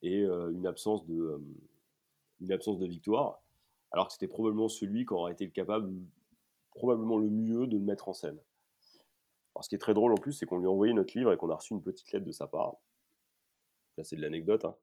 et 0.02 0.22
euh, 0.22 0.50
une, 0.52 0.66
absence 0.66 1.06
de, 1.06 1.40
une 2.42 2.52
absence 2.52 2.78
de 2.78 2.86
victoire, 2.86 3.40
alors 3.90 4.08
que 4.08 4.12
c'était 4.12 4.28
probablement 4.28 4.68
celui 4.68 5.06
qui 5.06 5.12
aurait 5.12 5.32
été 5.32 5.50
capable, 5.50 5.92
probablement 6.74 7.18
le 7.18 7.30
mieux, 7.30 7.66
de 7.66 7.76
le 7.76 7.84
mettre 7.84 8.08
en 8.08 8.12
scène. 8.12 8.38
Alors, 9.54 9.64
ce 9.64 9.68
qui 9.68 9.74
est 9.74 9.78
très 9.78 9.94
drôle 9.94 10.12
en 10.12 10.16
plus, 10.16 10.32
c'est 10.32 10.46
qu'on 10.46 10.58
lui 10.58 10.66
a 10.66 10.70
envoyé 10.70 10.94
notre 10.94 11.16
livre 11.16 11.32
et 11.32 11.36
qu'on 11.36 11.50
a 11.50 11.56
reçu 11.56 11.74
une 11.74 11.82
petite 11.82 12.10
lettre 12.12 12.24
de 12.24 12.32
sa 12.32 12.46
part. 12.46 12.76
Là, 13.98 14.04
c'est 14.04 14.16
de 14.16 14.22
l'anecdote. 14.22 14.64
Hein 14.64 14.74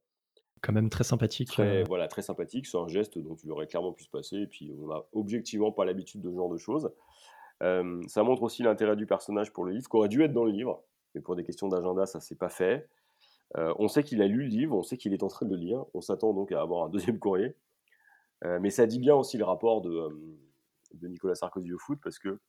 quand 0.62 0.74
même 0.74 0.90
très 0.90 1.04
sympathique. 1.04 1.50
Très, 1.50 1.82
euh. 1.82 1.84
Voilà, 1.88 2.08
très 2.08 2.22
sympathique. 2.22 2.68
C'est 2.68 2.78
un 2.78 2.88
geste 2.88 3.18
dont 3.18 3.36
il 3.36 3.52
aurait 3.52 3.68
clairement 3.68 3.94
pu 3.94 4.04
se 4.04 4.10
passer. 4.10 4.38
Et 4.38 4.48
puis, 4.48 4.74
on 4.82 4.88
n'a 4.88 5.04
objectivement 5.14 5.72
pas 5.72 5.86
l'habitude 5.86 6.22
de 6.22 6.30
ce 6.30 6.36
genre 6.36 6.50
de 6.50 6.58
choses. 6.58 6.92
Euh, 7.64 8.02
ça 8.08 8.24
montre 8.24 8.44
aussi 8.44 8.64
l'intérêt 8.64 8.96
du 8.96 9.06
personnage 9.06 9.52
pour 9.52 9.66
le 9.66 9.74
livre, 9.74 9.90
qui 9.90 9.96
aurait 9.96 10.10
dû 10.10 10.24
être 10.24 10.34
dans 10.34 10.46
le 10.46 10.52
livre. 10.52 10.84
Mais 11.16 11.22
pour 11.22 11.36
des 11.36 11.44
questions 11.44 11.68
d'agenda, 11.68 12.06
ça 12.06 12.20
s'est 12.20 12.36
pas 12.36 12.50
fait. 12.50 12.88
Euh, 13.58 13.74
on 13.80 13.88
sait 13.88 14.04
qu'il 14.04 14.22
a 14.22 14.28
lu 14.28 14.44
le 14.44 14.48
livre, 14.48 14.76
on 14.76 14.84
sait 14.84 14.98
qu'il 14.98 15.14
est 15.14 15.24
en 15.24 15.28
train 15.28 15.46
de 15.46 15.56
le 15.56 15.62
lire. 15.62 15.86
On 15.94 16.02
s'attend 16.02 16.34
donc 16.34 16.52
à 16.52 16.62
avoir 16.62 16.86
un 16.86 16.90
deuxième 16.90 17.20
courrier. 17.20 17.56
mais 18.44 18.70
ça 18.70 18.86
dit 18.86 19.00
bien 19.00 19.16
aussi 19.16 19.38
le 19.38 19.44
rapport 19.44 19.82
de, 19.82 20.10
de, 20.94 21.08
Nicolas 21.08 21.36
Sarkozy 21.36 21.74
au 21.74 21.80
foot, 21.80 22.00
parce 22.04 22.20
que 22.20 22.40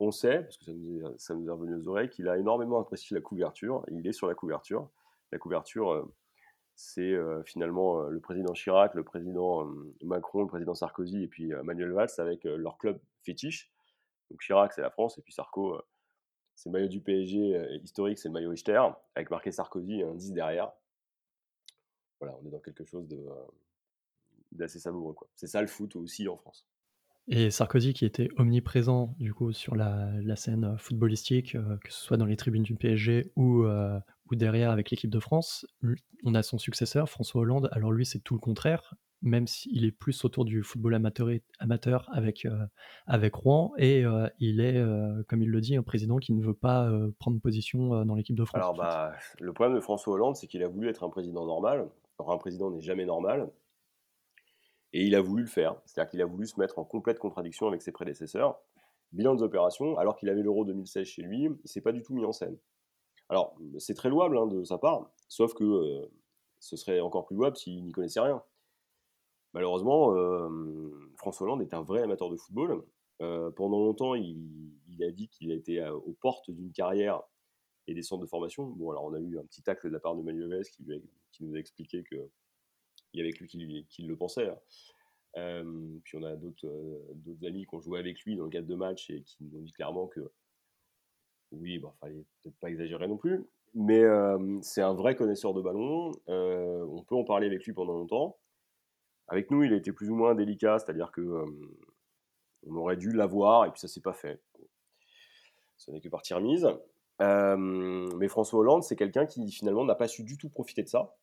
on 0.00 0.10
sait, 0.10 0.42
parce 0.42 0.56
que 0.58 0.64
ça 0.64 0.72
nous 0.72 1.00
est, 1.00 1.18
ça 1.18 1.34
nous 1.34 1.46
est 1.46 1.50
revenu 1.50 1.74
aux 1.76 1.88
oreilles, 1.88 2.10
qu'il 2.10 2.28
a 2.28 2.36
énormément 2.36 2.80
apprécié 2.80 3.14
la 3.14 3.20
couverture. 3.20 3.84
il 3.90 4.06
est 4.06 4.12
sur 4.12 4.28
la 4.28 4.34
couverture. 4.34 4.88
La 5.32 5.38
couverture 5.38 6.08
c'est 6.76 7.14
finalement 7.46 8.00
le 8.02 8.20
président 8.20 8.52
Chirac, 8.52 8.94
le 8.94 9.04
président 9.04 9.64
Macron, 10.02 10.42
le 10.42 10.48
président 10.48 10.74
Sarkozy 10.74 11.22
et 11.22 11.28
puis 11.28 11.52
Manuel 11.62 11.92
Valls 11.92 12.10
avec 12.18 12.44
leur 12.44 12.78
club 12.78 13.00
fétiche. 13.22 13.72
Donc 14.30 14.40
Chirac, 14.40 14.72
c'est 14.72 14.82
la 14.82 14.90
France, 14.90 15.18
et 15.18 15.22
puis 15.22 15.32
Sarko, 15.32 15.80
c'est 16.54 16.68
le 16.68 16.72
maillot 16.72 16.88
du 16.88 17.00
PSG 17.00 17.78
historique, 17.82 18.18
c'est 18.18 18.28
le 18.28 18.32
maillot 18.32 18.50
Richter, 18.50 18.80
avec 19.14 19.30
marqué 19.30 19.50
Sarkozy 19.50 20.02
un 20.02 20.14
10 20.14 20.32
derrière. 20.32 20.72
Voilà, 22.20 22.36
on 22.42 22.46
est 22.46 22.50
dans 22.50 22.60
quelque 22.60 22.84
chose 22.84 23.06
d'assez 24.52 24.78
savoureux. 24.78 25.14
C'est 25.34 25.46
ça 25.46 25.60
le 25.60 25.66
foot 25.66 25.96
aussi 25.96 26.28
en 26.28 26.36
France. 26.36 26.66
Et 27.26 27.50
Sarkozy 27.50 27.94
qui 27.94 28.04
était 28.04 28.28
omniprésent 28.36 29.14
du 29.18 29.32
coup 29.32 29.52
sur 29.52 29.74
la 29.74 30.36
scène, 30.36 30.76
footballistique, 30.78 31.52
que 31.52 31.92
ce 31.92 32.00
soit 32.00 32.16
dans 32.16 32.26
les 32.26 32.36
tribunes 32.36 32.62
du 32.62 32.76
PSG 32.76 33.32
ou, 33.36 33.64
ou 33.64 34.34
derrière 34.34 34.70
avec 34.70 34.90
l'équipe 34.90 35.10
de 35.10 35.20
France. 35.20 35.66
on 36.24 36.34
a 36.34 36.42
son 36.42 36.58
successeur 36.58 37.08
François 37.08 37.42
Hollande, 37.42 37.68
alors 37.72 37.92
lui 37.92 38.06
c'est 38.06 38.20
tout 38.20 38.34
le 38.34 38.40
contraire, 38.40 38.94
même 39.22 39.46
s'il 39.46 39.84
est 39.84 39.92
plus 39.92 40.24
autour 40.24 40.44
du 40.44 40.62
football 40.62 40.94
amateur 40.94 42.08
avec, 42.12 42.46
avec 43.06 43.34
Rouen 43.34 43.72
et 43.78 44.04
il 44.38 44.60
est, 44.60 44.82
comme 45.28 45.42
il 45.42 45.48
le 45.48 45.60
dit, 45.60 45.76
un 45.76 45.82
président 45.82 46.18
qui 46.18 46.32
ne 46.34 46.44
veut 46.44 46.54
pas, 46.54 46.90
prendre 47.18 47.40
position, 47.40 48.04
dans 48.04 48.14
l'équipe 48.14 48.36
de 48.36 48.44
France, 48.44 48.60
Alors 48.60 48.74
bah, 48.74 49.12
le 49.40 49.52
problème 49.52 49.76
de 49.76 49.80
François 49.80 50.12
Hollande, 50.12 50.36
c'est 50.36 50.46
qu'il 50.46 50.62
a 50.62 50.68
voulu 50.68 50.88
être 50.88 51.04
un 51.04 51.08
président 51.08 51.46
normal. 51.46 51.88
Or 52.18 52.32
un 52.32 52.38
président 52.38 52.70
n'est 52.70 52.80
jamais 52.80 53.06
normal. 53.06 53.50
Et 54.92 55.04
il 55.04 55.14
a 55.14 55.20
voulu 55.20 55.42
le 55.42 55.48
faire. 55.48 55.74
C'est-à-dire 55.84 56.10
qu'il 56.10 56.22
a 56.22 56.26
voulu 56.26 56.46
se 56.46 56.58
mettre 56.58 56.78
en 56.78 56.84
complète 56.84 57.18
contradiction 57.18 57.66
avec 57.66 57.82
ses 57.82 57.90
prédécesseurs. 57.92 58.60
Bilan 59.12 59.34
des 59.34 59.42
opérations, 59.42 59.96
alors 59.98 60.16
qu'il 60.16 60.28
avait 60.28 60.42
l'Euro 60.42 60.64
2016 60.64 61.06
chez 61.06 61.22
lui, 61.22 61.48
il 61.64 61.68
s'est 61.68 61.80
pas 61.80 61.92
du 61.92 62.02
tout 62.02 62.14
mis 62.14 62.24
en 62.24 62.32
scène. 62.32 62.56
Alors, 63.28 63.56
c'est 63.78 63.94
très 63.94 64.08
louable 64.08 64.38
hein, 64.38 64.46
de 64.46 64.64
sa 64.64 64.78
part, 64.78 65.10
sauf 65.28 65.54
que 65.54 65.64
euh, 65.64 66.06
ce 66.58 66.76
serait 66.76 67.00
encore 67.00 67.24
plus 67.24 67.36
louable 67.36 67.56
s'il 67.56 67.84
n'y 67.84 67.92
connaissait 67.92 68.20
rien. 68.20 68.42
Malheureusement, 69.54 70.12
François 71.16 71.46
Hollande 71.46 71.62
est 71.62 71.74
un 71.74 71.82
vrai 71.82 72.02
amateur 72.02 72.28
de 72.28 72.36
football. 72.36 72.84
Pendant 73.18 73.78
longtemps, 73.78 74.14
il, 74.14 75.02
a 75.02 75.10
dit 75.10 75.28
qu'il 75.28 75.52
était 75.52 75.80
aux 75.88 76.16
portes 76.20 76.50
d'une 76.50 76.72
carrière 76.72 77.22
et 77.86 77.94
des 77.94 78.02
centres 78.02 78.22
de 78.22 78.28
formation. 78.28 78.64
Bon, 78.64 78.90
alors 78.90 79.04
on 79.04 79.14
a 79.14 79.20
eu 79.20 79.38
un 79.38 79.44
petit 79.44 79.62
tacle 79.62 79.86
de 79.88 79.92
la 79.92 80.00
part 80.00 80.16
de 80.16 80.22
Manuel 80.22 80.64
qui, 80.64 80.84
qui 81.30 81.44
nous 81.44 81.54
a 81.54 81.58
expliqué 81.58 82.02
que 82.02 82.28
il 83.12 83.18
y 83.18 83.20
avait 83.22 83.32
que 83.32 83.44
lui 83.44 83.86
qui, 83.88 84.02
le 84.02 84.16
pensait. 84.16 84.48
Hein. 85.36 85.64
Puis 86.04 86.18
on 86.18 86.22
a 86.24 86.34
d'autres 86.36 86.68
amis 87.44 87.64
qui 87.64 87.74
ont 87.74 87.80
joué 87.80 88.00
avec 88.00 88.20
lui 88.22 88.36
dans 88.36 88.44
le 88.44 88.50
cadre 88.50 88.66
de 88.66 88.74
match 88.74 89.08
et 89.10 89.22
qui 89.22 89.44
nous 89.44 89.58
ont 89.58 89.62
dit 89.62 89.72
clairement 89.72 90.08
que 90.08 90.32
oui, 91.52 91.74
il 91.74 91.78
bon, 91.78 91.92
fallait 92.00 92.24
peut-être 92.42 92.56
pas 92.56 92.70
exagérer 92.70 93.06
non 93.06 93.16
plus, 93.16 93.44
mais 93.74 94.02
c'est 94.62 94.82
un 94.82 94.94
vrai 94.94 95.14
connaisseur 95.14 95.54
de 95.54 95.62
ballon. 95.62 96.10
on 96.26 97.04
peut 97.06 97.14
en 97.14 97.24
parler 97.24 97.46
avec 97.46 97.64
lui 97.64 97.72
pendant 97.72 97.94
longtemps. 97.94 98.36
Avec 99.28 99.50
nous, 99.50 99.62
il 99.62 99.72
a 99.72 99.76
été 99.76 99.92
plus 99.92 100.10
ou 100.10 100.14
moins 100.14 100.34
délicat, 100.34 100.78
c'est-à-dire 100.78 101.10
que 101.10 101.44
on 102.66 102.76
aurait 102.76 102.96
dû 102.96 103.10
l'avoir 103.12 103.66
et 103.66 103.70
puis 103.70 103.80
ça 103.80 103.88
s'est 103.88 104.00
pas 104.00 104.12
fait. 104.12 104.40
Ce 105.76 105.90
n'est 105.90 106.00
que 106.00 106.08
partie 106.08 106.34
remise. 106.34 106.66
mais 107.20 108.28
François 108.28 108.60
Hollande, 108.60 108.82
c'est 108.82 108.96
quelqu'un 108.96 109.26
qui 109.26 109.50
finalement 109.50 109.84
n'a 109.84 109.94
pas 109.94 110.08
su 110.08 110.24
du 110.24 110.36
tout 110.38 110.48
profiter 110.48 110.82
de 110.82 110.88
ça. 110.88 111.14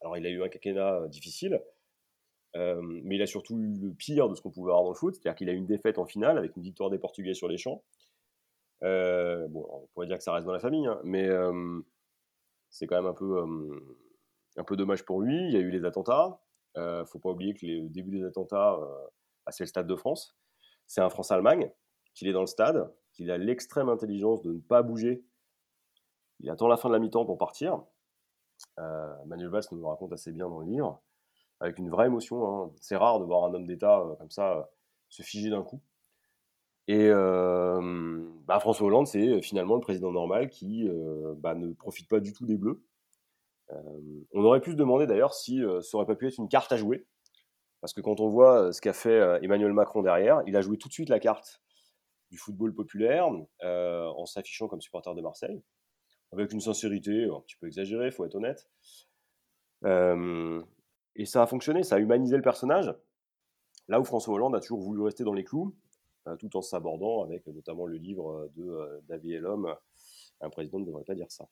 Alors, 0.00 0.16
il 0.16 0.26
a 0.26 0.30
eu 0.30 0.42
un 0.42 0.48
quinquennat 0.48 0.94
euh, 0.94 1.08
difficile, 1.08 1.62
euh, 2.56 2.80
mais 2.82 3.16
il 3.16 3.22
a 3.22 3.26
surtout 3.26 3.58
eu 3.58 3.74
le 3.78 3.92
pire 3.92 4.28
de 4.28 4.34
ce 4.34 4.42
qu'on 4.42 4.50
pouvait 4.50 4.70
avoir 4.70 4.84
dans 4.84 4.90
le 4.90 4.94
foot, 4.94 5.14
c'est-à-dire 5.14 5.36
qu'il 5.36 5.48
a 5.48 5.52
eu 5.52 5.56
une 5.56 5.66
défaite 5.66 5.98
en 5.98 6.06
finale 6.06 6.38
avec 6.38 6.56
une 6.56 6.62
victoire 6.62 6.90
des 6.90 6.98
Portugais 6.98 7.34
sur 7.34 7.48
les 7.48 7.58
champs. 7.58 7.82
Euh, 8.84 9.48
bon, 9.48 9.66
on 9.70 9.86
pourrait 9.88 10.06
dire 10.06 10.18
que 10.18 10.22
ça 10.22 10.32
reste 10.32 10.46
dans 10.46 10.52
la 10.52 10.60
famille, 10.60 10.86
hein, 10.86 11.00
mais 11.02 11.28
c'est 12.70 12.86
quand 12.86 12.96
même 12.96 13.06
un 13.06 13.14
peu, 13.14 13.42
un 14.56 14.64
peu 14.64 14.76
dommage 14.76 15.04
pour 15.04 15.20
lui. 15.20 15.36
Il 15.48 15.52
y 15.52 15.56
a 15.56 15.60
eu 15.60 15.70
les 15.70 15.84
attentats. 15.84 16.40
Ne 16.78 17.04
faut 17.04 17.18
pas 17.18 17.30
oublier 17.30 17.54
que 17.54 17.66
le 17.66 17.88
début 17.88 18.10
des 18.10 18.24
attentats, 18.24 18.78
bah, 19.46 19.52
c'est 19.52 19.64
le 19.64 19.68
Stade 19.68 19.86
de 19.86 19.96
France. 19.96 20.36
C'est 20.86 21.00
un 21.00 21.10
France-Allemagne, 21.10 21.70
qu'il 22.14 22.28
est 22.28 22.32
dans 22.32 22.40
le 22.40 22.46
stade, 22.46 22.90
qu'il 23.12 23.30
a 23.30 23.38
l'extrême 23.38 23.88
intelligence 23.88 24.42
de 24.42 24.52
ne 24.52 24.58
pas 24.58 24.82
bouger. 24.82 25.24
Il 26.40 26.50
attend 26.50 26.66
la 26.66 26.76
fin 26.76 26.88
de 26.88 26.94
la 26.94 26.98
mi-temps 26.98 27.24
pour 27.24 27.38
partir. 27.38 27.82
Euh, 28.78 29.24
Manuel 29.26 29.50
Valls 29.50 29.64
nous 29.70 29.78
le 29.78 29.86
raconte 29.86 30.12
assez 30.12 30.32
bien 30.32 30.48
dans 30.48 30.60
le 30.60 30.66
livre, 30.66 31.00
avec 31.60 31.78
une 31.78 31.90
vraie 31.90 32.06
émotion. 32.06 32.46
Hein. 32.46 32.72
C'est 32.80 32.96
rare 32.96 33.20
de 33.20 33.24
voir 33.24 33.44
un 33.44 33.54
homme 33.54 33.66
d'État 33.66 34.00
euh, 34.00 34.14
comme 34.16 34.30
ça 34.30 34.58
euh, 34.58 34.62
se 35.08 35.22
figer 35.22 35.50
d'un 35.50 35.62
coup. 35.62 35.80
Et 36.90 37.10
bah, 37.10 38.60
François 38.60 38.86
Hollande, 38.86 39.06
c'est 39.06 39.42
finalement 39.42 39.74
le 39.74 39.82
président 39.82 40.10
normal 40.10 40.48
qui 40.48 40.88
bah, 41.36 41.54
ne 41.54 41.74
profite 41.74 42.08
pas 42.08 42.18
du 42.18 42.32
tout 42.32 42.46
des 42.46 42.56
Bleus. 42.56 42.82
On 43.70 44.44
aurait 44.44 44.60
pu 44.60 44.72
se 44.72 44.76
demander 44.76 45.06
d'ailleurs 45.06 45.34
si 45.34 45.60
ça 45.82 45.96
aurait 45.96 46.06
pas 46.06 46.16
pu 46.16 46.26
être 46.26 46.38
une 46.38 46.48
carte 46.48 46.72
à 46.72 46.76
jouer. 46.76 47.06
Parce 47.80 47.92
que 47.92 48.00
quand 48.00 48.20
on 48.20 48.28
voit 48.28 48.72
ce 48.72 48.80
qu'a 48.80 48.92
fait 48.92 49.38
Emmanuel 49.42 49.72
Macron 49.72 50.02
derrière, 50.02 50.42
il 50.46 50.56
a 50.56 50.60
joué 50.60 50.78
tout 50.78 50.88
de 50.88 50.92
suite 50.92 51.10
la 51.10 51.20
carte 51.20 51.62
du 52.30 52.38
football 52.38 52.74
populaire 52.74 53.28
en 53.62 54.26
s'affichant 54.26 54.68
comme 54.68 54.80
supporter 54.80 55.14
de 55.14 55.20
Marseille 55.20 55.62
avec 56.32 56.52
une 56.52 56.60
sincérité 56.60 57.24
un 57.24 57.40
petit 57.40 57.56
peu 57.56 57.66
exagérée, 57.66 58.10
faut 58.10 58.24
être 58.24 58.34
honnête. 58.34 58.68
et 59.84 61.24
ça 61.24 61.42
a 61.42 61.46
fonctionné, 61.46 61.82
ça 61.82 61.96
a 61.96 61.98
humanisé 61.98 62.36
le 62.36 62.42
personnage. 62.42 62.94
Là 63.88 64.00
où 64.00 64.04
François 64.04 64.34
Hollande 64.34 64.54
a 64.54 64.60
toujours 64.60 64.80
voulu 64.80 65.02
rester 65.02 65.24
dans 65.24 65.32
les 65.32 65.44
clous, 65.44 65.74
euh, 66.26 66.36
tout 66.36 66.54
en 66.56 66.62
s'abordant 66.62 67.24
avec 67.24 67.46
notamment 67.46 67.86
le 67.86 67.96
livre 67.96 68.50
de 68.54 69.02
David 69.08 69.32
et 69.32 69.38
l'homme, 69.38 69.74
un 70.40 70.50
président 70.50 70.78
ne 70.78 70.84
devrait 70.84 71.04
pas 71.04 71.14
dire 71.14 71.30
ça. 71.30 71.48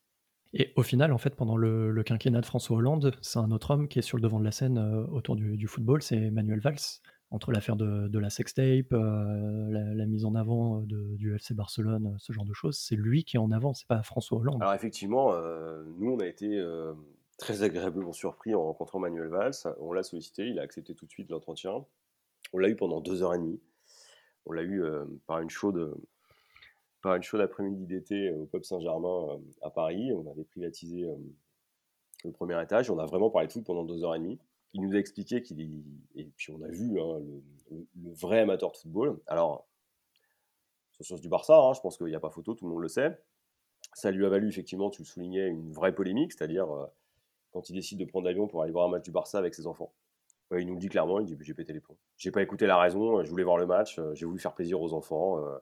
Et 0.53 0.73
au 0.77 0.83
final, 0.83 1.13
en 1.13 1.19
fait, 1.19 1.35
pendant 1.35 1.57
le, 1.57 2.03
quinquennat 2.03 2.41
de 2.41 2.47
François 2.47 2.77
Hollande, 2.77 3.15
c'est 3.21 3.39
un 3.39 3.51
autre 3.51 3.71
homme 3.73 3.89
qui 3.89 3.99
est 3.99 4.03
sur 4.03 4.17
le 4.17 4.23
devant 4.23 4.39
de 4.39 4.45
la 4.45 4.53
scène 4.53 4.79
euh, 4.79 5.07
autour 5.13 5.37
du, 5.37 5.67
football, 5.67 6.03
c'est 6.03 6.31
Manuel 6.31 6.61
Valls 6.61 7.01
entre 7.31 7.51
l'affaire 7.51 7.77
de, 7.77 8.19
la 8.19 8.31
sextape, 8.31 8.93
euh, 8.93 9.95
la, 9.95 10.07
mise 10.07 10.25
en 10.25 10.35
avant 10.35 10.81
du 10.83 11.35
FC 11.35 11.55
Barcelone, 11.55 12.17
ce 12.19 12.33
genre 12.33 12.45
de 12.45 12.53
choses, 12.53 12.79
c'est 12.79 12.97
lui 12.97 13.25
qui 13.25 13.37
est 13.37 13.41
en 13.41 13.51
avant, 13.51 13.75
c'est 13.75 13.89
pas 13.89 14.03
François 14.03 14.39
Hollande. 14.39 14.63
Alors 14.63 14.75
effectivement, 14.75 15.33
euh, 15.33 15.83
nous 15.99 16.13
on 16.13 16.21
a 16.21 16.27
été 16.27 16.47
euh, 16.59 16.93
très 17.39 17.63
agréablement 17.63 18.13
surpris 18.13 18.55
en 18.55 18.65
rencontrant 18.65 19.01
Manuel 19.01 19.29
Valls. 19.29 19.55
On 19.81 19.93
l'a 19.93 20.03
sollicité, 20.03 20.47
il 20.47 20.59
a 20.59 20.63
accepté 20.63 20.95
tout 20.95 21.07
de 21.07 21.11
suite 21.11 21.31
l'entretien. 21.31 21.85
On 22.53 22.59
l'a 22.59 22.69
eu 22.69 22.77
pendant 22.77 23.01
deux 23.01 23.23
heures 23.23 23.35
et 23.35 23.39
demie. 23.39 23.61
On 24.47 24.53
l'a 24.53 24.63
eu 24.63 24.85
par 25.27 25.41
une 25.41 25.51
chaude 25.51 25.97
une 27.15 27.23
chaude 27.23 27.41
après-midi 27.41 27.87
d'été 27.87 28.31
au 28.33 28.47
Pub 28.47 28.65
Saint-Germain 28.65 29.39
à 29.63 29.71
Paris. 29.71 30.13
On 30.13 30.31
avait 30.31 30.45
privatisé 30.45 31.07
le 32.25 32.33
premier 32.33 32.61
étage. 32.63 32.91
On 32.91 32.99
a 32.99 33.07
vraiment 33.07 33.31
parlé 33.31 33.47
de 33.47 33.53
foot 33.53 33.65
pendant 33.65 33.85
deux 33.85 34.05
heures 34.05 34.15
et 34.15 34.19
demie 34.19 34.39
il 34.77 34.83
nous 34.83 34.95
a 34.95 34.99
expliqué 34.99 35.43
qu'il 35.43 35.61
et 36.15 36.25
puis 36.37 36.53
on 36.53 36.63
a 36.63 36.69
vu 36.69 37.01
hein, 37.01 37.21
le, 37.71 38.13
vrai 38.13 38.41
amateur 38.41 38.73
de 38.73 38.77
football. 38.77 39.19
Alors, 39.27 39.67
sur 40.93 41.05
sens 41.05 41.21
du 41.21 41.29
Barça, 41.29 41.57
hein, 41.57 41.73
je 41.73 41.81
pense 41.81 41.97
qu'il 41.97 42.07
n'y 42.07 42.15
a 42.15 42.21
pas 42.21 42.31
photo, 42.31 42.55
tout 42.55 42.67
le 42.67 42.71
monde 42.71 42.83
le 42.83 42.89
sait. 42.89 43.19
Ça 43.95 44.11
lui 44.11 44.27
a 44.27 44.29
valu 44.29 44.49
effectivement, 44.49 44.91
tu 44.91 45.03
le 45.03 45.07
soulignais, 45.07 45.47
une 45.49 45.73
vraie 45.73 45.95
polémique, 45.95 46.33
c'est-à-dire 46.33 46.71
euh, 46.71 46.87
quand 47.53 47.71
il 47.71 47.75
décide 47.75 47.99
de 47.99 48.05
prendre 48.05 48.27
l'avion 48.27 48.47
pour 48.49 48.63
aller 48.63 48.73
voir 48.73 48.87
un 48.87 48.91
match 48.91 49.05
du 49.05 49.13
Barça 49.13 49.39
avec 49.39 49.55
ses 49.55 49.67
enfants. 49.67 49.93
il 50.53 50.67
nous 50.67 50.75
le 50.75 50.81
dit 50.81 50.89
clairement, 50.89 51.21
il 51.21 51.27
dit 51.27 51.37
j'ai 51.41 51.55
pété 51.55 51.73
les 51.73 51.81
plombs. 51.81 51.97
J'ai 52.19 52.31
pas 52.31 52.43
écouté 52.43 52.67
la 52.67 52.79
raison, 52.79 53.23
je 53.25 53.31
voulais 53.31 53.45
voir 53.45 53.57
le 53.57 53.67
match, 53.67 53.99
euh, 53.99 54.15
j'ai 54.15 54.27
voulu 54.27 54.39
faire 54.39 54.55
plaisir 54.55 54.81
aux 54.81 54.93
enfants. 54.93 55.43
Euh, 55.43 55.57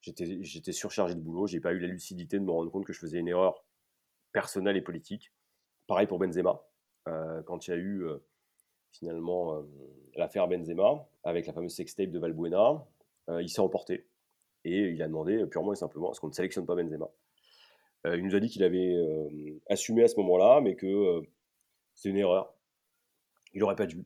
j'étais 0.00 0.72
surchargé 0.72 1.14
de 1.14 1.20
boulot, 1.20 1.46
j'ai 1.46 1.60
pas 1.60 1.72
eu 1.72 1.78
la 1.78 1.88
lucidité 1.88 2.38
de 2.38 2.44
me 2.44 2.50
rendre 2.50 2.70
compte 2.70 2.84
que 2.84 2.92
je 2.92 2.98
faisais 2.98 3.18
une 3.18 3.28
erreur 3.28 3.64
personnelle 4.32 4.76
et 4.76 4.82
politique. 4.82 5.32
Pareil 5.86 6.06
pour 6.06 6.18
Benzema. 6.18 6.62
quand 7.04 7.66
il 7.66 7.70
y 7.70 7.74
a 7.74 7.76
eu 7.76 8.06
finalement 8.92 9.54
euh, 9.54 9.62
l'affaire 10.16 10.48
Benzema 10.48 11.08
avec 11.24 11.46
la 11.46 11.52
fameuse 11.52 11.74
sextape 11.74 12.10
de 12.10 12.18
Valbuena. 12.18 12.84
Euh, 13.28 13.42
il 13.42 13.48
s'est 13.48 13.60
emporté 13.60 14.06
et 14.64 14.90
il 14.90 15.02
a 15.02 15.06
demandé 15.06 15.44
purement 15.46 15.72
et 15.72 15.76
simplement 15.76 16.10
à 16.10 16.14
ce 16.14 16.20
qu'on 16.20 16.28
ne 16.28 16.32
sélectionne 16.32 16.66
pas 16.66 16.74
Benzema. 16.74 17.08
Euh, 18.06 18.16
il 18.16 18.24
nous 18.24 18.34
a 18.34 18.40
dit 18.40 18.48
qu'il 18.48 18.62
avait 18.62 18.94
assumé 19.68 20.04
à 20.04 20.08
ce 20.08 20.16
moment-là, 20.16 20.60
mais 20.60 20.76
que 20.76 21.22
c'est 21.94 22.08
une 22.08 22.16
erreur. 22.16 22.54
Il 23.54 23.60
n'aurait 23.60 23.76
pas 23.76 23.86
dû. 23.86 24.04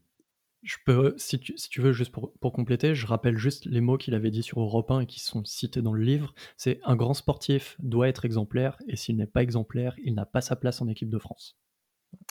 Je 0.62 0.76
peux, 0.86 1.14
si 1.16 1.40
tu, 1.40 1.80
veux, 1.80 1.92
juste 1.92 2.12
pour, 2.12 2.52
compléter, 2.52 2.94
je 2.94 3.06
rappelle 3.06 3.36
juste 3.36 3.66
les 3.66 3.80
mots 3.80 3.98
qu'il 3.98 4.14
avait 4.14 4.30
dit 4.30 4.44
sur 4.44 4.60
Europe 4.60 4.92
1 4.92 5.00
et 5.00 5.06
qui 5.06 5.18
sont 5.18 5.44
cités 5.44 5.82
dans 5.82 5.92
le 5.92 6.02
livre. 6.02 6.34
C'est 6.56 6.78
un 6.84 6.94
grand 6.94 7.14
sportif 7.14 7.76
doit 7.80 8.08
être 8.08 8.24
exemplaire 8.24 8.78
et 8.86 8.94
s'il 8.94 9.16
n'est 9.16 9.26
pas 9.26 9.42
exemplaire, 9.42 9.96
il 10.04 10.14
n'a 10.14 10.24
pas 10.24 10.40
sa 10.40 10.54
place 10.54 10.80
en 10.80 10.86
équipe 10.86 11.10
de 11.10 11.18
France. 11.18 11.58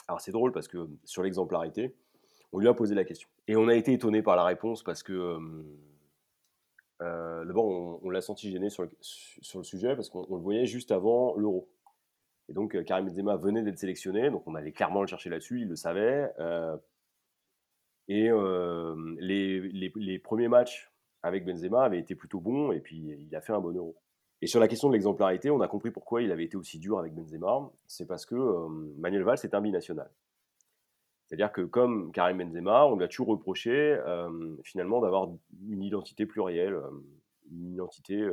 Alors 0.08 0.20
c'est 0.20 0.32
drôle 0.32 0.52
parce 0.52 0.66
que 0.66 0.88
sur 1.04 1.22
l'exemplarité, 1.22 1.94
on 2.52 2.58
lui 2.58 2.68
a 2.68 2.74
posé 2.74 2.94
la 2.94 3.04
question. 3.04 3.28
Et 3.48 3.56
on 3.56 3.68
a 3.68 3.74
été 3.74 3.92
étonné 3.92 4.22
par 4.22 4.36
la 4.36 4.44
réponse 4.44 4.82
parce 4.82 5.02
que, 5.02 5.38
euh, 7.02 7.44
d'abord, 7.44 8.00
on, 8.02 8.10
l'a 8.10 8.20
senti 8.20 8.50
gêné 8.50 8.70
sur 8.70 8.84
le, 8.84 8.90
sujet 9.62 9.94
parce 9.96 10.08
qu'on 10.08 10.36
le 10.36 10.42
voyait 10.42 10.66
juste 10.66 10.92
avant 10.92 11.34
l'euro. 11.36 11.68
Et 12.48 12.52
donc, 12.52 12.74
euh, 12.74 12.82
Karim 12.82 13.06
Benzema 13.06 13.36
venait 13.36 13.62
d'être 13.62 13.78
sélectionné, 13.78 14.30
donc 14.30 14.46
on 14.46 14.54
allait 14.54 14.72
clairement 14.72 15.00
le 15.00 15.06
chercher 15.06 15.30
là-dessus, 15.30 15.62
il 15.62 15.68
le 15.68 15.76
savait. 15.76 16.30
Euh, 16.38 16.76
et 18.08 18.30
les, 19.18 20.18
premiers 20.18 20.48
matchs 20.48 20.92
avec 21.22 21.44
Benzema 21.44 21.84
avaient 21.84 22.00
été 22.00 22.14
plutôt 22.14 22.40
bons, 22.40 22.72
et 22.72 22.80
puis 22.80 22.96
il 22.96 23.34
a 23.36 23.40
fait 23.40 23.52
un 23.52 23.60
bon 23.60 23.74
euro. 23.74 23.96
Et 24.40 24.48
sur 24.48 24.58
la 24.58 24.66
question 24.66 24.88
de 24.88 24.94
l'exemplarité, 24.94 25.50
on 25.50 25.60
a 25.60 25.68
compris 25.68 25.92
pourquoi 25.92 26.20
il 26.20 26.32
avait 26.32 26.44
été 26.44 26.56
aussi 26.56 26.80
dur 26.80 26.98
avec 26.98 27.14
Benzema. 27.14 27.70
C'est 27.86 28.06
parce 28.06 28.26
que 28.26 28.34
Manuel 28.98 29.22
Valls 29.22 29.38
est 29.44 29.54
un 29.54 29.60
binational. 29.60 30.10
C'est-à-dire 31.26 31.52
que 31.52 31.62
comme 31.62 32.10
Karim 32.10 32.38
Benzema, 32.38 32.84
on 32.86 32.96
lui 32.96 33.04
a 33.04 33.08
toujours 33.08 33.28
reproché 33.28 33.96
finalement 34.64 35.00
d'avoir 35.00 35.30
une 35.68 35.82
identité 35.82 36.26
plurielle, 36.26 36.76
une 37.52 37.72
identité 37.72 38.26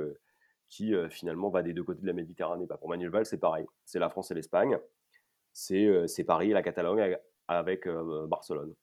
qui 0.68 0.94
finalement 1.12 1.50
va 1.50 1.62
des 1.62 1.74
deux 1.74 1.84
côtés 1.84 2.02
de 2.02 2.08
la 2.08 2.14
Méditerranée. 2.14 2.66
Bah, 2.66 2.78
pour 2.78 2.90
Manuel 2.90 3.12
Valls, 3.12 3.28
c'est 3.28 3.40
pareil. 3.40 3.68
C'est 3.86 4.00
la 4.00 4.10
France 4.10 4.32
et 4.32 4.34
l'Espagne. 4.34 4.80
C'est 5.54 6.24
Paris 6.26 6.50
et 6.50 6.54
la 6.54 6.64
Catalogne 6.64 7.18
avec 7.48 7.88
Barcelone. 8.28 8.74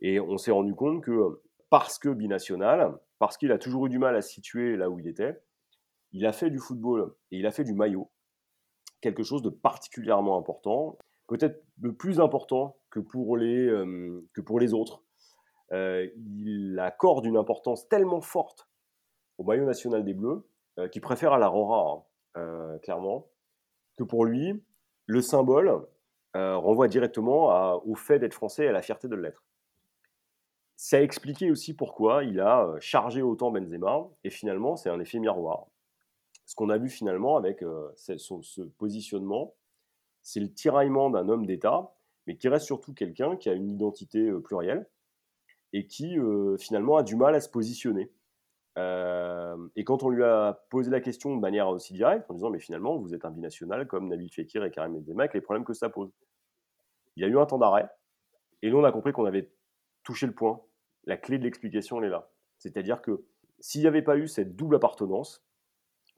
Et 0.00 0.20
on 0.20 0.36
s'est 0.36 0.50
rendu 0.50 0.74
compte 0.74 1.02
que 1.02 1.42
parce 1.70 1.98
que 1.98 2.08
binational, 2.08 2.98
parce 3.18 3.36
qu'il 3.36 3.52
a 3.52 3.58
toujours 3.58 3.86
eu 3.86 3.88
du 3.88 3.98
mal 3.98 4.14
à 4.16 4.22
se 4.22 4.30
situer 4.30 4.76
là 4.76 4.90
où 4.90 4.98
il 4.98 5.08
était, 5.08 5.40
il 6.12 6.26
a 6.26 6.32
fait 6.32 6.50
du 6.50 6.58
football 6.58 7.14
et 7.30 7.38
il 7.38 7.46
a 7.46 7.50
fait 7.50 7.64
du 7.64 7.74
maillot, 7.74 8.10
quelque 9.00 9.22
chose 9.22 9.42
de 9.42 9.50
particulièrement 9.50 10.38
important, 10.38 10.98
peut-être 11.26 11.62
le 11.80 11.94
plus 11.94 12.20
important 12.20 12.76
que 12.90 13.00
pour 13.00 13.36
les, 13.36 13.66
que 14.32 14.40
pour 14.40 14.60
les 14.60 14.74
autres. 14.74 15.02
il 15.72 16.78
accorde 16.80 17.26
une 17.26 17.36
importance 17.36 17.88
tellement 17.88 18.20
forte 18.20 18.68
au 19.38 19.44
maillot 19.44 19.64
national 19.64 20.04
des 20.04 20.14
Bleus 20.14 20.48
qu'il 20.92 21.02
préfère 21.02 21.32
à 21.32 21.38
la 21.38 21.48
Rora, 21.48 22.06
hein, 22.34 22.78
clairement, 22.82 23.28
que 23.96 24.04
pour 24.04 24.24
lui, 24.24 24.62
le 25.06 25.20
symbole 25.20 25.86
renvoie 26.34 26.88
directement 26.88 27.76
au 27.84 27.94
fait 27.94 28.18
d'être 28.18 28.34
français 28.34 28.64
et 28.64 28.68
à 28.68 28.72
la 28.72 28.82
fierté 28.82 29.08
de 29.08 29.16
l'être. 29.16 29.45
Ça 30.76 31.00
expliqué 31.02 31.50
aussi 31.50 31.74
pourquoi 31.74 32.24
il 32.24 32.38
a 32.38 32.74
chargé 32.80 33.22
autant 33.22 33.50
Benzema, 33.50 34.08
et 34.24 34.30
finalement, 34.30 34.76
c'est 34.76 34.90
un 34.90 35.00
effet 35.00 35.18
miroir. 35.18 35.68
Ce 36.44 36.54
qu'on 36.54 36.68
a 36.68 36.76
vu 36.76 36.90
finalement 36.90 37.36
avec 37.36 37.64
ce, 37.96 38.62
positionnement, 38.78 39.54
c'est 40.22 40.38
le 40.38 40.52
tiraillement 40.52 41.08
d'un 41.08 41.28
homme 41.30 41.46
d'État, 41.46 41.94
mais 42.26 42.36
qui 42.36 42.48
reste 42.48 42.66
surtout 42.66 42.92
quelqu'un 42.92 43.36
qui 43.36 43.48
a 43.48 43.54
une 43.54 43.70
identité 43.70 44.30
plurielle 44.44 44.86
et 45.72 45.86
qui 45.86 46.18
finalement 46.58 46.96
a 46.96 47.02
du 47.02 47.16
mal 47.16 47.34
à 47.34 47.40
se 47.40 47.48
positionner. 47.48 48.12
et 48.76 49.84
quand 49.84 50.02
on 50.02 50.10
lui 50.10 50.24
a 50.24 50.62
posé 50.68 50.90
la 50.90 51.00
question 51.00 51.34
de 51.34 51.40
manière 51.40 51.68
aussi 51.68 51.94
directe, 51.94 52.30
en 52.30 52.34
disant 52.34 52.50
mais 52.50 52.60
finalement 52.60 52.98
vous 52.98 53.14
êtes 53.14 53.24
un 53.24 53.30
binational 53.30 53.86
comme 53.86 54.08
Nabil 54.08 54.30
Fekir 54.30 54.62
et 54.62 54.70
Karim 54.70 54.94
Benzema, 54.94 55.22
avec 55.22 55.34
les 55.34 55.40
problèmes 55.40 55.64
que 55.64 55.74
ça 55.74 55.88
pose. 55.88 56.12
Il 57.16 57.22
y 57.22 57.26
a 57.26 57.28
eu 57.28 57.38
un 57.38 57.46
temps 57.46 57.58
d'arrêt, 57.58 57.88
et 58.62 58.70
nous 58.70 58.78
on 58.78 58.84
a 58.84 58.92
compris 58.92 59.12
qu'on 59.12 59.24
avait 59.24 59.50
toucher 60.06 60.26
le 60.26 60.32
point. 60.32 60.60
La 61.06 61.16
clé 61.16 61.38
de 61.38 61.44
l'explication, 61.44 61.98
elle 61.98 62.06
est 62.06 62.10
là. 62.10 62.30
C'est-à-dire 62.58 63.02
que 63.02 63.24
s'il 63.60 63.80
n'y 63.82 63.86
avait 63.86 64.02
pas 64.02 64.16
eu 64.16 64.28
cette 64.28 64.56
double 64.56 64.76
appartenance, 64.76 65.44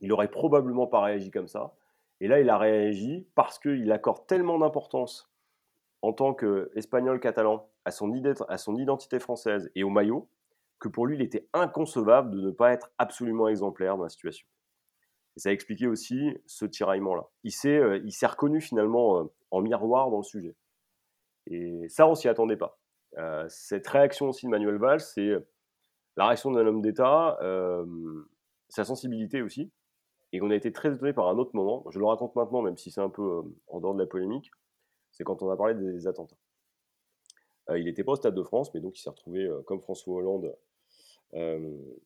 il 0.01 0.09
n'aurait 0.09 0.31
probablement 0.31 0.87
pas 0.87 1.03
réagi 1.03 1.31
comme 1.31 1.49
ça. 1.49 1.75
Et 2.21 2.29
là, 2.29 2.41
il 2.41 2.51
a 2.51 2.59
réagi 2.59 3.29
parce 3.35 3.59
qu'il 3.59 3.91
accorde 3.93 4.27
tellement 4.27 4.59
d'importance 4.59 5.31
en 6.03 6.13
tant 6.13 6.35
qu'Espagnol-Catalan 6.35 7.69
à 7.85 7.91
son, 7.91 8.13
à 8.49 8.59
son 8.59 8.77
identité 8.77 9.19
française 9.19 9.71
et 9.75 9.83
au 9.83 9.91
maillot, 9.91 10.29
que 10.79 10.89
pour 10.89 11.07
lui, 11.07 11.17
il 11.17 11.23
était 11.23 11.49
inconcevable 11.53 12.31
de 12.31 12.41
ne 12.41 12.51
pas 12.51 12.73
être 12.73 12.93
absolument 12.99 13.49
exemplaire 13.49 13.97
dans 13.97 14.05
la 14.05 14.09
situation. 14.09 14.47
Et 15.37 15.41
ça 15.41 15.49
a 15.49 15.53
expliqué 15.53 15.87
aussi 15.87 16.37
ce 16.47 16.65
tiraillement-là. 16.65 17.29
Il 17.45 17.53
s'est 17.53 17.79
euh, 17.79 18.01
reconnu 18.25 18.61
finalement 18.61 19.21
euh, 19.21 19.25
en 19.51 19.61
miroir 19.61 20.11
dans 20.11 20.19
le 20.19 20.25
sujet. 20.25 20.55
Et 21.47 21.89
ça, 21.89 22.07
on 22.07 22.15
s'y 22.15 22.29
attendait 22.29 22.57
pas. 22.57 22.78
Euh, 23.17 23.47
cette 23.49 23.87
réaction 23.87 24.29
aussi 24.29 24.47
de 24.47 24.51
Manuel 24.51 24.77
Valls, 24.77 25.01
c'est 25.01 25.33
la 26.17 26.27
réaction 26.27 26.51
d'un 26.51 26.67
homme 26.67 26.83
d'État, 26.83 27.39
euh, 27.43 27.87
sa 28.69 28.85
sensibilité 28.85 29.43
aussi. 29.43 29.71
Et 30.33 30.43
on 30.43 30.51
a 30.51 30.55
été 30.55 30.73
très 30.73 30.95
étonné 30.95 31.13
par 31.13 31.29
un 31.29 31.39
autre 31.39 31.53
moment, 31.55 31.85
je 31.91 31.99
le 31.99 32.05
raconte 32.05 32.37
maintenant, 32.37 32.61
même 32.61 32.77
si 32.77 32.91
c'est 32.91 33.01
un 33.01 33.09
peu 33.09 33.23
euh, 33.23 33.43
en 33.69 33.81
dehors 33.81 33.95
de 33.95 34.01
la 34.01 34.07
polémique, 34.07 34.51
c'est 35.11 35.25
quand 35.25 35.43
on 35.43 35.51
a 35.51 35.57
parlé 35.57 35.75
des 35.75 36.07
attentats. 36.07 36.37
il 37.75 37.85
n'était 37.85 38.05
pas 38.05 38.13
au 38.13 38.17
Stade 38.17 38.35
de 38.35 38.43
France, 38.43 38.73
mais 38.75 38.81
donc 38.81 38.99
il 38.99 39.03
s'est 39.03 39.11
retrouvé, 39.11 39.49
comme 39.67 39.81
François 39.81 40.17
Hollande, 40.17 40.55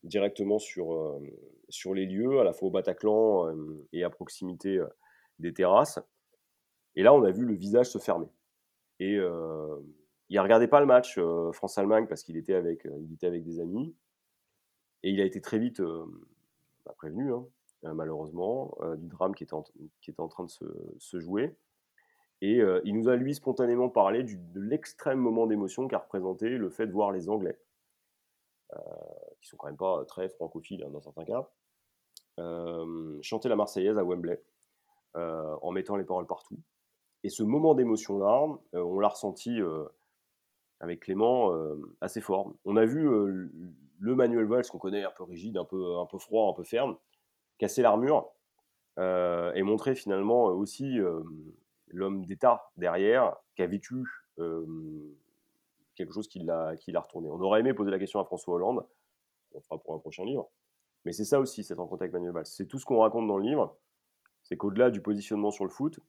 directement 0.05 0.59
sur, 0.59 1.21
sur 1.69 1.95
les 1.95 2.07
lieux, 2.07 2.39
à 2.39 2.45
la 2.45 2.53
fois 2.53 2.69
au 2.69 2.71
Bataclan 2.71 3.53
et 3.93 4.05
à 4.05 4.11
proximité 4.11 4.81
des 5.41 5.53
terrasses. 5.53 5.99
Et 6.95 7.03
là, 7.03 7.13
on 7.13 7.25
a 7.25 7.33
vu 7.33 7.45
le 7.45 7.55
visage 7.55 7.91
se 7.91 7.99
fermer. 7.99 8.29
Et 9.01 9.19
il 10.33 10.41
regardait 10.41 10.67
pas 10.67 10.81
le 10.81 10.87
match 10.87 11.19
euh, 11.19 11.53
France-Allemagne 11.53 12.07
parce 12.07 12.23
qu'il 12.23 12.39
était, 12.39 12.55
avec, 12.55 12.87
euh, 12.87 12.99
il 13.03 13.13
était 13.13 13.27
avec 13.27 13.45
des 13.45 13.61
amis. 13.61 13.95
Et 15.03 15.11
il 15.11 15.21
a 15.21 15.25
été 15.27 15.43
très 15.43 15.59
vite 15.59 15.81
euh, 15.81 16.07
bah, 16.87 16.95
prévenu, 16.97 17.35
hein, 17.35 17.45
malheureusement, 17.83 18.75
du 18.97 19.09
drame 19.09 19.35
qui 19.35 19.45
était 19.45 19.53
en, 19.53 19.63
qui 20.01 20.11
était 20.11 20.21
en 20.21 20.29
train 20.29 20.45
de 20.45 20.51
se, 20.99 21.21
jouer. 21.21 21.55
Et 22.41 22.61
il 22.85 22.95
nous 22.95 23.09
a, 23.09 23.17
lui, 23.17 23.35
spontanément 23.35 23.89
parlé 23.89 24.23
de 24.25 24.61
l'extrême 24.61 25.19
moment 25.19 25.47
d'émotion 25.47 25.87
qu'a 25.87 25.99
représenté 25.99 26.49
le 26.49 26.71
fait 26.71 26.87
de 26.87 26.93
voir 26.93 27.13
les 27.13 27.29
Anglais, 27.29 27.59
qui 29.41 29.49
sont 29.49 29.57
quand 29.57 29.67
même 29.67 29.77
pas 29.77 30.05
très 30.07 30.29
francophiles 30.29 30.85
hein, 30.85 30.91
dans 30.91 31.01
certains 31.01 31.25
cas, 31.25 31.49
chanter 33.23 33.49
la 33.49 33.57
Marseillaise 33.57 33.99
à 33.99 34.05
Wembley, 34.05 34.41
en 35.15 35.71
mettant 35.73 35.97
les 35.97 36.05
paroles 36.05 36.27
partout. 36.27 36.59
Et 37.25 37.29
ce 37.29 37.43
moment 37.43 37.75
d'émotion-là, 37.75 38.47
on 38.75 39.01
l'a 39.01 39.09
ressenti 39.09 39.61
avec 40.83 41.01
Clément 41.01 41.55
euh, 41.55 41.77
assez 42.01 42.21
fort. 42.21 42.53
On 42.65 42.77
a 42.77 42.85
vu 42.85 43.09
euh, 43.09 43.49
le 44.01 44.15
Manuel 44.15 44.47
Valls 44.47 44.67
qu'on 44.67 44.79
connaît 44.79 45.05
un 45.05 45.13
peu 45.13 45.23
rigide, 45.23 45.57
un 45.57 45.65
peu, 45.65 45.97
un 45.97 46.07
peu 46.07 46.19
froid, 46.19 46.51
un 46.51 46.55
peu 46.55 46.65
ferme, 46.65 46.97
casser 47.57 47.83
l'armure 47.83 48.33
euh, 48.99 49.53
et 49.55 49.63
montrer 49.63 49.95
finalement 49.95 50.47
aussi 50.47 50.99
l'homme 51.87 52.27
d'État 52.27 52.73
derrière 52.77 53.37
qui 53.55 53.63
a 53.63 53.67
vécu 53.67 54.05
quelque 55.95 56.13
chose 56.13 56.27
qui 56.27 56.41
l'a, 56.41 56.77
qui 56.77 56.91
l'a 56.91 57.01
retourné. 57.01 57.31
On 57.31 57.41
aurait 57.41 57.61
aimé 57.61 57.75
poser 57.75 57.93
la 57.93 57.99
question 58.01 58.19
à 58.19 58.25
François 58.25 58.55
Hollande, 58.55 58.85
on 59.55 59.61
fera 59.61 59.79
pour 59.79 59.95
un 59.95 59.99
prochain 59.99 60.25
livre, 60.25 60.51
mais 61.05 61.13
c'est 61.13 61.25
ça 61.25 61.39
aussi, 61.39 61.63
cette 61.63 61.79
rencontre 61.79 62.03
avec 62.03 62.13
Manuel 62.13 62.33
Valls. 62.33 62.47
C'est 62.47 62.67
tout 62.67 62.81
ce 62.81 62.85
qu'on 62.85 62.99
raconte 62.99 63.29
dans 63.29 63.39
le 63.39 63.45
livre, 63.45 63.77
c'est 64.43 64.57
qu'au-delà 64.57 64.91
du 64.91 65.01
positionnement 65.01 65.53
sur 65.53 65.65
le 65.65 65.71
foot, 65.71 66.01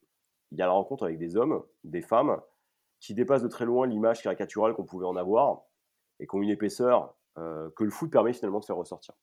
il 0.51 0.57
y 0.57 0.63
a 0.63 0.65
la 0.65 0.71
rencontre 0.71 1.03
avec 1.03 1.19
des 1.19 1.35
hommes, 1.35 1.63
des 1.83 2.01
femmes, 2.01 2.41
qui 3.03 3.13
dépasse 3.13 3.43
de 3.43 3.49
très 3.49 3.65
loin 3.65 3.85
l'image 3.85 4.23
caricaturale 4.23 4.73
qu'on 4.73 4.85
pouvait 4.85 5.05
en 5.05 5.17
avoir 5.17 5.63
et 6.19 6.25
qui 6.25 6.35
ont 6.35 6.41
une 6.41 6.49
épaisseur 6.49 7.15
euh, 7.37 7.69
que 7.75 7.83
le 7.83 7.91
foot 7.91 8.09
permet 8.09 8.31
finalement 8.31 8.61
de 8.61 8.65
faire 8.65 8.77
ressortir. 8.77 9.13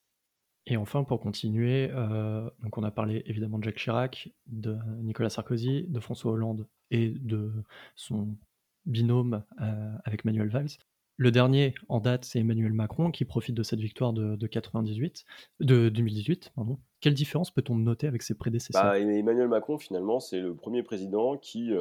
Et 0.67 0.77
enfin, 0.77 1.03
pour 1.03 1.19
continuer, 1.19 1.91
euh, 1.91 2.49
donc 2.63 2.77
on 2.77 2.83
a 2.83 2.91
parlé 2.91 3.23
évidemment 3.25 3.59
de 3.59 3.65
Jacques 3.65 3.79
Chirac, 3.79 4.29
de 4.47 4.77
Nicolas 4.99 5.31
Sarkozy, 5.31 5.87
de 5.89 5.99
François 5.99 6.33
Hollande 6.33 6.69
et 6.91 7.09
de 7.09 7.51
son 7.97 8.37
binôme 8.85 9.43
euh, 9.63 9.93
avec 10.05 10.27
Manuel 10.27 10.51
Valls. 10.51 10.69
Le 11.17 11.31
dernier 11.31 11.75
en 11.89 12.01
date, 12.01 12.27
c'est 12.27 12.39
Emmanuel 12.39 12.75
Macron 12.75 13.11
qui 13.11 13.25
profite 13.25 13.55
de 13.55 13.63
cette 13.63 13.81
victoire 13.81 14.13
de, 14.13 14.37
de 14.37 14.47
98, 14.47 15.25
de 15.61 15.89
2018. 15.89 16.53
Pardon. 16.55 16.79
Quelle 17.01 17.15
différence 17.15 17.51
peut-on 17.51 17.77
noter 17.77 18.07
avec 18.07 18.23
ses 18.23 18.35
prédécesseurs? 18.35 18.83
Bah, 18.83 18.99
Emmanuel 18.99 19.49
Macron, 19.49 19.79
finalement, 19.79 20.21
c'est 20.21 20.41
le 20.41 20.55
premier 20.55 20.83
président 20.83 21.37
qui, 21.37 21.73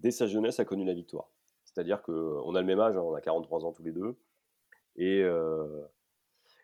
dès 0.00 0.10
sa 0.10 0.26
jeunesse, 0.26 0.58
a 0.58 0.64
connu 0.64 0.84
la 0.84 0.94
victoire. 0.94 1.30
C'est-à-dire 1.78 2.02
qu'on 2.02 2.56
a 2.56 2.60
le 2.60 2.66
même 2.66 2.80
âge, 2.80 2.96
hein, 2.96 3.02
on 3.02 3.14
a 3.14 3.20
43 3.20 3.64
ans 3.64 3.70
tous 3.70 3.84
les 3.84 3.92
deux. 3.92 4.16
Et 4.96 5.22
euh, 5.22 5.86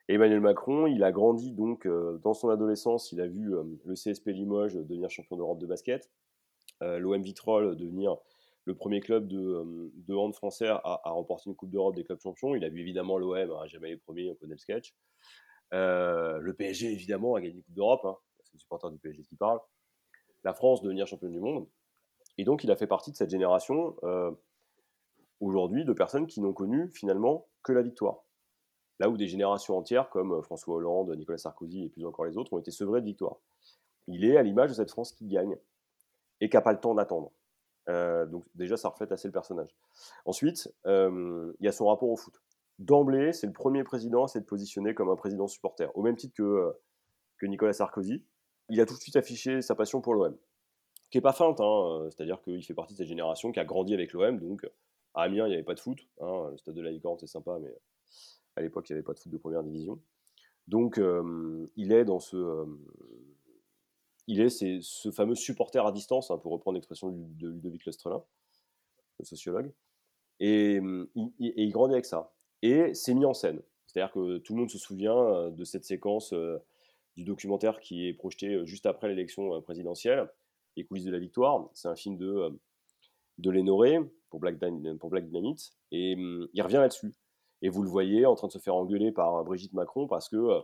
Emmanuel 0.08 0.40
Macron, 0.40 0.88
il 0.88 1.04
a 1.04 1.12
grandi 1.12 1.52
donc 1.52 1.86
euh, 1.86 2.18
dans 2.24 2.34
son 2.34 2.48
adolescence, 2.48 3.12
il 3.12 3.20
a 3.20 3.28
vu 3.28 3.54
euh, 3.54 3.62
le 3.84 3.94
CSP 3.94 4.30
Limoges 4.30 4.74
devenir 4.74 5.10
champion 5.10 5.36
d'Europe 5.36 5.60
de 5.60 5.66
basket, 5.66 6.10
l'OM 6.80 7.22
Vitrolles 7.22 7.76
devenir 7.76 8.16
le 8.64 8.74
premier 8.74 8.98
club 8.98 9.28
de, 9.28 9.92
de 9.94 10.14
hand 10.14 10.34
français 10.34 10.66
à, 10.66 11.00
remporter 11.04 11.48
une 11.48 11.54
Coupe 11.54 11.70
d'Europe 11.70 11.94
des 11.94 12.02
clubs 12.02 12.20
champions. 12.20 12.56
Il 12.56 12.64
a 12.64 12.68
vu 12.68 12.80
évidemment 12.80 13.16
l'OM, 13.16 13.52
hein, 13.52 13.66
jamais 13.68 13.90
les 13.90 13.96
premiers, 13.96 14.32
on 14.32 14.34
connaît 14.34 14.54
le 14.54 14.58
sketch. 14.58 14.96
le 15.70 16.52
PSG, 16.58 16.90
évidemment, 16.90 17.36
a 17.36 17.40
gagné 17.40 17.54
une 17.54 17.62
Coupe 17.62 17.74
d'Europe, 17.74 18.04
hein, 18.04 18.16
c'est 18.42 18.54
le 18.54 18.58
supporter 18.58 18.90
du 18.90 18.98
PSG 18.98 19.22
qui 19.22 19.36
parle. 19.36 19.60
La 20.42 20.54
France 20.54 20.82
devenir 20.82 21.06
championne 21.06 21.30
du 21.30 21.40
monde. 21.40 21.68
Et 22.36 22.42
donc, 22.42 22.64
il 22.64 22.72
a 22.72 22.76
fait 22.76 22.88
partie 22.88 23.12
de 23.12 23.16
cette 23.16 23.30
génération 23.30 23.94
aujourd'hui 25.40 25.84
de 25.84 25.92
personnes 25.92 26.26
qui 26.26 26.40
n'ont 26.40 26.52
connu 26.52 26.90
finalement 26.90 27.46
que 27.62 27.72
la 27.72 27.82
victoire. 27.82 28.24
Là 29.00 29.08
où 29.08 29.16
des 29.16 29.26
générations 29.26 29.76
entières, 29.76 30.08
comme 30.08 30.32
euh, 30.32 30.42
François 30.42 30.76
Hollande, 30.76 31.10
Nicolas 31.16 31.38
Sarkozy 31.38 31.84
et 31.84 31.88
plus 31.88 32.06
encore 32.06 32.24
les 32.24 32.36
autres, 32.36 32.52
ont 32.52 32.58
été 32.58 32.70
sevrés 32.70 33.00
de 33.00 33.06
victoire. 33.06 33.36
Il 34.06 34.24
est 34.24 34.36
à 34.36 34.42
l'image 34.42 34.70
de 34.70 34.74
cette 34.74 34.90
France 34.90 35.12
qui 35.12 35.26
gagne 35.26 35.56
et 36.40 36.48
qui 36.48 36.56
n'a 36.56 36.62
pas 36.62 36.72
le 36.72 36.80
temps 36.80 36.94
d'attendre. 36.94 37.32
Euh, 37.88 38.26
donc 38.26 38.44
déjà, 38.54 38.76
ça 38.76 38.88
reflète 38.88 39.12
assez 39.12 39.28
le 39.28 39.32
personnage. 39.32 39.74
Ensuite, 40.24 40.72
euh, 40.86 41.52
il 41.60 41.66
y 41.66 41.68
a 41.68 41.72
son 41.72 41.86
rapport 41.86 42.08
au 42.08 42.16
foot. 42.16 42.40
D'emblée, 42.78 43.32
c'est 43.32 43.46
le 43.46 43.52
premier 43.52 43.84
président 43.84 44.24
à 44.24 44.28
s'être 44.28 44.46
positionné 44.46 44.94
comme 44.94 45.08
un 45.08 45.16
président 45.16 45.46
supporter, 45.46 45.90
au 45.96 46.02
même 46.02 46.16
titre 46.16 46.34
que, 46.36 46.74
que 47.38 47.46
Nicolas 47.46 47.72
Sarkozy. 47.72 48.24
Il 48.68 48.80
a 48.80 48.86
tout 48.86 48.94
de 48.94 49.00
suite 49.00 49.16
affiché 49.16 49.60
sa 49.60 49.74
passion 49.74 50.00
pour 50.00 50.14
l'OM, 50.14 50.36
qui 51.10 51.18
n'est 51.18 51.22
pas 51.22 51.32
feinte, 51.32 51.60
hein, 51.60 52.08
c'est-à-dire 52.10 52.40
qu'il 52.42 52.64
fait 52.64 52.74
partie 52.74 52.94
de 52.94 52.98
cette 52.98 53.06
génération 53.06 53.52
qui 53.52 53.60
a 53.60 53.64
grandi 53.64 53.94
avec 53.94 54.12
l'OM, 54.12 54.38
donc 54.38 54.66
à 55.14 55.22
Amiens, 55.22 55.46
il 55.46 55.50
n'y 55.50 55.54
avait 55.54 55.62
pas 55.62 55.74
de 55.74 55.80
foot. 55.80 55.98
Hein, 56.20 56.50
le 56.50 56.58
stade 56.58 56.74
de 56.74 56.82
la 56.82 56.90
Licorne, 56.90 57.18
c'est 57.18 57.26
sympa, 57.26 57.58
mais 57.60 57.74
à 58.56 58.62
l'époque, 58.62 58.88
il 58.88 58.92
n'y 58.92 58.98
avait 58.98 59.04
pas 59.04 59.14
de 59.14 59.18
foot 59.18 59.32
de 59.32 59.38
première 59.38 59.62
division. 59.62 60.00
Donc, 60.68 60.98
euh, 60.98 61.70
il 61.76 61.92
est 61.92 62.04
dans 62.04 62.20
ce. 62.20 62.36
Euh, 62.36 62.66
il 64.26 64.40
est 64.40 64.48
ce 64.48 65.10
fameux 65.10 65.34
supporter 65.34 65.84
à 65.86 65.92
distance, 65.92 66.30
hein, 66.30 66.38
pour 66.38 66.52
reprendre 66.52 66.76
l'expression 66.76 67.10
de 67.10 67.48
Ludovic 67.48 67.84
Lestrelin, 67.84 68.24
le 69.18 69.24
sociologue. 69.26 69.70
Et, 70.40 70.80
il 71.14 71.70
grandit 71.70 71.92
avec 71.92 72.06
ça. 72.06 72.32
Et 72.62 72.94
c'est 72.94 73.12
mis 73.12 73.26
en 73.26 73.34
scène. 73.34 73.60
C'est-à-dire 73.86 74.12
que 74.12 74.38
tout 74.38 74.54
le 74.54 74.60
monde 74.60 74.70
se 74.70 74.78
souvient 74.78 75.16
euh, 75.16 75.50
de 75.50 75.64
cette 75.64 75.84
séquence 75.84 76.32
du 77.16 77.24
documentaire 77.24 77.80
qui 77.80 78.08
est 78.08 78.14
projeté 78.14 78.64
juste 78.64 78.86
après 78.86 79.08
l'élection 79.08 79.60
présidentielle, 79.60 80.28
Les 80.76 80.84
coulisses 80.86 81.04
de 81.04 81.12
la 81.12 81.18
victoire. 81.18 81.68
C'est 81.74 81.88
un 81.88 81.94
film 81.94 82.16
de, 82.16 82.58
de 83.38 83.50
Lénoré, 83.50 83.98
pour 84.30 84.40
Black, 84.40 84.58
Black 84.58 85.26
Dynamite, 85.26 85.72
et 85.90 86.14
hum, 86.14 86.48
il 86.52 86.62
revient 86.62 86.76
là-dessus. 86.76 87.14
Et 87.62 87.68
vous 87.68 87.82
le 87.82 87.88
voyez 87.88 88.26
en 88.26 88.34
train 88.34 88.48
de 88.48 88.52
se 88.52 88.58
faire 88.58 88.74
engueuler 88.74 89.12
par 89.12 89.44
Brigitte 89.44 89.72
Macron 89.72 90.06
parce 90.06 90.28
que 90.28 90.62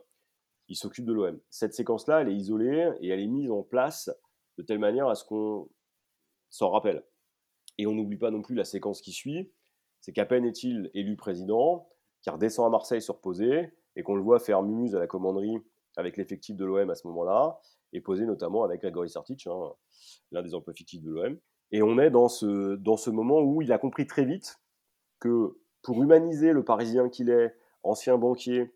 il 0.70 0.76
s'occupe 0.76 1.04
de 1.04 1.12
l'OM. 1.12 1.38
Cette 1.50 1.74
séquence-là, 1.74 2.20
elle 2.20 2.28
est 2.28 2.36
isolée 2.36 2.92
et 3.00 3.08
elle 3.08 3.20
est 3.20 3.26
mise 3.26 3.50
en 3.50 3.62
place 3.62 4.08
de 4.56 4.62
telle 4.62 4.78
manière 4.78 5.08
à 5.08 5.16
ce 5.16 5.24
qu'on 5.24 5.68
s'en 6.48 6.70
rappelle. 6.70 7.04
Et 7.76 7.86
on 7.86 7.94
n'oublie 7.94 8.16
pas 8.16 8.30
non 8.30 8.40
plus 8.40 8.54
la 8.54 8.64
séquence 8.64 9.00
qui 9.00 9.12
suit, 9.12 9.52
c'est 10.00 10.12
qu'à 10.12 10.26
peine 10.26 10.44
est-il 10.44 10.90
élu 10.94 11.16
président, 11.16 11.88
qu'il 12.22 12.32
redescend 12.32 12.66
à 12.66 12.70
Marseille 12.70 13.02
se 13.02 13.10
reposer, 13.10 13.72
et 13.96 14.02
qu'on 14.02 14.14
le 14.14 14.22
voit 14.22 14.38
faire 14.38 14.62
muse 14.62 14.94
à 14.94 15.00
la 15.00 15.08
commanderie 15.08 15.58
avec 15.96 16.16
l'effectif 16.16 16.56
de 16.56 16.64
l'OM 16.64 16.88
à 16.88 16.94
ce 16.94 17.06
moment-là, 17.08 17.58
et 17.92 18.00
poser 18.00 18.24
notamment 18.24 18.62
avec 18.62 18.80
Grégory 18.82 19.10
Sartic, 19.10 19.46
hein, 19.48 19.72
l'un 20.30 20.42
des 20.42 20.54
emplois 20.54 20.74
fictifs 20.74 21.02
de 21.02 21.10
l'OM. 21.10 21.38
Et 21.72 21.82
on 21.82 21.98
est 21.98 22.10
dans 22.10 22.28
ce, 22.28 22.74
dans 22.76 22.96
ce 22.96 23.10
moment 23.10 23.40
où 23.40 23.62
il 23.62 23.72
a 23.72 23.78
compris 23.78 24.06
très 24.06 24.24
vite 24.24 24.60
que 25.20 25.56
pour 25.82 26.02
humaniser 26.02 26.52
le 26.52 26.64
Parisien 26.64 27.08
qu'il 27.08 27.30
est, 27.30 27.54
ancien 27.82 28.18
banquier, 28.18 28.74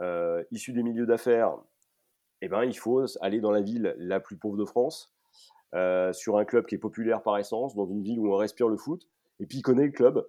euh, 0.00 0.42
issu 0.50 0.72
des 0.72 0.82
milieux 0.82 1.06
d'affaires, 1.06 1.56
eh 2.40 2.48
ben, 2.48 2.64
il 2.64 2.76
faut 2.76 3.04
aller 3.20 3.40
dans 3.40 3.50
la 3.50 3.60
ville 3.60 3.94
la 3.98 4.18
plus 4.18 4.36
pauvre 4.36 4.56
de 4.56 4.64
France, 4.64 5.14
euh, 5.74 6.12
sur 6.12 6.38
un 6.38 6.44
club 6.44 6.66
qui 6.66 6.74
est 6.74 6.78
populaire 6.78 7.22
par 7.22 7.38
essence, 7.38 7.74
dans 7.74 7.86
une 7.86 8.02
ville 8.02 8.18
où 8.18 8.32
on 8.32 8.36
respire 8.36 8.68
le 8.68 8.76
foot. 8.76 9.06
Et 9.38 9.46
puis 9.46 9.58
il 9.58 9.62
connaît 9.62 9.86
le 9.86 9.92
club, 9.92 10.26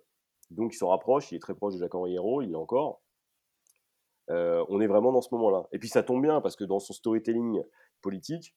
donc 0.51 0.73
il 0.73 0.77
s'en 0.77 0.89
rapproche, 0.89 1.31
il 1.31 1.35
est 1.35 1.39
très 1.39 1.55
proche 1.55 1.73
de 1.75 1.79
Jacques-Henri 1.79 2.15
Hérault, 2.15 2.41
il 2.41 2.51
est 2.51 2.55
encore. 2.55 3.01
Euh, 4.29 4.63
on 4.69 4.79
est 4.79 4.87
vraiment 4.87 5.11
dans 5.11 5.21
ce 5.21 5.33
moment-là. 5.35 5.67
Et 5.71 5.79
puis 5.79 5.89
ça 5.89 6.03
tombe 6.03 6.21
bien, 6.21 6.41
parce 6.41 6.55
que 6.55 6.63
dans 6.63 6.79
son 6.79 6.93
storytelling 6.93 7.63
politique, 8.01 8.55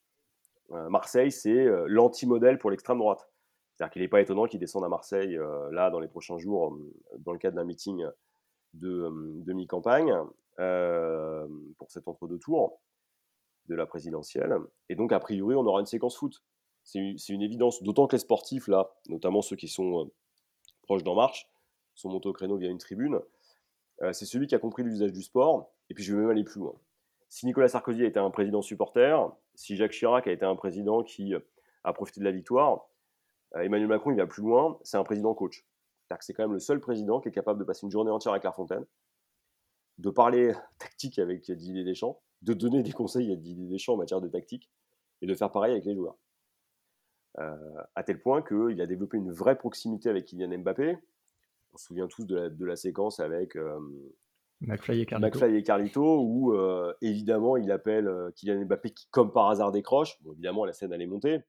Marseille, 0.68 1.30
c'est 1.30 1.64
l'anti-modèle 1.86 2.58
pour 2.58 2.70
l'extrême 2.70 2.98
droite. 2.98 3.28
C'est-à-dire 3.76 3.92
qu'il 3.92 4.02
n'est 4.02 4.08
pas 4.08 4.20
étonnant 4.20 4.46
qu'il 4.46 4.58
descende 4.58 4.84
à 4.84 4.88
Marseille, 4.88 5.38
là, 5.70 5.90
dans 5.90 6.00
les 6.00 6.08
prochains 6.08 6.38
jours, 6.38 6.78
dans 7.18 7.32
le 7.32 7.38
cadre 7.38 7.56
d'un 7.56 7.64
meeting 7.64 8.06
de, 8.72 9.10
de 9.44 9.52
mi-campagne, 9.52 10.14
pour 10.56 11.90
cet 11.90 12.08
entre-deux 12.08 12.38
tours 12.38 12.80
de 13.68 13.74
la 13.74 13.86
présidentielle. 13.86 14.56
Et 14.88 14.94
donc, 14.94 15.12
a 15.12 15.20
priori, 15.20 15.54
on 15.54 15.66
aura 15.66 15.80
une 15.80 15.86
séquence 15.86 16.16
foot. 16.16 16.42
C'est 16.84 17.00
une, 17.00 17.42
évidence. 17.42 17.82
D'autant 17.82 18.06
que 18.06 18.14
les 18.14 18.20
sportifs, 18.20 18.68
là, 18.68 18.94
notamment 19.08 19.42
ceux 19.42 19.56
qui 19.56 19.66
sont 19.66 20.04
euh, 20.04 20.12
proches 20.82 21.02
d'En 21.02 21.16
Marche, 21.16 21.50
sont 21.94 22.08
montés 22.08 22.28
au 22.28 22.32
créneau 22.32 22.56
via 22.56 22.70
une 22.70 22.78
tribune. 22.78 23.18
Euh, 24.02 24.12
c'est 24.12 24.24
celui 24.24 24.46
qui 24.46 24.54
a 24.54 24.60
compris 24.60 24.84
l'usage 24.84 25.12
du 25.12 25.22
sport. 25.22 25.72
Et 25.90 25.94
puis, 25.94 26.04
je 26.04 26.14
vais 26.14 26.20
même 26.20 26.30
aller 26.30 26.44
plus 26.44 26.60
loin. 26.60 26.74
Si 27.28 27.44
Nicolas 27.44 27.68
Sarkozy 27.68 28.04
a 28.04 28.06
été 28.06 28.20
un 28.20 28.30
président 28.30 28.62
supporter, 28.62 29.32
si 29.56 29.76
Jacques 29.76 29.92
Chirac 29.92 30.28
a 30.28 30.32
été 30.32 30.44
un 30.44 30.54
président 30.54 31.02
qui 31.02 31.34
euh, 31.34 31.40
a 31.82 31.92
profité 31.92 32.20
de 32.20 32.24
la 32.24 32.30
victoire, 32.30 32.88
Emmanuel 33.54 33.88
Macron, 33.88 34.10
il 34.10 34.16
va 34.16 34.26
plus 34.26 34.42
loin, 34.42 34.78
c'est 34.82 34.96
un 34.96 35.04
président 35.04 35.34
coach. 35.34 35.64
C'est-à-dire 36.06 36.18
que 36.18 36.24
c'est 36.24 36.34
quand 36.34 36.44
même 36.44 36.52
le 36.52 36.60
seul 36.60 36.80
président 36.80 37.20
qui 37.20 37.28
est 37.28 37.32
capable 37.32 37.58
de 37.58 37.64
passer 37.64 37.84
une 37.84 37.90
journée 37.90 38.10
entière 38.10 38.32
avec 38.32 38.42
Clairefontaine, 38.42 38.84
de 39.98 40.10
parler 40.10 40.52
tactique 40.78 41.18
avec 41.18 41.50
Didier 41.50 41.84
Deschamps, 41.84 42.20
de 42.42 42.54
donner 42.54 42.82
des 42.82 42.92
conseils 42.92 43.32
à 43.32 43.36
Didier 43.36 43.66
Deschamps 43.66 43.94
en 43.94 43.98
matière 43.98 44.20
de 44.20 44.28
tactique 44.28 44.70
et 45.22 45.26
de 45.26 45.34
faire 45.34 45.50
pareil 45.50 45.72
avec 45.72 45.84
les 45.84 45.94
joueurs. 45.94 46.16
Euh, 47.38 47.82
à 47.94 48.02
tel 48.02 48.20
point 48.20 48.40
qu'il 48.42 48.80
a 48.80 48.86
développé 48.86 49.18
une 49.18 49.30
vraie 49.30 49.58
proximité 49.58 50.08
avec 50.08 50.24
Kylian 50.24 50.58
Mbappé. 50.58 50.96
On 51.72 51.76
se 51.76 51.86
souvient 51.86 52.06
tous 52.06 52.24
de 52.24 52.64
la, 52.64 52.76
séquence 52.76 53.20
avec 53.20 53.56
euh, 53.56 53.78
McFly, 54.62 55.02
et 55.02 55.06
Carlito. 55.06 55.46
et 55.46 55.62
Carlito, 55.62 56.22
où 56.22 56.54
euh, 56.54 56.94
évidemment 57.02 57.58
il 57.58 57.70
appelle 57.70 58.10
Kylian 58.36 58.64
Mbappé 58.64 58.90
qui, 58.90 59.06
comme 59.10 59.32
par 59.32 59.50
hasard, 59.50 59.70
décroche. 59.70 60.16
Bon, 60.22 60.32
évidemment, 60.32 60.64
la 60.64 60.72
scène 60.72 60.94
allait 60.94 61.06
monter. 61.06 61.40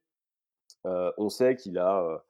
On 0.83 1.29
sait 1.29 1.55
qu'il 1.55 1.77
a 1.77 2.23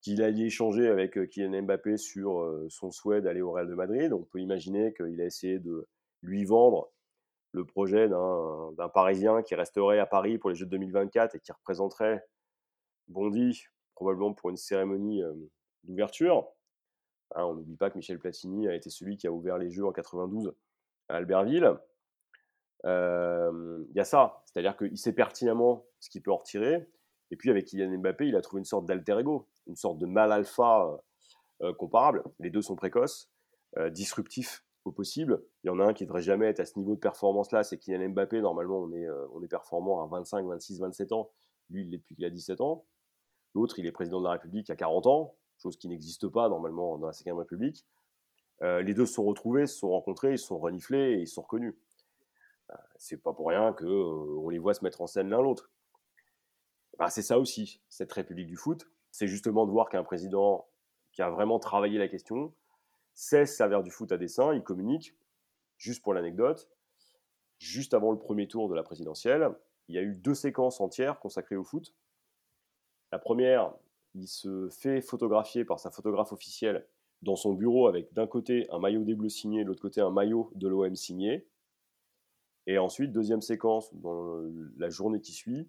qu'il 0.00 0.22
a 0.22 0.28
échangé 0.28 0.88
avec 0.88 1.18
Kylian 1.30 1.62
Mbappé 1.62 1.96
sur 1.96 2.66
son 2.68 2.90
souhait 2.90 3.22
d'aller 3.22 3.40
au 3.40 3.52
Real 3.52 3.66
de 3.66 3.74
Madrid. 3.74 4.12
On 4.12 4.22
peut 4.22 4.40
imaginer 4.40 4.92
qu'il 4.92 5.18
a 5.20 5.24
essayé 5.24 5.58
de 5.58 5.88
lui 6.20 6.44
vendre 6.44 6.92
le 7.52 7.64
projet 7.64 8.08
d'un 8.08 8.88
Parisien 8.92 9.42
qui 9.42 9.54
resterait 9.54 9.98
à 9.98 10.06
Paris 10.06 10.36
pour 10.36 10.50
les 10.50 10.56
Jeux 10.56 10.66
de 10.66 10.72
2024 10.72 11.36
et 11.36 11.40
qui 11.40 11.52
représenterait 11.52 12.22
Bondy 13.08 13.64
probablement 13.94 14.34
pour 14.34 14.50
une 14.50 14.56
cérémonie 14.56 15.22
d'ouverture. 15.84 16.48
Hein, 17.34 17.44
on 17.44 17.54
n'oublie 17.54 17.76
pas 17.76 17.90
que 17.90 17.96
Michel 17.96 18.18
Platini 18.18 18.68
a 18.68 18.74
été 18.74 18.90
celui 18.90 19.16
qui 19.16 19.26
a 19.26 19.32
ouvert 19.32 19.56
les 19.56 19.70
Jeux 19.70 19.86
en 19.86 19.92
92 19.92 20.54
à 21.08 21.16
Albertville. 21.16 21.78
Il 22.84 23.92
y 23.94 24.00
a 24.00 24.04
ça, 24.04 24.42
c'est-à-dire 24.44 24.76
qu'il 24.76 24.98
sait 24.98 25.14
pertinemment 25.14 25.86
ce 26.00 26.10
qu'il 26.10 26.22
peut 26.22 26.32
en 26.32 26.36
retirer. 26.36 26.86
Et 27.30 27.36
puis 27.36 27.50
avec 27.50 27.66
Kylian 27.66 27.98
Mbappé, 27.98 28.26
il 28.28 28.36
a 28.36 28.40
trouvé 28.40 28.60
une 28.60 28.64
sorte 28.64 28.86
d'alter 28.86 29.18
ego, 29.18 29.48
une 29.66 29.76
sorte 29.76 29.98
de 29.98 30.06
mal 30.06 30.32
alpha 30.32 30.88
comparable. 31.78 32.22
Les 32.38 32.50
deux 32.50 32.62
sont 32.62 32.76
précoces, 32.76 33.30
disruptifs 33.90 34.64
au 34.84 34.92
possible. 34.92 35.42
Il 35.62 35.68
y 35.68 35.70
en 35.70 35.80
a 35.80 35.84
un 35.84 35.94
qui 35.94 36.04
ne 36.04 36.08
devrait 36.08 36.22
jamais 36.22 36.46
être 36.46 36.60
à 36.60 36.66
ce 36.66 36.78
niveau 36.78 36.94
de 36.94 37.00
performance-là, 37.00 37.64
c'est 37.64 37.78
Kylian 37.78 38.10
Mbappé. 38.10 38.40
Normalement, 38.40 38.78
on 38.80 38.92
est, 38.92 39.08
on 39.32 39.42
est 39.42 39.48
performant 39.48 40.04
à 40.04 40.06
25, 40.06 40.46
26, 40.46 40.80
27 40.80 41.12
ans. 41.12 41.30
Lui, 41.70 41.82
il 41.82 41.90
l'est 41.90 41.98
depuis 41.98 42.14
qu'il 42.14 42.24
a 42.24 42.30
17 42.30 42.60
ans. 42.60 42.84
L'autre, 43.54 43.78
il 43.78 43.86
est 43.86 43.92
président 43.92 44.20
de 44.20 44.26
la 44.26 44.32
République 44.32 44.68
à 44.70 44.76
40 44.76 45.06
ans, 45.06 45.36
chose 45.58 45.76
qui 45.76 45.88
n'existe 45.88 46.28
pas 46.28 46.48
normalement 46.48 46.98
dans 46.98 47.06
la 47.06 47.12
5 47.12 47.32
République. 47.36 47.86
les 48.60 48.94
deux 48.94 49.06
se 49.06 49.14
sont 49.14 49.24
retrouvés, 49.24 49.66
se 49.66 49.78
sont 49.78 49.90
rencontrés, 49.90 50.32
ils 50.32 50.38
se 50.38 50.46
sont 50.46 50.58
reniflés 50.58 51.14
et 51.14 51.20
ils 51.20 51.28
se 51.28 51.34
sont 51.34 51.42
reconnus. 51.42 51.74
c'est 52.96 53.22
pas 53.22 53.32
pour 53.32 53.48
rien 53.48 53.72
qu'on 53.72 54.48
les 54.48 54.58
voit 54.58 54.74
se 54.74 54.84
mettre 54.84 55.00
en 55.00 55.06
scène 55.06 55.30
l'un 55.30 55.40
l'autre. 55.40 55.70
Bah, 56.98 57.10
c'est 57.10 57.22
ça 57.22 57.38
aussi, 57.38 57.80
cette 57.88 58.12
République 58.12 58.46
du 58.46 58.56
foot. 58.56 58.88
C'est 59.10 59.26
justement 59.26 59.66
de 59.66 59.70
voir 59.70 59.88
qu'un 59.88 60.04
président 60.04 60.66
qui 61.12 61.22
a 61.22 61.30
vraiment 61.30 61.58
travaillé 61.58 61.98
la 61.98 62.08
question 62.08 62.52
sait 63.14 63.46
servir 63.46 63.82
du 63.82 63.90
foot 63.90 64.10
à 64.12 64.16
dessein, 64.16 64.54
il 64.54 64.62
communique. 64.62 65.14
Juste 65.78 66.02
pour 66.02 66.14
l'anecdote, 66.14 66.68
juste 67.58 67.94
avant 67.94 68.12
le 68.12 68.18
premier 68.18 68.48
tour 68.48 68.68
de 68.68 68.74
la 68.74 68.82
présidentielle, 68.82 69.50
il 69.88 69.94
y 69.94 69.98
a 69.98 70.02
eu 70.02 70.14
deux 70.14 70.34
séquences 70.34 70.80
entières 70.80 71.18
consacrées 71.20 71.56
au 71.56 71.64
foot. 71.64 71.94
La 73.12 73.18
première, 73.18 73.74
il 74.14 74.26
se 74.28 74.68
fait 74.70 75.00
photographier 75.00 75.64
par 75.64 75.78
sa 75.78 75.90
photographe 75.90 76.32
officielle 76.32 76.86
dans 77.22 77.36
son 77.36 77.54
bureau 77.54 77.86
avec 77.88 78.12
d'un 78.12 78.26
côté 78.26 78.66
un 78.70 78.78
maillot 78.78 79.04
des 79.04 79.14
Bleus 79.14 79.28
signé, 79.30 79.62
de 79.62 79.68
l'autre 79.68 79.82
côté 79.82 80.00
un 80.00 80.10
maillot 80.10 80.50
de 80.54 80.68
l'OM 80.68 80.94
signé. 80.94 81.46
Et 82.66 82.78
ensuite, 82.78 83.12
deuxième 83.12 83.42
séquence, 83.42 83.94
dans 83.94 84.42
la 84.76 84.88
journée 84.88 85.20
qui 85.20 85.32
suit, 85.32 85.68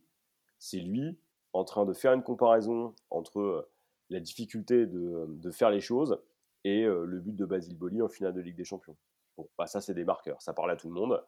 c'est 0.65 0.79
lui 0.79 1.15
en 1.53 1.63
train 1.63 1.85
de 1.85 1.93
faire 1.93 2.11
une 2.13 2.23
comparaison 2.23 2.95
entre 3.11 3.39
euh, 3.39 3.71
la 4.09 4.19
difficulté 4.19 4.87
de, 4.87 5.51
faire 5.51 5.69
les 5.69 5.79
choses 5.79 6.19
et 6.63 6.83
euh, 6.83 7.05
le 7.05 7.19
but 7.19 7.35
de 7.35 7.45
Basile 7.45 7.77
Boli 7.77 8.01
en 8.01 8.09
finale 8.09 8.33
de 8.33 8.41
Ligue 8.41 8.55
des 8.55 8.63
Champions. 8.63 8.97
Bon, 9.37 9.47
bah 9.59 9.67
ça, 9.67 9.79
c'est 9.79 9.93
des 9.93 10.03
marqueurs, 10.03 10.41
ça 10.41 10.53
parle 10.53 10.71
à 10.71 10.75
tout 10.75 10.87
le 10.87 10.95
monde. 10.95 11.23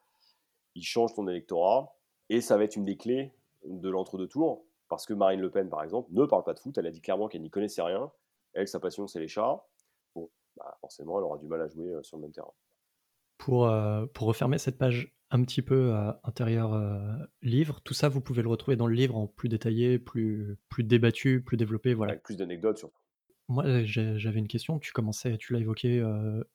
Il 0.73 0.83
change 0.83 1.13
ton 1.13 1.27
électorat 1.27 1.95
et 2.29 2.41
ça 2.41 2.57
va 2.57 2.63
être 2.63 2.75
une 2.77 2.85
des 2.85 2.97
clés 2.97 3.31
de 3.63 3.89
l'entre-deux 3.89 4.27
tours 4.27 4.65
parce 4.89 5.05
que 5.05 5.13
Marine 5.13 5.39
Le 5.39 5.51
Pen, 5.51 5.69
par 5.69 5.83
exemple, 5.83 6.09
ne 6.11 6.25
parle 6.25 6.43
pas 6.43 6.55
de 6.55 6.59
foot. 6.59 6.75
Elle 6.77 6.88
a 6.88 6.91
dit 6.91 7.01
clairement 7.01 7.27
qu'elle 7.27 7.43
n'y 7.43 7.51
connaissait 7.51 7.83
rien. 7.83 8.11
Elle, 8.53 8.67
sa 8.67 8.79
passion, 8.79 9.05
c'est 9.05 9.19
les 9.19 9.27
chats. 9.27 9.63
Bon, 10.15 10.31
bah 10.55 10.77
forcément, 10.81 11.19
elle 11.19 11.25
aura 11.25 11.38
du 11.38 11.45
mal 11.45 11.61
à 11.61 11.67
jouer 11.67 11.89
euh, 11.89 12.01
sur 12.01 12.17
le 12.17 12.23
même 12.23 12.31
terrain. 12.31 12.53
Pour, 13.38 13.71
pour 14.15 14.27
refermer 14.27 14.57
cette 14.57 14.79
page 14.79 15.15
un 15.30 15.43
petit 15.43 15.61
peu 15.61 15.93
à 15.93 16.19
intérieur 16.23 16.80
livre. 17.41 17.80
Tout 17.84 17.93
ça, 17.93 18.09
vous 18.09 18.21
pouvez 18.21 18.41
le 18.41 18.49
retrouver 18.49 18.78
dans 18.78 18.88
le 18.88 18.95
livre 18.95 19.15
en 19.15 19.28
plus 19.28 19.49
détaillé, 19.49 19.99
plus, 19.99 20.57
plus 20.69 20.84
débattu, 20.84 21.41
plus 21.41 21.57
développé. 21.57 21.93
Voilà. 21.93 22.13
Avec 22.13 22.23
plus 22.23 22.38
d'anecdotes 22.38 22.78
surtout. 22.78 22.97
Moi, 23.49 23.84
j'avais 23.86 24.39
une 24.39 24.47
question. 24.47 24.78
Tu 24.78 24.91
commençais, 24.91 25.38
tu 25.38 25.53
l'as 25.53 25.59
évoqué 25.59 25.99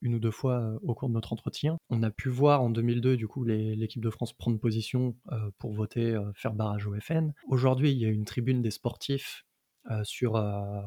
une 0.02 0.14
ou 0.14 0.18
deux 0.18 0.30
fois 0.30 0.78
au 0.82 0.94
cours 0.94 1.08
de 1.08 1.14
notre 1.14 1.32
entretien. 1.32 1.78
On 1.88 2.02
a 2.02 2.10
pu 2.10 2.28
voir 2.28 2.62
en 2.62 2.68
2002, 2.68 3.16
du 3.16 3.26
coup, 3.26 3.44
l'équipe 3.44 4.02
de 4.02 4.10
France 4.10 4.34
prendre 4.34 4.58
position 4.58 5.16
pour 5.58 5.72
voter, 5.72 6.18
faire 6.34 6.52
barrage 6.52 6.86
au 6.86 6.94
FN. 7.00 7.32
Aujourd'hui, 7.48 7.92
il 7.92 7.98
y 7.98 8.04
a 8.04 8.08
une 8.08 8.26
tribune 8.26 8.60
des 8.60 8.70
sportifs 8.70 9.44
sur 10.04 10.36
euh, 10.36 10.82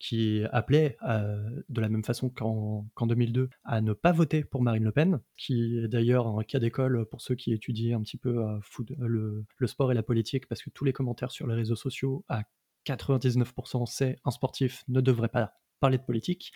qui 0.00 0.42
appelait 0.50 0.96
euh, 1.06 1.62
de 1.68 1.80
la 1.80 1.88
même 1.88 2.04
façon 2.04 2.28
qu'en 2.28 3.06
2002 3.06 3.50
à 3.64 3.80
ne 3.80 3.92
pas 3.92 4.10
voter 4.12 4.42
pour 4.42 4.62
Marine 4.62 4.82
Le 4.82 4.90
Pen, 4.90 5.20
qui 5.36 5.78
est 5.78 5.88
d'ailleurs 5.88 6.26
un 6.26 6.42
cas 6.42 6.58
d'école 6.58 7.06
pour 7.06 7.20
ceux 7.20 7.36
qui 7.36 7.52
étudient 7.52 7.98
un 7.98 8.02
petit 8.02 8.16
peu 8.16 8.44
euh, 8.44 8.58
le, 8.98 9.66
sport 9.66 9.92
et 9.92 9.94
la 9.94 10.02
politique, 10.02 10.48
parce 10.48 10.62
que 10.62 10.70
tous 10.70 10.84
les 10.84 10.92
commentaires 10.92 11.30
sur 11.30 11.46
les 11.46 11.54
réseaux 11.54 11.76
sociaux, 11.76 12.24
à 12.28 12.42
99%, 12.86 13.86
c'est 13.86 14.16
un 14.24 14.30
sportif 14.30 14.84
ne 14.88 15.00
devrait 15.00 15.28
pas 15.28 15.54
parler 15.78 15.98
de 15.98 16.02
politique. 16.02 16.52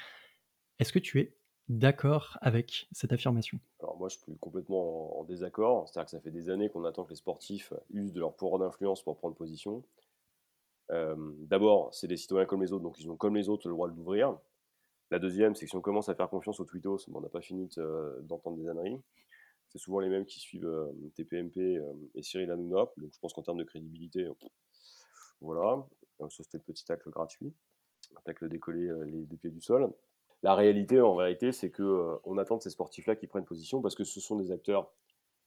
Est-ce 0.80 0.92
que 0.92 0.98
tu 0.98 1.20
es 1.20 1.36
d'accord 1.68 2.36
avec 2.40 2.88
cette 2.90 3.12
affirmation? 3.12 3.60
Alors 3.80 3.96
moi 3.96 4.08
je 4.08 4.18
suis 4.18 4.36
complètement 4.38 5.18
en, 5.18 5.20
en 5.20 5.24
désaccord, 5.24 5.88
c'est-à-dire 5.88 6.06
que 6.06 6.10
ça 6.10 6.20
fait 6.20 6.32
des 6.32 6.50
années 6.50 6.68
qu'on 6.68 6.84
attend 6.84 7.04
que 7.04 7.10
les 7.10 7.16
sportifs 7.16 7.72
usent 7.90 8.12
de 8.12 8.20
leur 8.20 8.34
pouvoir 8.34 8.58
d'influence 8.58 9.02
pour 9.02 9.16
prendre 9.16 9.36
position. 9.36 9.84
D'abord, 10.90 11.94
c'est 11.94 12.06
des 12.06 12.16
citoyens 12.16 12.46
comme 12.46 12.62
les 12.62 12.72
autres, 12.72 12.82
donc 12.82 12.98
ils 13.00 13.10
ont 13.10 13.16
comme 13.16 13.36
les 13.36 13.48
autres 13.48 13.68
le 13.68 13.74
droit 13.74 13.88
de 13.88 13.96
l'ouvrir. 13.96 14.36
La 15.10 15.18
deuxième, 15.18 15.54
c'est 15.54 15.66
que 15.66 15.70
si 15.70 15.76
on 15.76 15.80
commence 15.80 16.08
à 16.08 16.14
faire 16.14 16.28
confiance 16.28 16.60
aux 16.60 16.64
tweetos, 16.64 17.08
on 17.12 17.20
n'a 17.20 17.28
pas 17.28 17.40
fini 17.40 17.68
d'entendre 18.22 18.56
des 18.56 18.68
âneries. 18.68 19.00
C'est 19.68 19.78
souvent 19.78 20.00
les 20.00 20.08
mêmes 20.08 20.26
qui 20.26 20.40
suivent 20.40 20.70
TPMP 21.14 21.80
et 22.14 22.22
Cyril 22.22 22.50
Hanouna. 22.50 22.86
Donc 22.96 23.12
je 23.12 23.18
pense 23.18 23.32
qu'en 23.32 23.42
termes 23.42 23.58
de 23.58 23.64
crédibilité, 23.64 24.28
voilà. 25.40 25.86
Donc 26.20 26.32
ça, 26.32 26.42
c'était 26.42 26.58
le 26.58 26.64
petit 26.64 26.84
tacle 26.84 27.10
gratuit. 27.10 27.52
Un 28.16 28.20
tacle 28.20 28.48
décollé 28.48 28.92
les, 29.06 29.24
des 29.24 29.36
pieds 29.36 29.50
du 29.50 29.60
sol. 29.60 29.92
La 30.42 30.54
réalité, 30.54 31.00
en 31.00 31.16
vérité, 31.16 31.52
c'est 31.52 31.70
que 31.70 32.18
on 32.24 32.36
attend 32.36 32.58
de 32.58 32.62
ces 32.62 32.70
sportifs-là 32.70 33.16
qui 33.16 33.26
prennent 33.26 33.46
position 33.46 33.80
parce 33.80 33.94
que 33.94 34.04
ce 34.04 34.20
sont 34.20 34.36
des 34.36 34.52
acteurs 34.52 34.92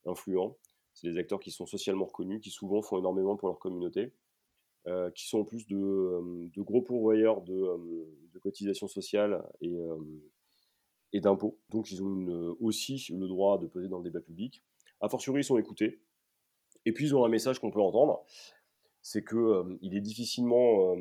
influents, 0.08 0.58
c'est 0.94 1.08
des 1.12 1.20
acteurs 1.20 1.40
qui 1.40 1.52
sont 1.52 1.68
socialement 1.68 2.06
reconnus, 2.06 2.42
qui 2.42 2.50
souvent 2.50 2.82
font 2.82 2.98
énormément 2.98 3.36
pour 3.36 3.48
leur 3.48 3.60
communauté, 3.60 4.12
qui 5.16 5.28
sont 5.28 5.40
en 5.40 5.44
plus 5.44 5.68
de, 5.68 6.62
gros 6.62 6.82
pourvoyeurs 6.82 7.42
de, 7.42 8.40
cotisations 8.42 8.88
sociales 8.88 9.44
et, 9.62 11.20
d'impôts. 11.20 11.58
Donc 11.70 11.92
ils 11.92 12.04
ont 12.04 12.56
aussi 12.60 13.08
le 13.12 13.28
droit 13.28 13.58
de 13.58 13.68
peser 13.68 13.88
dans 13.88 13.98
le 13.98 14.04
débat 14.04 14.22
public. 14.22 14.64
A 15.02 15.10
fortiori, 15.10 15.42
ils 15.42 15.44
sont 15.44 15.58
écoutés. 15.58 16.02
Et 16.86 16.94
puis 16.94 17.06
ils 17.06 17.16
ont 17.16 17.26
un 17.26 17.30
message 17.30 17.60
qu'on 17.60 17.72
peut 17.72 17.82
entendre, 17.82 18.24
c'est 19.02 19.24
qu'il 19.24 19.78
il 19.82 19.96
est 19.96 20.02
difficilement 20.02 20.96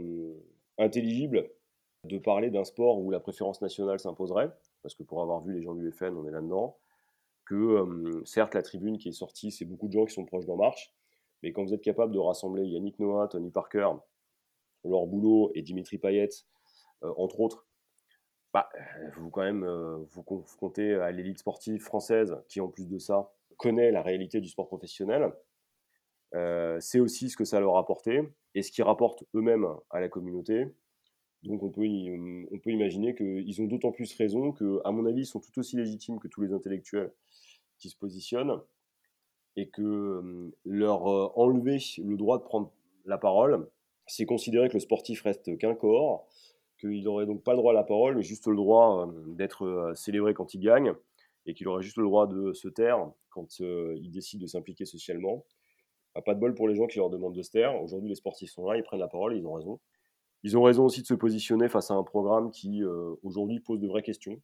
intelligible 0.78 1.50
de 2.04 2.18
parler 2.18 2.50
d'un 2.50 2.64
sport 2.64 3.00
où 3.00 3.10
la 3.10 3.20
préférence 3.20 3.60
nationale 3.60 3.98
s'imposerait, 3.98 4.50
parce 4.82 4.94
que 4.94 5.02
pour 5.02 5.22
avoir 5.22 5.40
vu 5.40 5.52
les 5.52 5.62
gens 5.62 5.74
du 5.74 5.90
FN, 5.90 6.14
on 6.16 6.26
est 6.26 6.30
là-dedans, 6.30 6.76
que 7.44 8.22
certes 8.24 8.54
la 8.54 8.62
tribune 8.62 8.98
qui 8.98 9.08
est 9.08 9.12
sortie, 9.12 9.50
c'est 9.50 9.64
beaucoup 9.64 9.88
de 9.88 9.92
gens 9.92 10.04
qui 10.04 10.14
sont 10.14 10.24
proches 10.24 10.46
d'En 10.46 10.56
Marche, 10.56 10.92
mais 11.46 11.52
quand 11.52 11.62
vous 11.62 11.72
êtes 11.72 11.82
capable 11.82 12.12
de 12.12 12.18
rassembler 12.18 12.64
Yannick 12.64 12.98
Noah, 12.98 13.28
Tony 13.28 13.52
Parker, 13.52 13.88
Laure 14.82 15.06
Boulot 15.06 15.52
et 15.54 15.62
Dimitri 15.62 15.96
Payet, 15.96 16.28
entre 17.02 17.38
autres, 17.38 17.68
bah, 18.52 18.68
vous 19.16 19.30
quand 19.30 19.44
même 19.44 19.64
vous 20.10 20.24
confrontez 20.24 20.94
à 20.94 21.12
l'élite 21.12 21.38
sportive 21.38 21.80
française 21.80 22.36
qui 22.48 22.60
en 22.60 22.66
plus 22.66 22.88
de 22.88 22.98
ça 22.98 23.32
connaît 23.58 23.92
la 23.92 24.02
réalité 24.02 24.40
du 24.40 24.48
sport 24.48 24.66
professionnel. 24.66 25.32
c'est 26.80 26.98
aussi 26.98 27.30
ce 27.30 27.36
que 27.36 27.44
ça 27.44 27.60
leur 27.60 27.76
a 27.76 27.78
apporté 27.78 28.22
et 28.56 28.62
ce 28.62 28.72
qu'ils 28.72 28.82
rapportent 28.82 29.22
eux-mêmes 29.36 29.68
à 29.90 30.00
la 30.00 30.08
communauté. 30.08 30.66
Donc 31.44 31.62
on 31.62 31.70
peut, 31.70 31.86
on 32.50 32.58
peut 32.58 32.70
imaginer 32.70 33.14
qu'ils 33.14 33.62
ont 33.62 33.66
d'autant 33.66 33.92
plus 33.92 34.12
raison 34.14 34.50
que, 34.50 34.80
à 34.84 34.90
mon 34.90 35.06
avis, 35.06 35.20
ils 35.20 35.26
sont 35.26 35.38
tout 35.38 35.56
aussi 35.60 35.76
légitimes 35.76 36.18
que 36.18 36.26
tous 36.26 36.42
les 36.42 36.52
intellectuels 36.52 37.12
qui 37.78 37.88
se 37.88 37.96
positionnent 37.96 38.60
et 39.56 39.68
que 39.68 40.52
leur 40.64 41.06
enlever 41.38 41.78
le 41.98 42.16
droit 42.16 42.38
de 42.38 42.44
prendre 42.44 42.70
la 43.04 43.18
parole, 43.18 43.68
c'est 44.06 44.26
considérer 44.26 44.68
que 44.68 44.74
le 44.74 44.80
sportif 44.80 45.22
reste 45.22 45.56
qu'un 45.58 45.74
corps, 45.74 46.26
qu'il 46.78 47.04
n'aurait 47.04 47.26
donc 47.26 47.42
pas 47.42 47.52
le 47.52 47.58
droit 47.58 47.72
à 47.72 47.74
la 47.74 47.84
parole, 47.84 48.16
mais 48.16 48.22
juste 48.22 48.46
le 48.46 48.56
droit 48.56 49.10
d'être 49.28 49.92
célébré 49.94 50.34
quand 50.34 50.54
il 50.54 50.60
gagne, 50.60 50.92
et 51.46 51.54
qu'il 51.54 51.68
aurait 51.68 51.82
juste 51.82 51.96
le 51.96 52.04
droit 52.04 52.26
de 52.26 52.52
se 52.52 52.68
taire 52.68 53.10
quand 53.30 53.60
il 53.60 54.10
décide 54.10 54.40
de 54.42 54.46
s'impliquer 54.46 54.84
socialement. 54.84 55.44
Bah, 56.14 56.22
pas 56.22 56.34
de 56.34 56.40
bol 56.40 56.54
pour 56.54 56.68
les 56.68 56.74
gens 56.74 56.86
qui 56.86 56.98
leur 56.98 57.10
demandent 57.10 57.34
de 57.34 57.42
se 57.42 57.50
taire. 57.50 57.80
Aujourd'hui, 57.82 58.08
les 58.08 58.14
sportifs 58.14 58.50
sont 58.50 58.66
là, 58.66 58.76
ils 58.76 58.82
prennent 58.82 59.00
la 59.00 59.08
parole 59.08 59.36
ils 59.36 59.46
ont 59.46 59.54
raison. 59.54 59.80
Ils 60.42 60.56
ont 60.56 60.62
raison 60.62 60.84
aussi 60.84 61.02
de 61.02 61.06
se 61.06 61.14
positionner 61.14 61.68
face 61.68 61.90
à 61.90 61.94
un 61.94 62.02
programme 62.02 62.50
qui, 62.50 62.82
aujourd'hui, 63.22 63.60
pose 63.60 63.80
de 63.80 63.88
vraies 63.88 64.02
questions. 64.02 64.40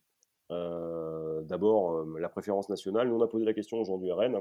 D'abord, 0.51 2.05
la 2.19 2.29
préférence 2.29 2.69
nationale. 2.69 3.09
Nous, 3.09 3.17
on 3.17 3.23
a 3.23 3.29
posé 3.29 3.45
la 3.45 3.55
question 3.55 3.79
aujourd'hui 3.79 4.11
à 4.11 4.17
Rennes. 4.17 4.39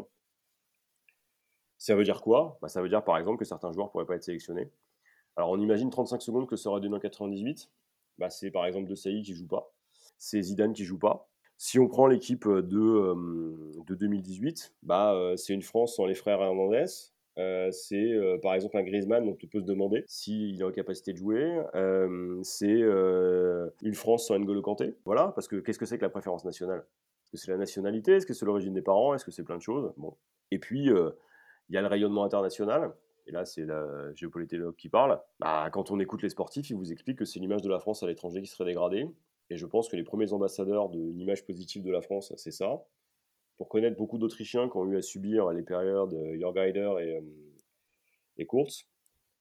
Ça 1.81 1.95
veut 1.95 2.03
dire 2.03 2.21
quoi? 2.21 2.59
Bah, 2.61 2.67
Ça 2.67 2.79
veut 2.79 2.89
dire, 2.89 3.03
par 3.03 3.17
exemple, 3.17 3.39
que 3.39 3.45
certains 3.45 3.71
joueurs 3.71 3.87
ne 3.87 3.91
pourraient 3.91 4.05
pas 4.05 4.15
être 4.15 4.23
sélectionnés. 4.23 4.69
Alors 5.35 5.49
on 5.49 5.59
imagine 5.59 5.89
35 5.89 6.21
secondes 6.21 6.47
que 6.47 6.55
ça 6.55 6.69
aurait 6.69 6.79
donné 6.79 6.95
en 6.95 6.99
98. 6.99 7.71
Bah, 8.19 8.29
c'est 8.29 8.51
par 8.51 8.67
exemple 8.67 8.87
De 8.87 8.93
Sailly 8.93 9.23
qui 9.23 9.33
joue 9.33 9.47
pas. 9.47 9.73
C'est 10.19 10.39
Zidane 10.43 10.73
qui 10.73 10.83
joue 10.83 10.99
pas. 10.99 11.27
Si 11.57 11.79
on 11.79 11.87
prend 11.87 12.05
l'équipe 12.05 12.47
de, 12.47 13.81
de 13.87 13.95
2018, 13.95 14.75
bah, 14.83 15.33
c'est 15.37 15.53
une 15.53 15.63
France 15.63 15.95
sans 15.95 16.05
les 16.05 16.13
frères 16.13 16.39
Hernandez. 16.39 16.85
c'est 17.71 18.39
par 18.43 18.53
exemple 18.53 18.77
un 18.77 18.83
Griezmann 18.83 19.25
dont 19.25 19.37
on 19.41 19.47
peut 19.47 19.61
se 19.61 19.65
demander 19.65 20.03
s'il 20.05 20.61
est 20.61 20.63
en 20.63 20.71
capacité 20.71 21.13
de 21.13 21.17
jouer. 21.17 21.63
c'est 22.43 22.81
une 23.81 23.95
France 23.95 24.27
sans 24.27 24.37
N'Golo 24.37 24.61
Kanté. 24.61 24.97
Voilà, 25.05 25.29
parce 25.29 25.47
que 25.47 25.55
qu'est-ce 25.55 25.79
que 25.79 25.85
c'est 25.85 25.97
que 25.97 26.03
la 26.05 26.09
préférence 26.09 26.45
nationale? 26.45 26.85
Est-ce 27.23 27.31
que 27.31 27.37
c'est 27.37 27.51
la 27.51 27.57
nationalité? 27.57 28.17
Est-ce 28.17 28.27
que 28.27 28.35
c'est 28.35 28.45
l'origine 28.45 28.73
des 28.73 28.83
parents? 28.83 29.15
Est-ce 29.15 29.25
que 29.25 29.31
c'est 29.31 29.43
plein 29.43 29.57
de 29.57 29.63
choses? 29.63 29.93
Bon. 29.97 30.15
Et 30.51 30.59
puis, 30.59 30.91
il 31.69 31.75
y 31.75 31.77
a 31.77 31.81
le 31.81 31.87
rayonnement 31.87 32.23
international 32.23 32.93
et 33.27 33.31
là 33.31 33.45
c'est 33.45 33.65
la 33.65 34.13
géopolitologue 34.13 34.75
qui 34.75 34.89
parle, 34.89 35.19
bah, 35.39 35.69
quand 35.71 35.91
on 35.91 35.99
écoute 35.99 36.21
les 36.21 36.29
sportifs, 36.29 36.69
ils 36.69 36.75
vous 36.75 36.91
expliquent 36.91 37.19
que 37.19 37.25
c'est 37.25 37.39
l'image 37.39 37.61
de 37.61 37.69
la 37.69 37.79
France 37.79 38.03
à 38.03 38.07
l'étranger 38.07 38.41
qui 38.41 38.47
serait 38.47 38.65
dégradée. 38.65 39.07
Et 39.49 39.57
je 39.57 39.65
pense 39.65 39.89
que 39.89 39.95
les 39.95 40.03
premiers 40.03 40.31
ambassadeurs 40.33 40.89
de 40.89 41.11
l'image 41.11 41.45
positive 41.45 41.83
de 41.83 41.91
la 41.91 42.01
France, 42.01 42.33
c'est 42.37 42.51
ça. 42.51 42.85
Pour 43.57 43.67
connaître 43.67 43.97
beaucoup 43.97 44.17
d'Autrichiens 44.17 44.69
qui 44.69 44.77
ont 44.77 44.89
eu 44.89 44.97
à 44.97 45.01
subir 45.01 45.49
les 45.51 45.61
périodes 45.61 46.17
Jörg 46.39 46.57
et, 46.57 46.77
euh, 46.77 47.21
et 48.37 48.47
Kurz, 48.47 48.85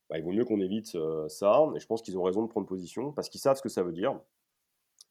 bah, 0.09 0.19
il 0.19 0.25
vaut 0.25 0.33
mieux 0.33 0.45
qu'on 0.45 0.61
évite 0.61 0.95
euh, 0.97 1.29
ça. 1.29 1.65
Et 1.77 1.81
je 1.81 1.87
pense 1.87 2.03
qu'ils 2.03 2.19
ont 2.19 2.25
raison 2.25 2.43
de 2.43 2.49
prendre 2.49 2.67
position 2.67 3.13
parce 3.13 3.29
qu'ils 3.29 3.41
savent 3.41 3.57
ce 3.57 3.63
que 3.63 3.69
ça 3.69 3.83
veut 3.83 3.93
dire. 3.93 4.19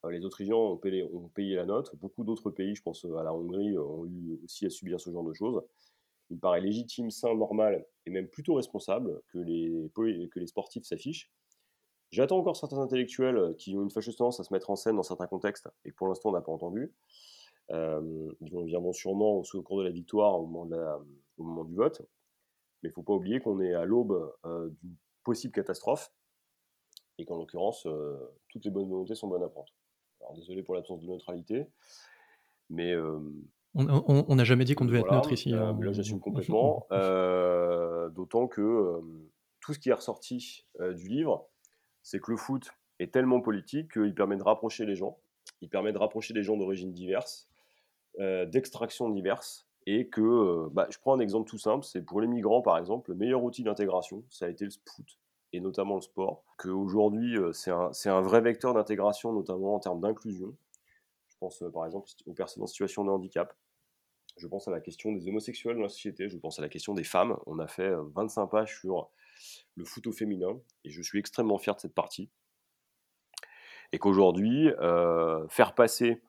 Euh, 0.03 0.11
les 0.11 0.25
Autrichiens 0.25 0.55
ont 0.55 0.77
payé, 0.77 1.09
ont 1.13 1.29
payé, 1.29 1.55
la 1.55 1.65
note. 1.65 1.95
Beaucoup 1.95 2.25
d'autres 2.25 2.51
pays, 2.51 2.75
je 2.75 2.81
pense 2.81 3.05
à 3.05 3.23
la 3.23 3.33
Hongrie, 3.33 3.77
ont 3.77 4.05
eu 4.05 4.37
aussi 4.43 4.65
à 4.65 4.69
subir 4.69 4.99
ce 4.99 5.09
genre 5.11 5.23
de 5.23 5.33
choses 5.33 5.63
il 6.29 6.35
me 6.35 6.39
paraît 6.39 6.61
légitime, 6.61 7.09
sain, 7.11 7.35
normal 7.35 7.85
et 8.05 8.11
même 8.11 8.27
plutôt 8.27 8.55
responsable 8.55 9.21
que 9.27 9.39
les, 9.39 9.91
que 9.93 10.39
les 10.39 10.47
sportifs 10.47 10.85
s'affichent. 10.85 11.31
J'attends 12.11 12.39
encore 12.39 12.57
certains 12.57 12.79
intellectuels 12.79 13.55
qui 13.57 13.75
ont 13.77 13.83
une 13.83 13.91
fâcheuse 13.91 14.15
tendance 14.15 14.39
à 14.39 14.43
se 14.43 14.51
mettre 14.51 14.69
en 14.69 14.75
scène 14.75 14.95
dans 14.95 15.03
certains 15.03 15.27
contextes 15.27 15.69
et 15.85 15.91
que 15.91 15.95
pour 15.95 16.07
l'instant 16.07 16.29
on 16.29 16.33
n'a 16.33 16.41
pas 16.41 16.51
entendu. 16.51 16.91
Euh, 17.71 18.31
ils 18.41 18.65
viendront 18.65 18.93
sûrement 18.93 19.43
au 19.53 19.61
cours 19.61 19.79
de 19.79 19.83
la 19.83 19.91
victoire 19.91 20.39
au 20.39 20.47
moment, 20.47 21.03
au 21.37 21.43
moment 21.43 21.63
du 21.63 21.75
vote. 21.75 22.01
Mais 22.81 22.89
il 22.89 22.91
ne 22.91 22.93
faut 22.93 23.03
pas 23.03 23.13
oublier 23.13 23.39
qu'on 23.39 23.59
est 23.59 23.73
à 23.73 23.85
l'aube 23.85 24.33
euh, 24.45 24.69
d'une 24.81 24.95
possible 25.23 25.53
catastrophe 25.53 26.11
et 27.19 27.25
qu'en 27.25 27.37
l'occurrence, 27.37 27.85
euh, 27.85 28.17
toutes 28.47 28.65
les 28.65 28.71
bonnes 28.71 28.89
volontés 28.89 29.13
sont 29.13 29.27
bonnes 29.27 29.43
à 29.43 29.49
prendre. 29.49 29.71
Alors 30.21 30.33
désolé 30.33 30.63
pour 30.63 30.75
l'absence 30.75 31.01
de 31.01 31.07
neutralité, 31.07 31.67
mais 32.69 32.93
on 33.75 34.35
n'a 34.35 34.43
jamais 34.43 34.65
dit 34.65 34.75
qu'on 34.75 34.85
devait 34.85 34.99
être 34.99 35.11
neutre 35.11 35.31
ici. 35.31 35.53
Euh, 35.53 35.73
là, 35.79 35.91
j'assume 35.91 36.19
complètement. 36.19 36.87
Euh, 36.91 38.09
d'autant 38.09 38.47
que 38.47 38.61
euh, 38.61 39.01
tout 39.61 39.73
ce 39.73 39.79
qui 39.79 39.89
est 39.89 39.93
ressorti 39.93 40.65
du 40.79 41.07
livre, 41.07 41.47
c'est 42.01 42.19
que 42.19 42.31
le 42.31 42.37
foot 42.37 42.71
est 42.99 43.13
tellement 43.13 43.41
politique 43.41 43.93
qu'il 43.93 44.15
permet 44.15 44.37
de 44.37 44.43
rapprocher 44.43 44.85
les 44.85 44.95
gens. 44.95 45.17
Il 45.61 45.69
permet 45.69 45.91
de 45.91 45.97
rapprocher 45.97 46.33
des 46.33 46.43
gens 46.43 46.57
d'origines 46.57 46.91
diverses, 46.91 47.49
d'extractions 48.17 49.09
diverses. 49.09 49.65
Et 49.85 50.07
que, 50.07 50.67
bah, 50.69 50.87
je 50.91 50.99
prends 50.99 51.13
un 51.15 51.19
exemple 51.19 51.49
tout 51.49 51.57
simple, 51.57 51.83
c'est 51.83 52.01
pour 52.01 52.21
les 52.21 52.27
migrants 52.27 52.61
par 52.61 52.77
exemple, 52.77 53.09
le 53.11 53.15
meilleur 53.17 53.43
outil 53.43 53.63
d'intégration, 53.63 54.23
ça 54.29 54.45
a 54.45 54.49
été 54.49 54.65
le 54.65 54.71
foot, 54.85 55.17
et 55.51 55.61
notamment 55.61 55.95
le 55.95 56.01
sport. 56.01 56.43
Qu'aujourd'hui, 56.57 57.37
c'est 57.53 57.71
un, 57.71 57.89
un 58.05 58.21
vrai 58.21 58.41
vecteur 58.41 58.73
d'intégration, 58.73 59.33
notamment 59.33 59.75
en 59.75 59.79
termes 59.79 60.01
d'inclusion. 60.01 60.53
Je 61.39 61.45
pense 61.45 61.63
par 61.73 61.85
exemple 61.85 62.09
aux 62.25 62.33
personnes 62.33 62.63
en 62.63 62.67
situation 62.67 63.05
de 63.05 63.09
handicap. 63.09 63.55
Je 64.35 64.45
pense 64.45 64.67
à 64.67 64.71
la 64.71 64.81
question 64.81 65.13
des 65.13 65.25
homosexuels 65.29 65.77
dans 65.77 65.83
la 65.83 65.89
société. 65.89 66.27
Je 66.27 66.37
pense 66.37 66.59
à 66.59 66.61
la 66.61 66.67
question 66.67 66.93
des 66.93 67.05
femmes. 67.05 67.37
On 67.45 67.59
a 67.59 67.67
fait 67.67 67.93
25 68.13 68.47
pages 68.47 68.77
sur 68.77 69.09
le 69.75 69.85
foot 69.85 70.05
au 70.07 70.11
féminin 70.11 70.59
et 70.83 70.89
je 70.89 71.01
suis 71.01 71.17
extrêmement 71.17 71.57
fier 71.57 71.73
de 71.75 71.79
cette 71.79 71.93
partie. 71.93 72.29
Et 73.93 73.99
qu'aujourd'hui, 73.99 74.69
faire 75.47 75.75
passer 75.75 76.21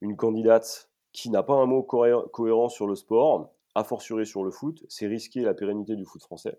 une 0.00 0.16
candidate 0.16 0.90
qui 1.12 1.30
n'a 1.30 1.44
pas 1.44 1.54
un 1.54 1.66
mot 1.66 1.84
cohérent 1.84 2.68
sur 2.68 2.88
le 2.88 2.96
sport, 2.96 3.54
a 3.76 3.84
fortiori 3.84 4.26
sur 4.26 4.42
le 4.42 4.50
foot, 4.50 4.84
c'est 4.88 5.06
risquer 5.06 5.42
la 5.42 5.54
pérennité 5.54 5.94
du 5.94 6.04
foot 6.04 6.22
français. 6.22 6.58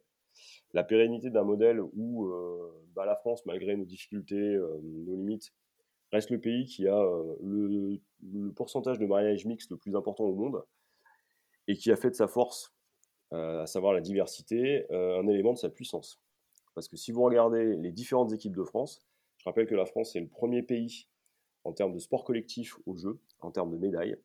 La 0.71 0.85
pérennité 0.85 1.29
d'un 1.29 1.43
modèle 1.43 1.81
où 1.81 2.31
bah, 2.95 3.05
la 3.05 3.17
France, 3.17 3.45
malgré 3.45 3.75
nos 3.75 3.83
difficultés, 3.83 4.57
nos 4.81 5.15
limites, 5.17 5.53
reste 6.11 6.29
le 6.29 6.39
pays 6.39 6.65
qui 6.65 6.87
a 6.87 7.01
le, 7.41 7.99
pourcentage 8.55 8.99
de 8.99 9.05
mariage 9.05 9.45
mixte 9.45 9.71
le 9.71 9.77
plus 9.77 9.95
important 9.95 10.25
au 10.25 10.35
monde 10.35 10.63
et 11.67 11.75
qui 11.75 11.91
a 11.91 11.95
fait 11.95 12.09
de 12.09 12.15
sa 12.15 12.27
force, 12.27 12.73
à 13.31 13.65
savoir 13.65 13.93
la 13.93 14.01
diversité, 14.01 14.85
un 14.91 15.27
élément 15.27 15.53
de 15.53 15.57
sa 15.57 15.69
puissance. 15.69 16.19
Parce 16.73 16.87
que 16.87 16.97
si 16.97 17.11
vous 17.11 17.23
regardez 17.23 17.75
les 17.77 17.91
différentes 17.91 18.33
équipes 18.33 18.55
de 18.55 18.63
France, 18.63 19.05
je 19.37 19.45
rappelle 19.45 19.67
que 19.67 19.75
la 19.75 19.85
France 19.85 20.15
est 20.15 20.19
le 20.19 20.27
premier 20.27 20.63
pays 20.63 21.07
en 21.63 21.73
termes 21.73 21.93
de 21.93 21.99
sport 21.99 22.23
collectif 22.23 22.77
au 22.85 22.95
jeu, 22.95 23.19
en 23.39 23.51
termes 23.51 23.71
de 23.71 23.77
médailles, 23.77 24.17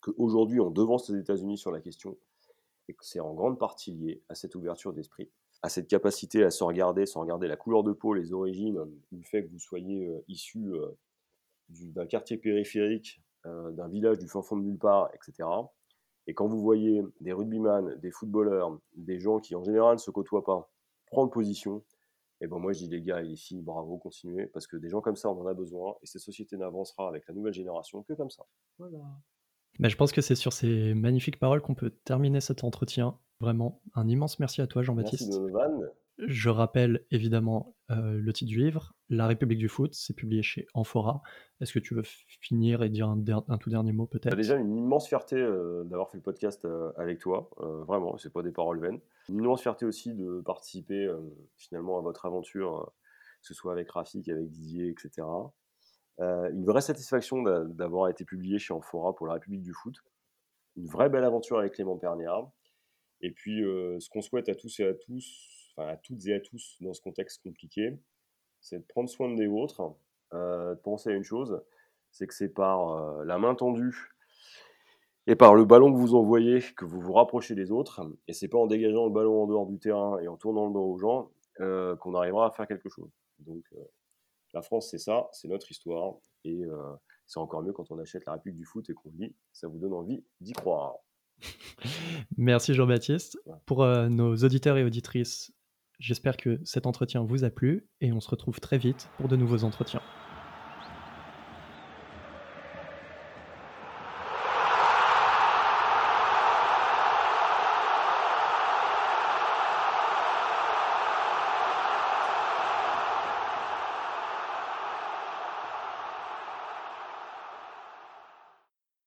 qu'aujourd'hui 0.00 0.60
on 0.60 0.70
devance 0.70 1.08
les 1.10 1.20
États-Unis 1.20 1.58
sur 1.58 1.70
la 1.70 1.80
question, 1.80 2.16
et 2.88 2.94
que 2.94 3.04
c'est 3.04 3.20
en 3.20 3.34
grande 3.34 3.58
partie 3.58 3.92
lié 3.92 4.22
à 4.28 4.34
cette 4.34 4.54
ouverture 4.54 4.92
d'esprit, 4.92 5.30
à 5.62 5.68
cette 5.68 5.88
capacité 5.88 6.44
à 6.44 6.50
se 6.50 6.62
regarder, 6.64 7.06
sans 7.06 7.20
regarder 7.20 7.48
la 7.48 7.56
couleur 7.56 7.82
de 7.82 7.92
peau, 7.92 8.14
les 8.14 8.32
origines, 8.32 8.78
le 9.10 9.22
fait 9.22 9.44
que 9.44 9.50
vous 9.50 9.58
soyez 9.58 10.08
issu 10.28 10.72
d'un 11.68 12.06
quartier 12.06 12.36
périphérique, 12.36 13.22
euh, 13.46 13.70
d'un 13.72 13.88
village 13.88 14.18
du 14.18 14.28
fin 14.28 14.42
fond 14.42 14.56
de 14.56 14.62
nulle 14.62 14.78
part, 14.78 15.10
etc. 15.14 15.48
Et 16.26 16.34
quand 16.34 16.46
vous 16.46 16.60
voyez 16.60 17.02
des 17.20 17.32
rugbyman, 17.32 17.96
des 18.00 18.10
footballeurs, 18.10 18.78
des 18.96 19.18
gens 19.18 19.38
qui 19.38 19.54
en 19.54 19.62
général 19.62 19.94
ne 19.94 20.00
se 20.00 20.10
côtoient 20.10 20.44
pas, 20.44 20.70
prendre 21.06 21.30
position, 21.30 21.84
et 22.40 22.44
eh 22.44 22.46
ben 22.48 22.58
moi 22.58 22.72
je 22.72 22.80
dis 22.80 22.88
les 22.88 23.00
gars 23.00 23.22
et 23.22 23.24
les 23.24 23.36
filles, 23.36 23.62
bravo, 23.62 23.96
continuez, 23.96 24.46
parce 24.46 24.66
que 24.66 24.76
des 24.76 24.90
gens 24.90 25.00
comme 25.00 25.16
ça, 25.16 25.30
on 25.30 25.40
en 25.40 25.46
a 25.46 25.54
besoin, 25.54 25.94
et 26.02 26.06
cette 26.06 26.22
société 26.22 26.56
n'avancera 26.56 27.08
avec 27.08 27.26
la 27.28 27.34
nouvelle 27.34 27.54
génération 27.54 28.02
que 28.02 28.12
comme 28.12 28.30
ça. 28.30 28.44
Voilà. 28.78 28.98
Mais 29.78 29.88
je 29.88 29.96
pense 29.96 30.12
que 30.12 30.20
c'est 30.20 30.34
sur 30.34 30.52
ces 30.52 30.94
magnifiques 30.94 31.38
paroles 31.38 31.62
qu'on 31.62 31.74
peut 31.74 31.90
terminer 32.04 32.40
cet 32.40 32.64
entretien. 32.64 33.18
Vraiment, 33.40 33.82
un 33.94 34.08
immense 34.08 34.38
merci 34.38 34.60
à 34.60 34.66
toi 34.66 34.82
Jean-Baptiste. 34.82 35.38
Je 36.18 36.48
rappelle 36.48 37.06
évidemment 37.10 37.76
euh, 37.90 38.18
le 38.18 38.32
titre 38.32 38.48
du 38.48 38.58
livre, 38.58 38.95
La 39.08 39.28
République 39.28 39.58
du 39.58 39.68
foot, 39.68 39.94
c'est 39.94 40.14
publié 40.14 40.42
chez 40.42 40.66
Amphora. 40.74 41.22
Est-ce 41.60 41.72
que 41.72 41.78
tu 41.78 41.94
veux 41.94 42.02
finir 42.04 42.82
et 42.82 42.88
dire 42.88 43.08
un, 43.08 43.58
tout 43.58 43.70
dernier 43.70 43.92
mot 43.92 44.06
peut-être? 44.06 44.34
Déjà 44.34 44.56
une 44.56 44.76
immense 44.76 45.06
fierté 45.06 45.36
d'avoir 45.84 46.10
fait 46.10 46.16
le 46.16 46.22
podcast 46.22 46.66
avec 46.96 47.20
toi, 47.20 47.48
vraiment, 47.86 48.18
c'est 48.18 48.32
pas 48.32 48.42
des 48.42 48.50
paroles 48.50 48.80
vaines. 48.80 49.00
Une 49.28 49.36
immense 49.36 49.62
fierté 49.62 49.86
aussi 49.86 50.12
de 50.14 50.40
participer 50.44 51.08
finalement 51.56 51.98
à 51.98 52.00
votre 52.00 52.26
aventure, 52.26 52.92
que 53.40 53.46
ce 53.46 53.54
soit 53.54 53.72
avec 53.72 53.88
Rafik, 53.90 54.28
avec 54.28 54.50
Didier, 54.50 54.88
etc. 54.88 55.26
une 56.18 56.64
vraie 56.64 56.80
satisfaction 56.80 57.42
d'avoir 57.42 58.08
été 58.08 58.24
publié 58.24 58.58
chez 58.58 58.74
Amphora 58.74 59.14
pour 59.14 59.28
la 59.28 59.34
République 59.34 59.62
du 59.62 59.72
foot. 59.72 59.94
Une 60.74 60.88
vraie 60.88 61.08
belle 61.08 61.24
aventure 61.24 61.58
avec 61.60 61.74
Clément 61.74 61.96
Perniard. 61.96 62.50
Et 63.20 63.30
puis, 63.30 63.62
ce 63.62 64.08
qu'on 64.10 64.20
souhaite 64.20 64.48
à 64.48 64.56
tous 64.56 64.80
et 64.80 64.84
à 64.84 64.94
tous, 64.94 65.72
enfin 65.76 65.88
à 65.88 65.96
toutes 65.96 66.26
et 66.26 66.34
à 66.34 66.40
tous 66.40 66.76
dans 66.80 66.92
ce 66.92 67.00
contexte 67.00 67.40
compliqué, 67.42 67.96
c'est 68.66 68.78
de 68.78 68.84
prendre 68.84 69.08
soin 69.08 69.32
des 69.34 69.46
vôtres, 69.46 69.94
de 70.32 70.74
penser 70.82 71.10
à 71.10 71.12
une 71.12 71.22
chose, 71.22 71.62
c'est 72.10 72.26
que 72.26 72.34
c'est 72.34 72.48
par 72.48 73.24
la 73.24 73.38
main 73.38 73.54
tendue 73.54 74.12
et 75.28 75.36
par 75.36 75.54
le 75.54 75.64
ballon 75.64 75.92
que 75.92 75.98
vous 75.98 76.14
envoyez 76.14 76.60
que 76.76 76.84
vous 76.84 77.00
vous 77.00 77.12
rapprochez 77.12 77.54
des 77.54 77.70
autres, 77.70 78.00
et 78.26 78.32
c'est 78.32 78.48
pas 78.48 78.58
en 78.58 78.66
dégageant 78.66 79.06
le 79.06 79.12
ballon 79.12 79.44
en 79.44 79.46
dehors 79.46 79.66
du 79.66 79.78
terrain 79.78 80.18
et 80.18 80.28
en 80.28 80.36
tournant 80.36 80.66
le 80.66 80.72
dos 80.72 80.84
aux 80.84 80.98
gens 80.98 81.30
qu'on 82.00 82.14
arrivera 82.14 82.48
à 82.48 82.50
faire 82.50 82.66
quelque 82.66 82.88
chose. 82.88 83.10
Donc, 83.38 83.64
la 84.52 84.62
France, 84.62 84.88
c'est 84.90 84.98
ça, 84.98 85.28
c'est 85.32 85.48
notre 85.48 85.70
histoire, 85.70 86.14
et 86.44 86.64
c'est 87.26 87.40
encore 87.40 87.62
mieux 87.62 87.72
quand 87.72 87.90
on 87.90 87.98
achète 87.98 88.24
la 88.26 88.32
République 88.32 88.56
du 88.56 88.64
foot 88.64 88.88
et 88.90 88.94
qu'on 88.94 89.10
lit, 89.18 89.34
ça 89.52 89.68
vous 89.68 89.78
donne 89.78 89.92
envie 89.92 90.24
d'y 90.40 90.52
croire. 90.52 90.96
Merci 92.36 92.74
Jean-Baptiste. 92.74 93.38
Pour 93.66 93.82
euh, 93.82 94.08
nos 94.08 94.36
auditeurs 94.36 94.76
et 94.78 94.84
auditrices, 94.84 95.52
j'espère 95.98 96.36
que 96.36 96.60
cet 96.64 96.86
entretien 96.86 97.22
vous 97.22 97.44
a 97.44 97.50
plu 97.50 97.88
et 98.00 98.12
on 98.12 98.20
se 98.20 98.30
retrouve 98.30 98.60
très 98.60 98.78
vite 98.78 99.08
pour 99.16 99.28
de 99.28 99.36
nouveaux 99.36 99.64
entretiens. 99.64 100.02